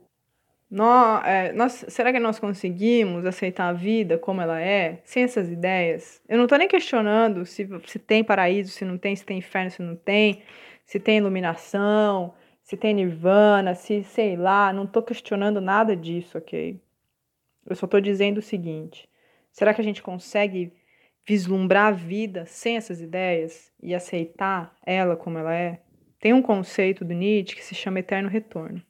Nós, 0.70 1.24
é, 1.24 1.52
nós, 1.52 1.84
será 1.88 2.12
que 2.12 2.18
nós 2.18 2.38
conseguimos 2.38 3.24
aceitar 3.24 3.68
a 3.68 3.72
vida 3.72 4.18
como 4.18 4.40
ela 4.40 4.60
é, 4.60 5.00
sem 5.04 5.22
essas 5.22 5.48
ideias? 5.48 6.20
Eu 6.28 6.36
não 6.36 6.44
estou 6.44 6.58
nem 6.58 6.66
questionando 6.66 7.44
se, 7.46 7.68
se 7.86 7.98
tem 7.98 8.24
paraíso, 8.24 8.70
se 8.70 8.84
não 8.84 8.98
tem, 8.98 9.14
se 9.14 9.24
tem 9.24 9.38
inferno, 9.38 9.70
se 9.70 9.82
não 9.82 9.94
tem, 9.94 10.42
se 10.84 10.98
tem 10.98 11.18
iluminação, 11.18 12.34
se 12.62 12.76
tem 12.76 12.94
nirvana, 12.94 13.74
se 13.74 14.02
sei 14.02 14.36
lá, 14.36 14.72
não 14.72 14.84
estou 14.84 15.02
questionando 15.02 15.60
nada 15.60 15.94
disso, 15.94 16.38
ok? 16.38 16.80
Eu 17.66 17.76
só 17.76 17.84
estou 17.84 18.00
dizendo 18.00 18.38
o 18.38 18.42
seguinte: 18.42 19.08
será 19.52 19.72
que 19.72 19.80
a 19.80 19.84
gente 19.84 20.02
consegue 20.02 20.72
vislumbrar 21.26 21.88
a 21.88 21.96
vida 21.96 22.44
sem 22.46 22.76
essas 22.76 23.00
ideias 23.00 23.72
e 23.82 23.94
aceitar 23.94 24.74
ela 24.84 25.16
como 25.16 25.38
ela 25.38 25.54
é, 25.54 25.80
tem 26.20 26.32
um 26.32 26.42
conceito 26.42 27.04
do 27.04 27.12
Nietzsche 27.12 27.56
que 27.56 27.64
se 27.64 27.74
chama 27.74 27.98
eterno 27.98 28.28
retorno. 28.28 28.82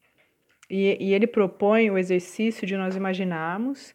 E, 0.69 0.97
e 1.01 1.15
ele 1.15 1.27
propõe 1.27 1.91
o 1.91 1.99
exercício 1.99 2.67
de 2.67 2.77
nós 2.77 2.97
imaginarmos 2.97 3.95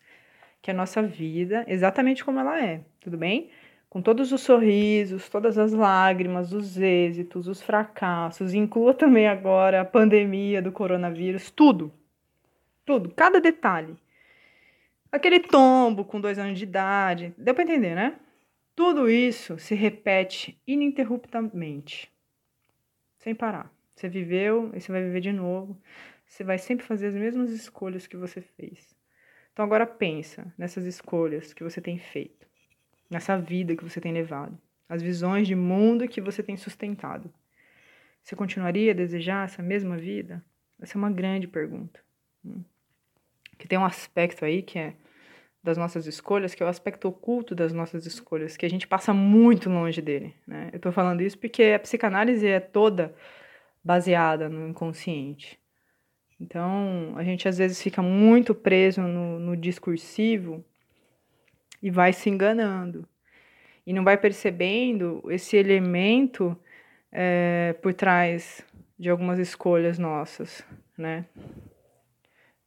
que 0.62 0.72
a 0.72 0.74
nossa 0.74 1.02
vida, 1.02 1.66
exatamente 1.68 2.24
como 2.24 2.40
ela 2.40 2.62
é, 2.62 2.82
tudo 3.00 3.18
bem? 3.18 3.50
Com 3.90 4.02
todos 4.02 4.32
os 4.32 4.42
sorrisos, 4.42 5.30
todas 5.30 5.58
as 5.58 5.74
lágrimas, 5.74 6.54
os 6.54 6.78
êxitos, 6.78 7.48
os 7.48 7.62
fracassos, 7.62 8.54
inclua 8.54 8.94
também 8.94 9.28
agora 9.28 9.82
a 9.82 9.86
pandemia 9.86 10.62
do 10.62 10.72
coronavírus, 10.72 11.50
tudo. 11.50 11.92
Tudo, 12.86 13.10
cada 13.16 13.40
detalhe. 13.42 13.96
Aquele 15.12 15.40
tombo 15.40 16.06
com 16.06 16.22
dois 16.22 16.38
anos 16.38 16.58
de 16.58 16.66
idade, 16.66 17.34
deu 17.38 17.56
para 17.56 17.64
entender, 17.64 17.96
né? 17.96 18.16
Tudo 18.80 19.10
isso 19.10 19.60
se 19.60 19.76
repete 19.76 20.58
ininterruptamente, 20.66 22.10
sem 23.18 23.36
parar. 23.36 23.70
Você 23.94 24.08
viveu 24.08 24.72
e 24.74 24.80
você 24.80 24.90
vai 24.90 25.04
viver 25.04 25.20
de 25.20 25.34
novo. 25.34 25.78
Você 26.26 26.46
vai 26.46 26.58
sempre 26.58 26.86
fazer 26.86 27.08
as 27.08 27.14
mesmas 27.14 27.52
escolhas 27.52 28.08
que 28.08 28.16
você 28.16 28.40
fez. 28.40 28.96
Então 29.52 29.66
agora 29.66 29.86
pensa 29.86 30.54
nessas 30.58 30.86
escolhas 30.86 31.52
que 31.52 31.62
você 31.62 31.82
tem 31.82 32.00
feito, 32.00 32.48
nessa 33.10 33.38
vida 33.38 33.76
que 33.76 33.84
você 33.84 34.00
tem 34.00 34.14
levado, 34.14 34.58
as 34.88 35.02
visões 35.02 35.46
de 35.46 35.56
mundo 35.56 36.08
que 36.08 36.22
você 36.22 36.42
tem 36.42 36.56
sustentado. 36.56 37.30
Você 38.24 38.34
continuaria 38.34 38.94
a 38.94 38.96
desejar 38.96 39.44
essa 39.44 39.62
mesma 39.62 39.98
vida? 39.98 40.42
Essa 40.82 40.98
é 40.98 41.00
uma 41.00 41.12
grande 41.12 41.50
pergunta. 41.50 42.00
Hum. 42.46 42.64
Que 43.58 43.68
tem 43.68 43.78
um 43.78 43.84
aspecto 43.84 44.46
aí 44.46 44.62
que 44.62 44.80
é 44.80 44.96
das 45.64 45.78
nossas 45.78 46.08
escolhas, 46.08 46.56
que 46.56 46.64
é 46.64 46.66
o 46.66 46.70
aspecto 46.70 47.08
oculto 47.08 47.54
das 47.54 47.74
nossas 47.74 48.06
escolhas, 48.06 48.56
que 48.56 48.66
a 48.66 48.70
gente 48.70 48.88
passa 48.88 49.14
muito 49.14 49.70
longe 49.70 50.02
dele. 50.02 50.34
Né? 50.48 50.70
Eu 50.72 50.78
estou 50.78 50.92
falando 50.92 51.22
isso 51.22 51.38
porque 51.38 51.64
a 51.76 51.80
psicanálise 51.80 52.48
é 52.48 52.60
toda 52.60 53.14
baseada 53.84 54.48
no 54.48 54.68
inconsciente. 54.68 55.60
Então, 56.40 57.14
a 57.18 57.24
gente 57.24 57.48
às 57.48 57.58
vezes 57.58 57.82
fica 57.82 58.02
muito 58.02 58.56
preso 58.56 59.02
no, 59.02 59.40
no 59.40 59.58
discursivo 59.58 60.64
e 61.84 61.92
vai 61.92 62.14
se 62.14 62.30
enganando. 62.30 63.08
E 63.86 63.92
não 63.92 64.04
vai 64.04 64.18
percebendo 64.18 65.22
esse 65.30 65.58
elemento 65.58 66.58
é, 67.12 67.76
por 67.82 67.94
trás 67.94 68.64
de 68.98 69.10
algumas 69.10 69.40
escolhas 69.40 69.98
nossas, 69.98 70.64
né? 70.98 71.26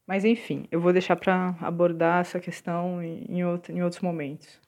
Mas 0.06 0.24
enfim, 0.24 0.66
eu 0.70 0.80
vou 0.80 0.92
deixar 0.92 1.16
para 1.16 1.56
abordar 1.60 2.20
essa 2.20 2.40
questão 2.40 3.02
em, 3.02 3.44
outro, 3.44 3.72
em 3.72 3.82
outros 3.82 4.02
momentos. 4.02 4.60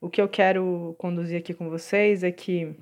O 0.00 0.08
que 0.08 0.20
eu 0.20 0.28
quero 0.28 0.94
conduzir 0.98 1.38
aqui 1.38 1.54
com 1.54 1.68
vocês 1.68 2.24
é 2.24 2.32
que 2.32 2.74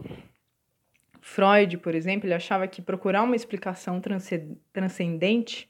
Freud, 1.21 1.77
por 1.79 1.95
exemplo, 1.95 2.27
ele 2.27 2.35
achava 2.35 2.67
que 2.67 2.81
procurar 2.81 3.23
uma 3.23 3.37
explicação 3.37 4.01
transcendente 4.73 5.69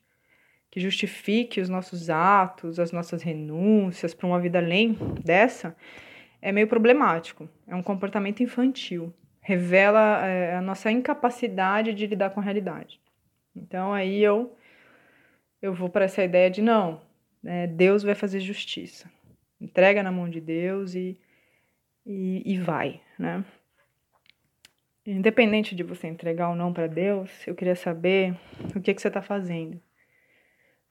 que 0.71 0.79
justifique 0.79 1.61
os 1.61 1.69
nossos 1.69 2.09
atos, 2.09 2.79
as 2.79 2.93
nossas 2.93 3.23
renúncias 3.23 4.15
para 4.15 4.27
uma 4.27 4.39
vida 4.39 4.59
além 4.59 4.97
dessa, 5.25 5.77
é 6.41 6.53
meio 6.53 6.69
problemático. 6.69 7.49
É 7.67 7.75
um 7.75 7.83
comportamento 7.83 8.43
infantil. 8.43 9.13
Revela 9.41 10.25
é, 10.25 10.55
a 10.55 10.61
nossa 10.61 10.91
incapacidade 10.91 11.93
de 11.93 12.07
lidar 12.07 12.31
com 12.31 12.41
a 12.41 12.43
realidade. 12.43 13.01
Então 13.57 13.93
aí 13.93 14.23
eu 14.23 14.55
eu 15.61 15.75
vou 15.75 15.89
para 15.89 16.05
essa 16.05 16.23
ideia 16.23 16.51
de 16.51 16.63
não, 16.63 17.01
né, 17.43 17.67
Deus 17.67 18.03
vai 18.03 18.15
fazer 18.15 18.41
justiça. 18.41 19.11
Entrega 19.61 20.03
na 20.03 20.11
mão 20.11 20.29
de 20.29 20.41
Deus 20.41 20.95
e, 20.95 21.19
e, 22.07 22.43
e 22.45 22.59
vai, 22.59 23.01
né? 23.19 23.45
Independente 25.07 25.75
de 25.75 25.83
você 25.83 26.07
entregar 26.07 26.51
ou 26.51 26.55
não 26.55 26.73
para 26.73 26.87
Deus, 26.87 27.31
eu 27.47 27.55
queria 27.55 27.75
saber 27.75 28.37
o 28.75 28.81
que, 28.81 28.95
que 28.95 29.01
você 29.01 29.09
está 29.09 29.21
fazendo 29.21 29.81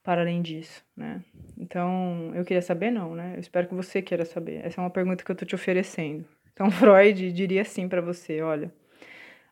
para 0.03 0.21
além 0.21 0.41
disso, 0.41 0.83
né? 0.95 1.23
Então, 1.57 2.31
eu 2.33 2.43
queria 2.43 2.61
saber 2.61 2.89
não, 2.89 3.15
né? 3.15 3.33
Eu 3.35 3.39
espero 3.39 3.67
que 3.67 3.75
você 3.75 4.01
queira 4.01 4.25
saber. 4.25 4.65
Essa 4.65 4.81
é 4.81 4.83
uma 4.83 4.89
pergunta 4.89 5.23
que 5.23 5.31
eu 5.31 5.35
tô 5.35 5.45
te 5.45 5.55
oferecendo. 5.55 6.25
Então, 6.53 6.69
Freud 6.71 7.31
diria 7.31 7.61
assim 7.61 7.87
para 7.87 8.01
você, 8.01 8.41
olha, 8.41 8.73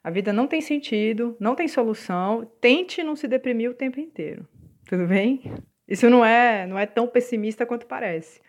a 0.03 0.09
vida 0.09 0.32
não 0.32 0.47
tem 0.47 0.61
sentido, 0.61 1.36
não 1.39 1.53
tem 1.53 1.68
solução, 1.68 2.49
tente 2.59 3.03
não 3.03 3.15
se 3.15 3.28
deprimir 3.28 3.70
o 3.70 3.74
tempo 3.74 3.99
inteiro. 3.99 4.47
Tudo 4.88 5.06
bem? 5.06 5.42
Isso 5.86 6.10
não 6.10 6.24
é, 6.24 6.66
não 6.66 6.80
é 6.80 6.86
tão 6.86 7.08
pessimista 7.08 7.66
quanto 7.66 7.86
parece. 7.86 8.42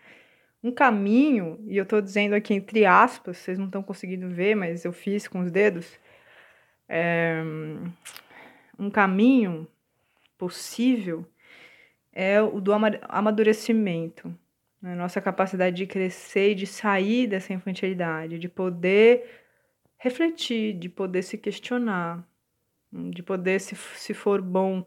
Um 0.63 0.71
caminho, 0.71 1.59
e 1.67 1.77
eu 1.77 1.83
estou 1.83 2.01
dizendo 2.01 2.33
aqui 2.33 2.53
entre 2.53 2.85
aspas, 2.85 3.37
vocês 3.37 3.57
não 3.57 3.65
estão 3.65 3.83
conseguindo 3.83 4.29
ver, 4.29 4.55
mas 4.55 4.85
eu 4.85 4.93
fiz 4.93 5.27
com 5.27 5.41
os 5.41 5.51
dedos, 5.51 5.99
é, 6.87 7.41
um 8.77 8.89
caminho 8.89 9.67
possível 10.37 11.25
é 12.13 12.41
o 12.41 12.61
do 12.61 12.71
amadurecimento. 12.73 14.33
Né? 14.81 14.95
Nossa 14.95 15.19
capacidade 15.19 15.75
de 15.75 15.85
crescer 15.85 16.51
e 16.51 16.55
de 16.55 16.65
sair 16.65 17.27
dessa 17.27 17.53
infantilidade, 17.53 18.39
de 18.39 18.47
poder 18.47 19.29
refletir, 19.97 20.73
de 20.73 20.87
poder 20.87 21.21
se 21.21 21.37
questionar, 21.37 22.25
de 22.91 23.21
poder, 23.21 23.59
se, 23.59 23.75
se 23.75 24.13
for 24.13 24.41
bom 24.41 24.85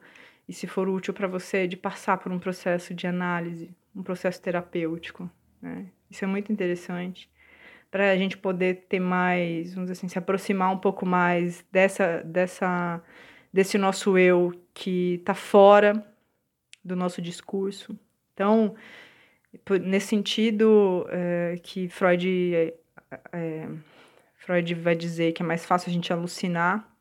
e 0.49 0.53
se 0.53 0.67
for 0.67 0.89
útil 0.89 1.15
para 1.15 1.29
você, 1.29 1.67
de 1.67 1.77
passar 1.77 2.19
por 2.19 2.33
um 2.33 2.39
processo 2.39 2.95
de 2.95 3.07
análise, 3.07 3.71
um 3.95 4.03
processo 4.03 4.41
terapêutico. 4.41 5.31
Né? 5.61 5.87
Isso 6.11 6.25
é 6.25 6.29
muito 6.29 6.53
interessante 6.53 7.31
para 7.91 8.11
a 8.11 8.17
gente 8.17 8.39
poder 8.39 8.87
ter 8.89 9.01
mais, 9.01 9.75
vamos 9.75 9.91
dizer 9.91 10.01
assim, 10.01 10.09
se 10.09 10.19
aproximar 10.19 10.73
um 10.73 10.79
pouco 10.79 11.05
mais 11.05 11.63
dessa, 11.71 12.23
dessa, 12.23 13.03
desse 13.53 13.77
nosso 13.77 14.17
eu 14.17 14.53
que 14.73 15.17
está 15.17 15.35
fora 15.35 16.05
do 16.83 16.97
nosso 16.97 17.21
discurso. 17.21 17.95
Então, 18.33 18.75
nesse 19.83 20.07
sentido 20.07 21.07
é, 21.11 21.61
que 21.63 21.87
Freud 21.89 22.55
é, 22.55 22.75
é, 23.31 23.69
Freud 24.37 24.75
vai 24.75 24.97
dizer 24.97 25.33
que 25.33 25.43
é 25.43 25.47
mais 25.47 25.67
fácil 25.67 25.91
a 25.91 25.93
gente 25.93 26.13
alucinar 26.13 26.92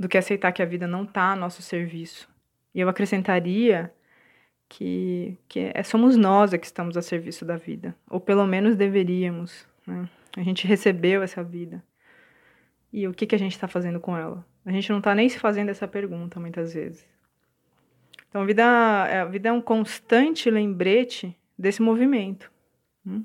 do 0.00 0.08
que 0.08 0.16
aceitar 0.16 0.50
que 0.50 0.62
a 0.62 0.64
vida 0.64 0.86
não 0.86 1.04
está 1.04 1.32
a 1.32 1.36
nosso 1.36 1.60
serviço. 1.60 2.26
E 2.74 2.80
eu 2.80 2.88
acrescentaria 2.88 3.92
que, 4.66 5.36
que 5.46 5.70
é, 5.74 5.82
somos 5.82 6.16
nós 6.16 6.54
é 6.54 6.58
que 6.58 6.64
estamos 6.64 6.96
a 6.96 7.02
serviço 7.02 7.44
da 7.44 7.58
vida, 7.58 7.94
ou 8.08 8.18
pelo 8.18 8.46
menos 8.46 8.76
deveríamos. 8.76 9.68
Né? 9.86 10.08
A 10.38 10.42
gente 10.42 10.66
recebeu 10.66 11.22
essa 11.22 11.44
vida. 11.44 11.84
E 12.90 13.06
o 13.06 13.12
que, 13.12 13.26
que 13.26 13.34
a 13.34 13.38
gente 13.38 13.52
está 13.52 13.68
fazendo 13.68 14.00
com 14.00 14.16
ela? 14.16 14.42
A 14.64 14.72
gente 14.72 14.88
não 14.88 15.00
está 15.00 15.14
nem 15.14 15.28
se 15.28 15.38
fazendo 15.38 15.68
essa 15.68 15.86
pergunta 15.86 16.40
muitas 16.40 16.72
vezes. 16.72 17.06
Então, 18.30 18.40
a 18.40 18.46
vida, 18.46 19.22
a 19.22 19.24
vida 19.26 19.50
é 19.50 19.52
um 19.52 19.60
constante 19.60 20.50
lembrete 20.50 21.36
desse 21.58 21.82
movimento. 21.82 22.50
Hum? 23.06 23.22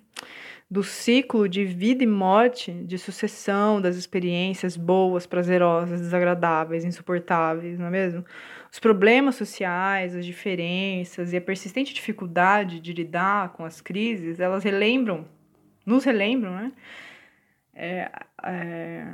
Do 0.76 0.84
ciclo 0.84 1.48
de 1.48 1.64
vida 1.64 2.04
e 2.04 2.08
morte, 2.08 2.70
de 2.70 2.98
sucessão 2.98 3.80
das 3.80 3.96
experiências 3.96 4.76
boas, 4.76 5.26
prazerosas, 5.26 6.02
desagradáveis, 6.02 6.84
insuportáveis, 6.84 7.80
não 7.80 7.86
é 7.86 7.90
mesmo? 7.90 8.26
Os 8.70 8.78
problemas 8.78 9.36
sociais, 9.36 10.14
as 10.14 10.26
diferenças 10.26 11.32
e 11.32 11.38
a 11.38 11.42
persistente 11.42 11.94
dificuldade 11.94 12.82
de 12.82 12.92
lidar 12.92 13.54
com 13.54 13.64
as 13.64 13.80
crises, 13.80 14.42
elas 14.42 14.66
relembram, 14.66 15.26
nos 15.86 16.04
relembram, 16.04 16.54
né? 16.54 16.74
É, 17.74 18.12
é, 18.44 19.14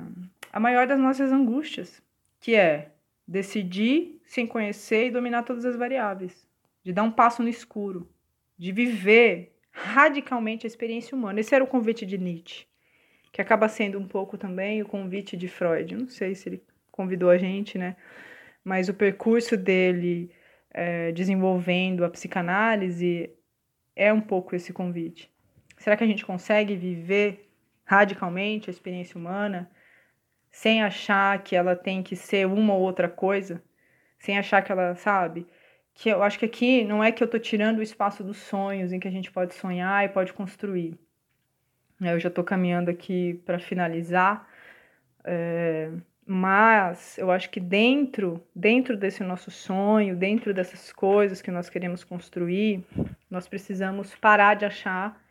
a 0.51 0.59
maior 0.59 0.88
das 0.88 0.99
nossas 0.99 1.32
angústias, 1.32 2.01
que 2.39 2.55
é 2.55 2.89
decidir 3.28 4.20
sem 4.26 4.47
conhecer 4.47 5.05
e 5.05 5.12
dominar 5.12 5.43
todas 5.43 5.64
as 5.64 5.76
variáveis, 5.76 6.43
de 6.84 6.91
dar 6.91 7.03
um 7.03 7.12
passo 7.12 7.43
no 7.43 7.49
escuro, 7.49 8.09
de 8.57 8.72
viver 8.72 9.55
radicalmente 9.72 10.66
a 10.66 10.70
experiência 10.70 11.16
humana. 11.16 11.40
Esse 11.40 11.56
era 11.56 11.64
o 11.64 11.68
convite 11.68 12.06
de 12.06 12.18
Nietzsche, 12.18 12.66
que 13.32 13.42
acaba 13.42 13.68
sendo 13.68 13.98
um 13.98 14.08
pouco 14.08 14.38
também 14.38 14.82
o 14.82 14.86
convite 14.86 15.38
de 15.38 15.48
Freud. 15.48 15.96
Não 15.96 16.08
sei 16.08 16.36
se 16.36 16.50
ele 16.50 16.64
convidou 16.92 17.30
a 17.30 17.38
gente, 17.38 17.78
né? 17.78 17.96
Mas 18.64 18.90
o 18.90 18.94
percurso 18.94 19.58
dele 19.58 20.32
é, 20.74 21.12
desenvolvendo 21.12 22.06
a 22.06 22.10
psicanálise 22.10 23.30
é 23.96 24.12
um 24.14 24.22
pouco 24.22 24.56
esse 24.56 24.72
convite. 24.72 25.32
Será 25.78 25.98
que 25.98 26.04
a 26.04 26.08
gente 26.08 26.26
consegue 26.26 26.76
viver 26.76 27.50
radicalmente 27.84 28.70
a 28.70 28.72
experiência 28.72 29.18
humana 29.18 29.70
sem 30.52 30.84
achar 30.84 31.42
que 31.44 31.56
ela 31.56 31.76
tem 31.76 32.04
que 32.04 32.16
ser 32.16 32.46
uma 32.46 32.74
ou 32.74 32.82
outra 32.82 33.10
coisa? 33.10 33.64
Sem 34.20 34.38
achar 34.38 34.62
que 34.62 34.72
ela, 34.72 34.96
sabe? 34.96 35.48
Que 36.02 36.10
eu 36.10 36.24
acho 36.24 36.39
que 36.39 36.45
aqui 36.45 36.84
não 36.84 37.04
é 37.04 37.12
que 37.12 37.22
eu 37.22 37.26
estou 37.26 37.39
tirando 37.39 37.78
o 37.78 37.84
espaço 37.84 38.24
dos 38.24 38.38
sonhos 38.38 38.91
em 38.91 38.99
que 38.99 39.08
a 39.08 39.12
gente 39.12 39.32
pode 39.32 39.54
sonhar 39.54 40.04
e 40.04 40.10
pode 40.10 40.34
construir. 40.34 40.97
Eu 42.02 42.20
já 42.20 42.28
estou 42.28 42.43
caminhando 42.43 42.89
aqui 42.89 43.39
para 43.45 43.60
finalizar, 43.60 44.49
é, 45.24 45.91
mas 46.26 47.20
eu 47.20 47.30
acho 47.30 47.52
que 47.52 47.60
dentro, 47.60 48.43
dentro 48.56 48.97
desse 48.97 49.24
nosso 49.24 49.52
sonho, 49.52 50.16
dentro 50.16 50.56
dessas 50.56 50.91
coisas 50.91 51.39
que 51.39 51.52
nós 51.52 51.70
queremos 51.70 52.04
construir, 52.04 52.84
nós 53.30 53.47
precisamos 53.47 54.16
parar 54.16 54.56
de 54.56 54.66
achar 54.66 55.24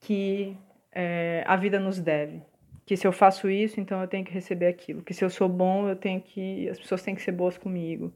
que 0.00 0.56
é, 0.90 1.44
a 1.46 1.54
vida 1.54 1.78
nos 1.78 2.00
deve. 2.00 2.42
Que 2.84 2.96
se 2.96 3.06
eu 3.06 3.12
faço 3.12 3.48
isso, 3.48 3.78
então 3.78 4.00
eu 4.00 4.08
tenho 4.08 4.24
que 4.24 4.32
receber 4.32 4.66
aquilo. 4.66 5.00
Que 5.00 5.14
se 5.14 5.24
eu 5.24 5.30
sou 5.30 5.48
bom, 5.48 5.88
eu 5.88 5.94
tenho 5.94 6.20
que. 6.20 6.68
As 6.68 6.76
pessoas 6.76 7.04
têm 7.04 7.14
que 7.14 7.22
ser 7.22 7.30
boas 7.30 7.56
comigo 7.56 8.12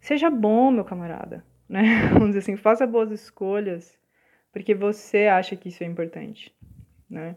Seja 0.00 0.30
bom, 0.30 0.70
meu 0.70 0.84
camarada, 0.84 1.44
né? 1.68 2.08
Vamos 2.12 2.28
dizer 2.28 2.38
assim, 2.40 2.56
faça 2.56 2.86
boas 2.86 3.10
escolhas, 3.10 3.98
porque 4.52 4.74
você 4.74 5.26
acha 5.26 5.56
que 5.56 5.68
isso 5.68 5.84
é 5.84 5.86
importante, 5.86 6.54
né? 7.08 7.36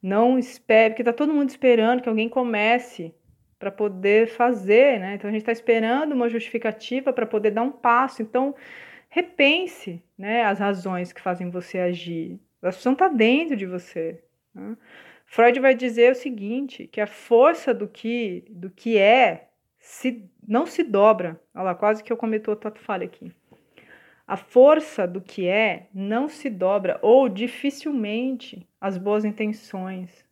Não 0.00 0.38
espere, 0.38 0.90
porque 0.90 1.04
tá 1.04 1.12
todo 1.12 1.34
mundo 1.34 1.48
esperando 1.48 2.02
que 2.02 2.08
alguém 2.08 2.28
comece 2.28 3.14
para 3.58 3.70
poder 3.70 4.28
fazer, 4.28 5.00
né? 5.00 5.14
Então 5.14 5.28
a 5.28 5.32
gente 5.32 5.42
está 5.42 5.52
esperando 5.52 6.12
uma 6.12 6.28
justificativa 6.28 7.12
para 7.12 7.26
poder 7.26 7.50
dar 7.50 7.62
um 7.62 7.72
passo. 7.72 8.22
Então 8.22 8.54
repense, 9.08 10.02
né, 10.16 10.44
as 10.44 10.58
razões 10.58 11.12
que 11.12 11.20
fazem 11.20 11.50
você 11.50 11.78
agir. 11.78 12.38
A 12.62 12.70
solução 12.70 12.92
está 12.92 13.08
dentro 13.08 13.56
de 13.56 13.64
você. 13.66 14.22
Né? 14.54 14.76
Freud 15.24 15.58
vai 15.58 15.74
dizer 15.74 16.12
o 16.12 16.14
seguinte, 16.14 16.86
que 16.86 17.00
a 17.00 17.06
força 17.06 17.72
do 17.72 17.88
que 17.88 18.44
do 18.50 18.70
que 18.70 18.98
é 18.98 19.48
se, 19.78 20.28
não 20.46 20.66
se 20.66 20.82
dobra. 20.82 21.40
Olha 21.54 21.64
lá, 21.64 21.74
quase 21.74 22.02
que 22.02 22.12
eu 22.12 22.16
cometi 22.16 22.48
outra 22.48 22.70
falha 22.70 23.04
aqui. 23.04 23.32
A 24.26 24.36
força 24.36 25.06
do 25.06 25.20
que 25.20 25.46
é 25.46 25.86
não 25.94 26.28
se 26.28 26.50
dobra, 26.50 26.98
ou 27.00 27.28
dificilmente 27.28 28.66
as 28.80 28.98
boas 28.98 29.24
intenções 29.24 30.24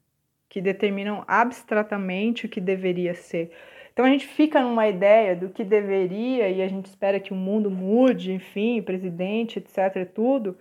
que 0.48 0.60
determinam 0.60 1.24
abstratamente 1.26 2.46
o 2.46 2.48
que 2.48 2.60
deveria 2.60 3.14
ser. 3.14 3.52
Então 3.92 4.04
a 4.04 4.08
gente 4.08 4.26
fica 4.26 4.60
numa 4.60 4.88
ideia 4.88 5.36
do 5.36 5.48
que 5.48 5.62
deveria 5.62 6.48
e 6.48 6.60
a 6.60 6.68
gente 6.68 6.86
espera 6.86 7.20
que 7.20 7.32
o 7.32 7.36
mundo 7.36 7.70
mude, 7.70 8.32
enfim, 8.32 8.82
presidente, 8.82 9.60
etc, 9.60 10.08
tudo. 10.12 10.58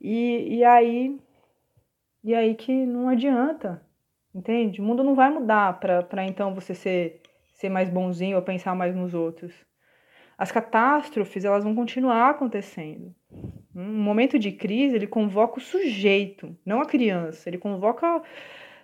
E, 0.00 0.56
e 0.56 0.64
aí 0.64 1.18
e 2.22 2.34
aí 2.34 2.54
que 2.54 2.72
não 2.84 3.08
adianta, 3.08 3.82
entende? 4.34 4.80
O 4.80 4.84
mundo 4.84 5.02
não 5.02 5.14
vai 5.14 5.30
mudar 5.30 5.80
para 5.80 6.24
então 6.26 6.54
você 6.54 6.74
ser 6.74 7.19
ser 7.60 7.68
mais 7.68 7.90
bonzinho 7.90 8.36
ou 8.36 8.42
pensar 8.42 8.74
mais 8.74 8.96
nos 8.96 9.12
outros. 9.12 9.52
As 10.38 10.50
catástrofes, 10.50 11.44
elas 11.44 11.62
vão 11.62 11.74
continuar 11.74 12.30
acontecendo. 12.30 13.14
Um 13.76 14.02
momento 14.02 14.38
de 14.38 14.50
crise, 14.50 14.96
ele 14.96 15.06
convoca 15.06 15.58
o 15.58 15.62
sujeito, 15.62 16.56
não 16.64 16.80
a 16.80 16.86
criança. 16.86 17.50
Ele 17.50 17.58
convoca, 17.58 18.22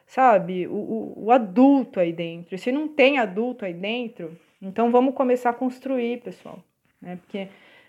sabe, 0.07 0.66
o, 0.66 0.74
o, 0.74 1.24
o 1.24 1.33
adulto 1.33 1.99
aí 1.99 2.12
dentro. 2.12 2.55
E 2.55 2.59
se 2.59 2.70
não 2.70 2.87
tem 2.87 3.18
adulto 3.18 3.64
aí 3.64 3.72
dentro, 3.72 4.39
então 4.61 4.91
vamos 4.91 5.14
começar 5.14 5.51
a 5.51 5.55
construir, 5.55 6.20
pessoal. 6.22 6.62
Né? 7.01 7.16
Porque 7.16 7.49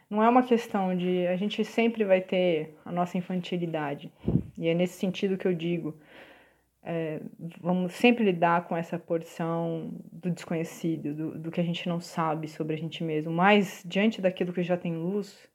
não 0.09 0.23
é 0.23 0.29
uma 0.29 0.43
questão 0.43 0.95
de. 0.95 1.27
A 1.27 1.35
gente 1.35 1.65
sempre 1.65 2.05
vai 2.05 2.21
ter 2.21 2.77
a 2.85 2.93
nossa 2.93 3.17
infantilidade. 3.17 4.09
E 4.57 4.69
é 4.69 4.73
nesse 4.73 4.97
sentido 4.97 5.37
que 5.37 5.45
eu 5.45 5.53
digo 5.53 5.93
é, 6.89 7.19
vamos 7.59 7.91
sempre 7.95 8.23
lidar 8.23 8.65
com 8.65 8.77
essa 8.77 8.97
porção 8.97 9.91
do 10.09 10.31
desconhecido, 10.31 11.13
do, 11.13 11.37
do 11.37 11.51
que 11.51 11.59
a 11.59 11.63
gente 11.63 11.89
não 11.89 11.99
sabe 11.99 12.47
sobre 12.47 12.75
a 12.75 12.77
gente 12.77 13.03
mesmo. 13.03 13.29
Mas, 13.29 13.83
diante 13.85 14.21
daquilo 14.21 14.53
que 14.53 14.63
já 14.63 14.77
tem 14.77 14.95
luz, 14.95 15.49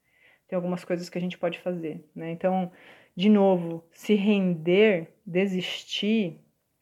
tem 0.47 0.55
algumas 0.55 0.85
coisas 0.85 1.09
que 1.09 1.17
a 1.17 1.21
gente 1.21 1.39
pode 1.39 1.59
fazer. 1.59 2.05
Né? 2.15 2.33
Então, 2.33 2.71
de 3.17 3.31
novo, 3.31 3.83
se 3.93 4.15
render, 4.15 5.09
desistir, 5.25 6.39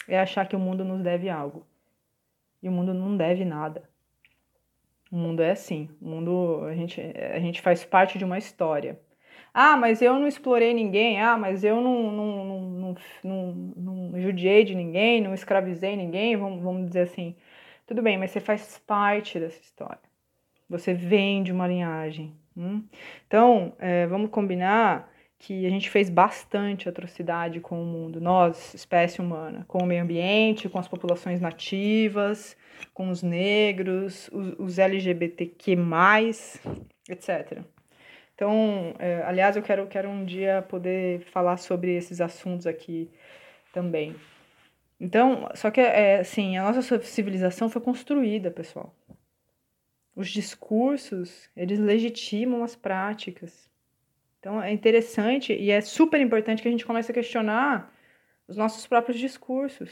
é 0.08 0.18
achar 0.18 0.48
que 0.48 0.56
o 0.56 0.60
mundo 0.60 0.84
nos 0.84 1.00
deve 1.00 1.28
algo. 1.28 1.64
E 2.60 2.68
o 2.68 2.72
mundo 2.72 2.92
não 2.92 3.16
deve 3.16 3.44
nada. 3.44 3.88
O 5.12 5.16
mundo 5.16 5.44
é 5.44 5.52
assim. 5.52 5.88
O 6.00 6.08
mundo, 6.08 6.64
a 6.64 6.74
gente, 6.74 7.00
a 7.00 7.38
gente 7.38 7.60
faz 7.60 7.84
parte 7.84 8.18
de 8.18 8.24
uma 8.24 8.36
história. 8.36 8.98
Ah, 9.52 9.76
mas 9.76 10.00
eu 10.00 10.14
não 10.14 10.26
explorei 10.26 10.72
ninguém. 10.74 11.20
Ah, 11.20 11.36
mas 11.36 11.64
eu 11.64 11.80
não, 11.80 12.12
não, 12.12 12.44
não, 12.44 12.96
não, 13.24 13.54
não, 13.76 14.20
judiei 14.20 14.64
de 14.64 14.74
ninguém, 14.74 15.20
não 15.20 15.34
escravizei 15.34 15.96
ninguém, 15.96 16.36
vamos, 16.36 16.62
vamos 16.62 16.86
dizer 16.86 17.02
assim. 17.02 17.34
Tudo 17.86 18.02
bem, 18.02 18.16
mas 18.16 18.30
você 18.30 18.40
faz 18.40 18.78
parte 18.78 19.38
dessa 19.40 19.60
história. 19.60 19.98
Você 20.68 20.94
vem 20.94 21.42
de 21.42 21.52
uma 21.52 21.66
linhagem. 21.66 22.32
Hum? 22.56 22.84
Então, 23.26 23.72
é, 23.78 24.06
vamos 24.06 24.30
combinar 24.30 25.10
que 25.40 25.66
a 25.66 25.70
gente 25.70 25.88
fez 25.88 26.10
bastante 26.10 26.88
atrocidade 26.88 27.60
com 27.60 27.82
o 27.82 27.86
mundo, 27.86 28.20
nós, 28.20 28.74
espécie 28.74 29.22
humana, 29.22 29.64
com 29.66 29.78
o 29.78 29.86
meio 29.86 30.02
ambiente, 30.02 30.68
com 30.68 30.78
as 30.78 30.86
populações 30.86 31.40
nativas, 31.40 32.54
com 32.92 33.08
os 33.08 33.22
negros, 33.22 34.28
os, 34.32 34.54
os 34.58 34.78
LGBTQ, 34.78 35.78
etc. 37.08 37.64
Então, 38.40 38.94
é, 38.98 39.22
aliás, 39.24 39.54
eu 39.54 39.62
quero, 39.62 39.86
quero 39.86 40.08
um 40.08 40.24
dia 40.24 40.62
poder 40.62 41.20
falar 41.26 41.58
sobre 41.58 41.94
esses 41.94 42.22
assuntos 42.22 42.66
aqui 42.66 43.10
também. 43.70 44.16
Então, 44.98 45.46
só 45.54 45.70
que, 45.70 45.78
é, 45.78 46.20
assim, 46.20 46.56
a 46.56 46.72
nossa 46.72 47.02
civilização 47.02 47.68
foi 47.68 47.82
construída, 47.82 48.50
pessoal. 48.50 48.94
Os 50.16 50.30
discursos, 50.30 51.50
eles 51.54 51.78
legitimam 51.78 52.64
as 52.64 52.74
práticas. 52.74 53.68
Então 54.38 54.62
é 54.62 54.72
interessante 54.72 55.52
e 55.52 55.70
é 55.70 55.82
super 55.82 56.18
importante 56.18 56.62
que 56.62 56.68
a 56.68 56.70
gente 56.70 56.86
comece 56.86 57.10
a 57.10 57.14
questionar 57.14 57.94
os 58.48 58.56
nossos 58.56 58.86
próprios 58.86 59.18
discursos, 59.18 59.90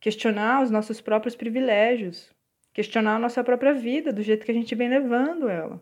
questionar 0.00 0.64
os 0.64 0.70
nossos 0.72 1.00
próprios 1.00 1.36
privilégios, 1.36 2.34
questionar 2.72 3.14
a 3.14 3.20
nossa 3.20 3.44
própria 3.44 3.72
vida 3.72 4.12
do 4.12 4.20
jeito 4.20 4.44
que 4.44 4.50
a 4.50 4.54
gente 4.54 4.74
vem 4.74 4.88
levando 4.88 5.48
ela. 5.48 5.80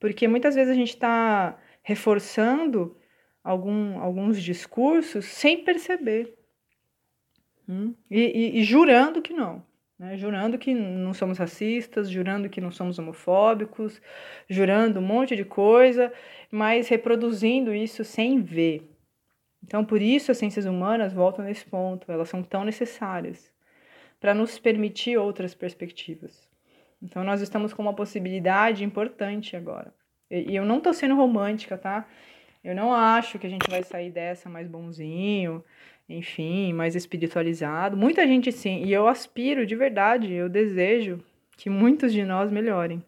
Porque 0.00 0.26
muitas 0.26 0.56
vezes 0.56 0.72
a 0.72 0.74
gente 0.74 0.94
está 0.94 1.56
reforçando 1.82 2.96
algum, 3.44 4.00
alguns 4.00 4.42
discursos 4.42 5.26
sem 5.26 5.62
perceber. 5.62 6.34
Hum? 7.68 7.94
E, 8.10 8.20
e, 8.20 8.58
e 8.58 8.64
jurando 8.64 9.22
que 9.22 9.32
não 9.32 9.62
né? 10.00 10.16
jurando 10.16 10.56
que 10.56 10.74
não 10.74 11.12
somos 11.12 11.36
racistas, 11.36 12.08
jurando 12.08 12.48
que 12.48 12.60
não 12.60 12.72
somos 12.72 12.98
homofóbicos, 12.98 14.00
jurando 14.48 14.98
um 14.98 15.02
monte 15.02 15.36
de 15.36 15.44
coisa, 15.44 16.10
mas 16.50 16.88
reproduzindo 16.88 17.74
isso 17.74 18.02
sem 18.02 18.40
ver. 18.40 18.90
Então, 19.62 19.84
por 19.84 20.00
isso 20.00 20.32
as 20.32 20.38
ciências 20.38 20.64
humanas 20.64 21.12
voltam 21.12 21.44
nesse 21.44 21.66
ponto, 21.66 22.10
elas 22.10 22.30
são 22.30 22.42
tão 22.42 22.64
necessárias 22.64 23.52
para 24.18 24.32
nos 24.32 24.58
permitir 24.58 25.18
outras 25.18 25.54
perspectivas. 25.54 26.48
Então, 27.02 27.24
nós 27.24 27.40
estamos 27.40 27.72
com 27.72 27.82
uma 27.82 27.94
possibilidade 27.94 28.84
importante 28.84 29.56
agora. 29.56 29.92
E, 30.30 30.54
eu 30.54 30.64
não 30.64 30.78
estou 30.78 30.92
sendo 30.92 31.16
romântica, 31.16 31.76
tá? 31.78 32.06
Eu 32.62 32.74
não 32.74 32.92
acho 32.94 33.38
que 33.38 33.46
a 33.46 33.50
gente 33.50 33.68
vai 33.70 33.82
sair 33.82 34.10
dessa 34.10 34.48
mais 34.48 34.68
bonzinho, 34.68 35.64
enfim, 36.08 36.72
mais 36.72 36.94
espiritualizado. 36.94 37.96
Muita 37.96 38.26
gente 38.26 38.52
sim, 38.52 38.84
e 38.84 38.92
eu 38.92 39.08
aspiro 39.08 39.64
de 39.64 39.74
verdade, 39.74 40.32
eu 40.32 40.48
desejo 40.48 41.22
que 41.56 41.70
muitos 41.70 42.12
de 42.12 42.24
nós 42.24 42.50
melhorem. 42.50 43.02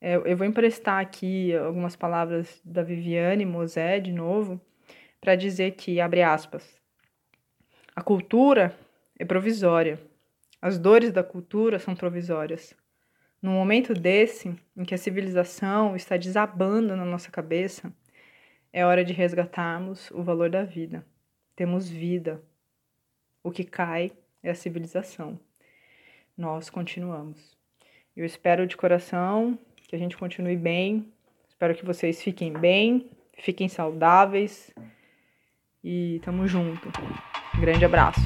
É, 0.00 0.16
eu 0.16 0.36
vou 0.36 0.46
emprestar 0.46 1.00
aqui 1.00 1.54
algumas 1.54 1.94
palavras 1.94 2.60
da 2.64 2.82
Viviane 2.82 3.46
Mosé, 3.46 4.00
de 4.00 4.12
novo, 4.12 4.60
para 5.20 5.36
dizer 5.36 5.72
que, 5.72 6.00
abre 6.00 6.22
aspas, 6.22 6.80
a 7.94 8.02
cultura 8.02 8.76
é 9.16 9.24
provisória. 9.24 10.00
As 10.62 10.78
dores 10.78 11.12
da 11.12 11.22
cultura 11.22 11.78
são 11.78 11.94
provisórias. 11.94 12.74
No 13.42 13.50
momento 13.50 13.92
desse, 13.92 14.56
em 14.74 14.84
que 14.84 14.94
a 14.94 14.98
civilização 14.98 15.94
está 15.94 16.16
desabando 16.16 16.96
na 16.96 17.04
nossa 17.04 17.30
cabeça, 17.30 17.92
é 18.72 18.86
hora 18.86 19.04
de 19.04 19.12
resgatarmos 19.12 20.10
o 20.12 20.22
valor 20.22 20.48
da 20.48 20.64
vida 20.64 21.04
temos 21.54 21.88
vida. 21.88 22.42
O 23.42 23.50
que 23.50 23.64
cai 23.64 24.12
é 24.42 24.50
a 24.50 24.54
civilização. 24.54 25.38
Nós 26.36 26.70
continuamos. 26.70 27.56
Eu 28.16 28.24
espero 28.24 28.66
de 28.66 28.76
coração 28.76 29.58
que 29.88 29.94
a 29.94 29.98
gente 29.98 30.16
continue 30.16 30.56
bem. 30.56 31.12
Espero 31.48 31.74
que 31.74 31.84
vocês 31.84 32.22
fiquem 32.22 32.52
bem, 32.52 33.10
fiquem 33.38 33.68
saudáveis 33.68 34.72
e 35.84 36.20
tamo 36.24 36.46
junto. 36.46 36.88
Grande 37.60 37.84
abraço. 37.84 38.20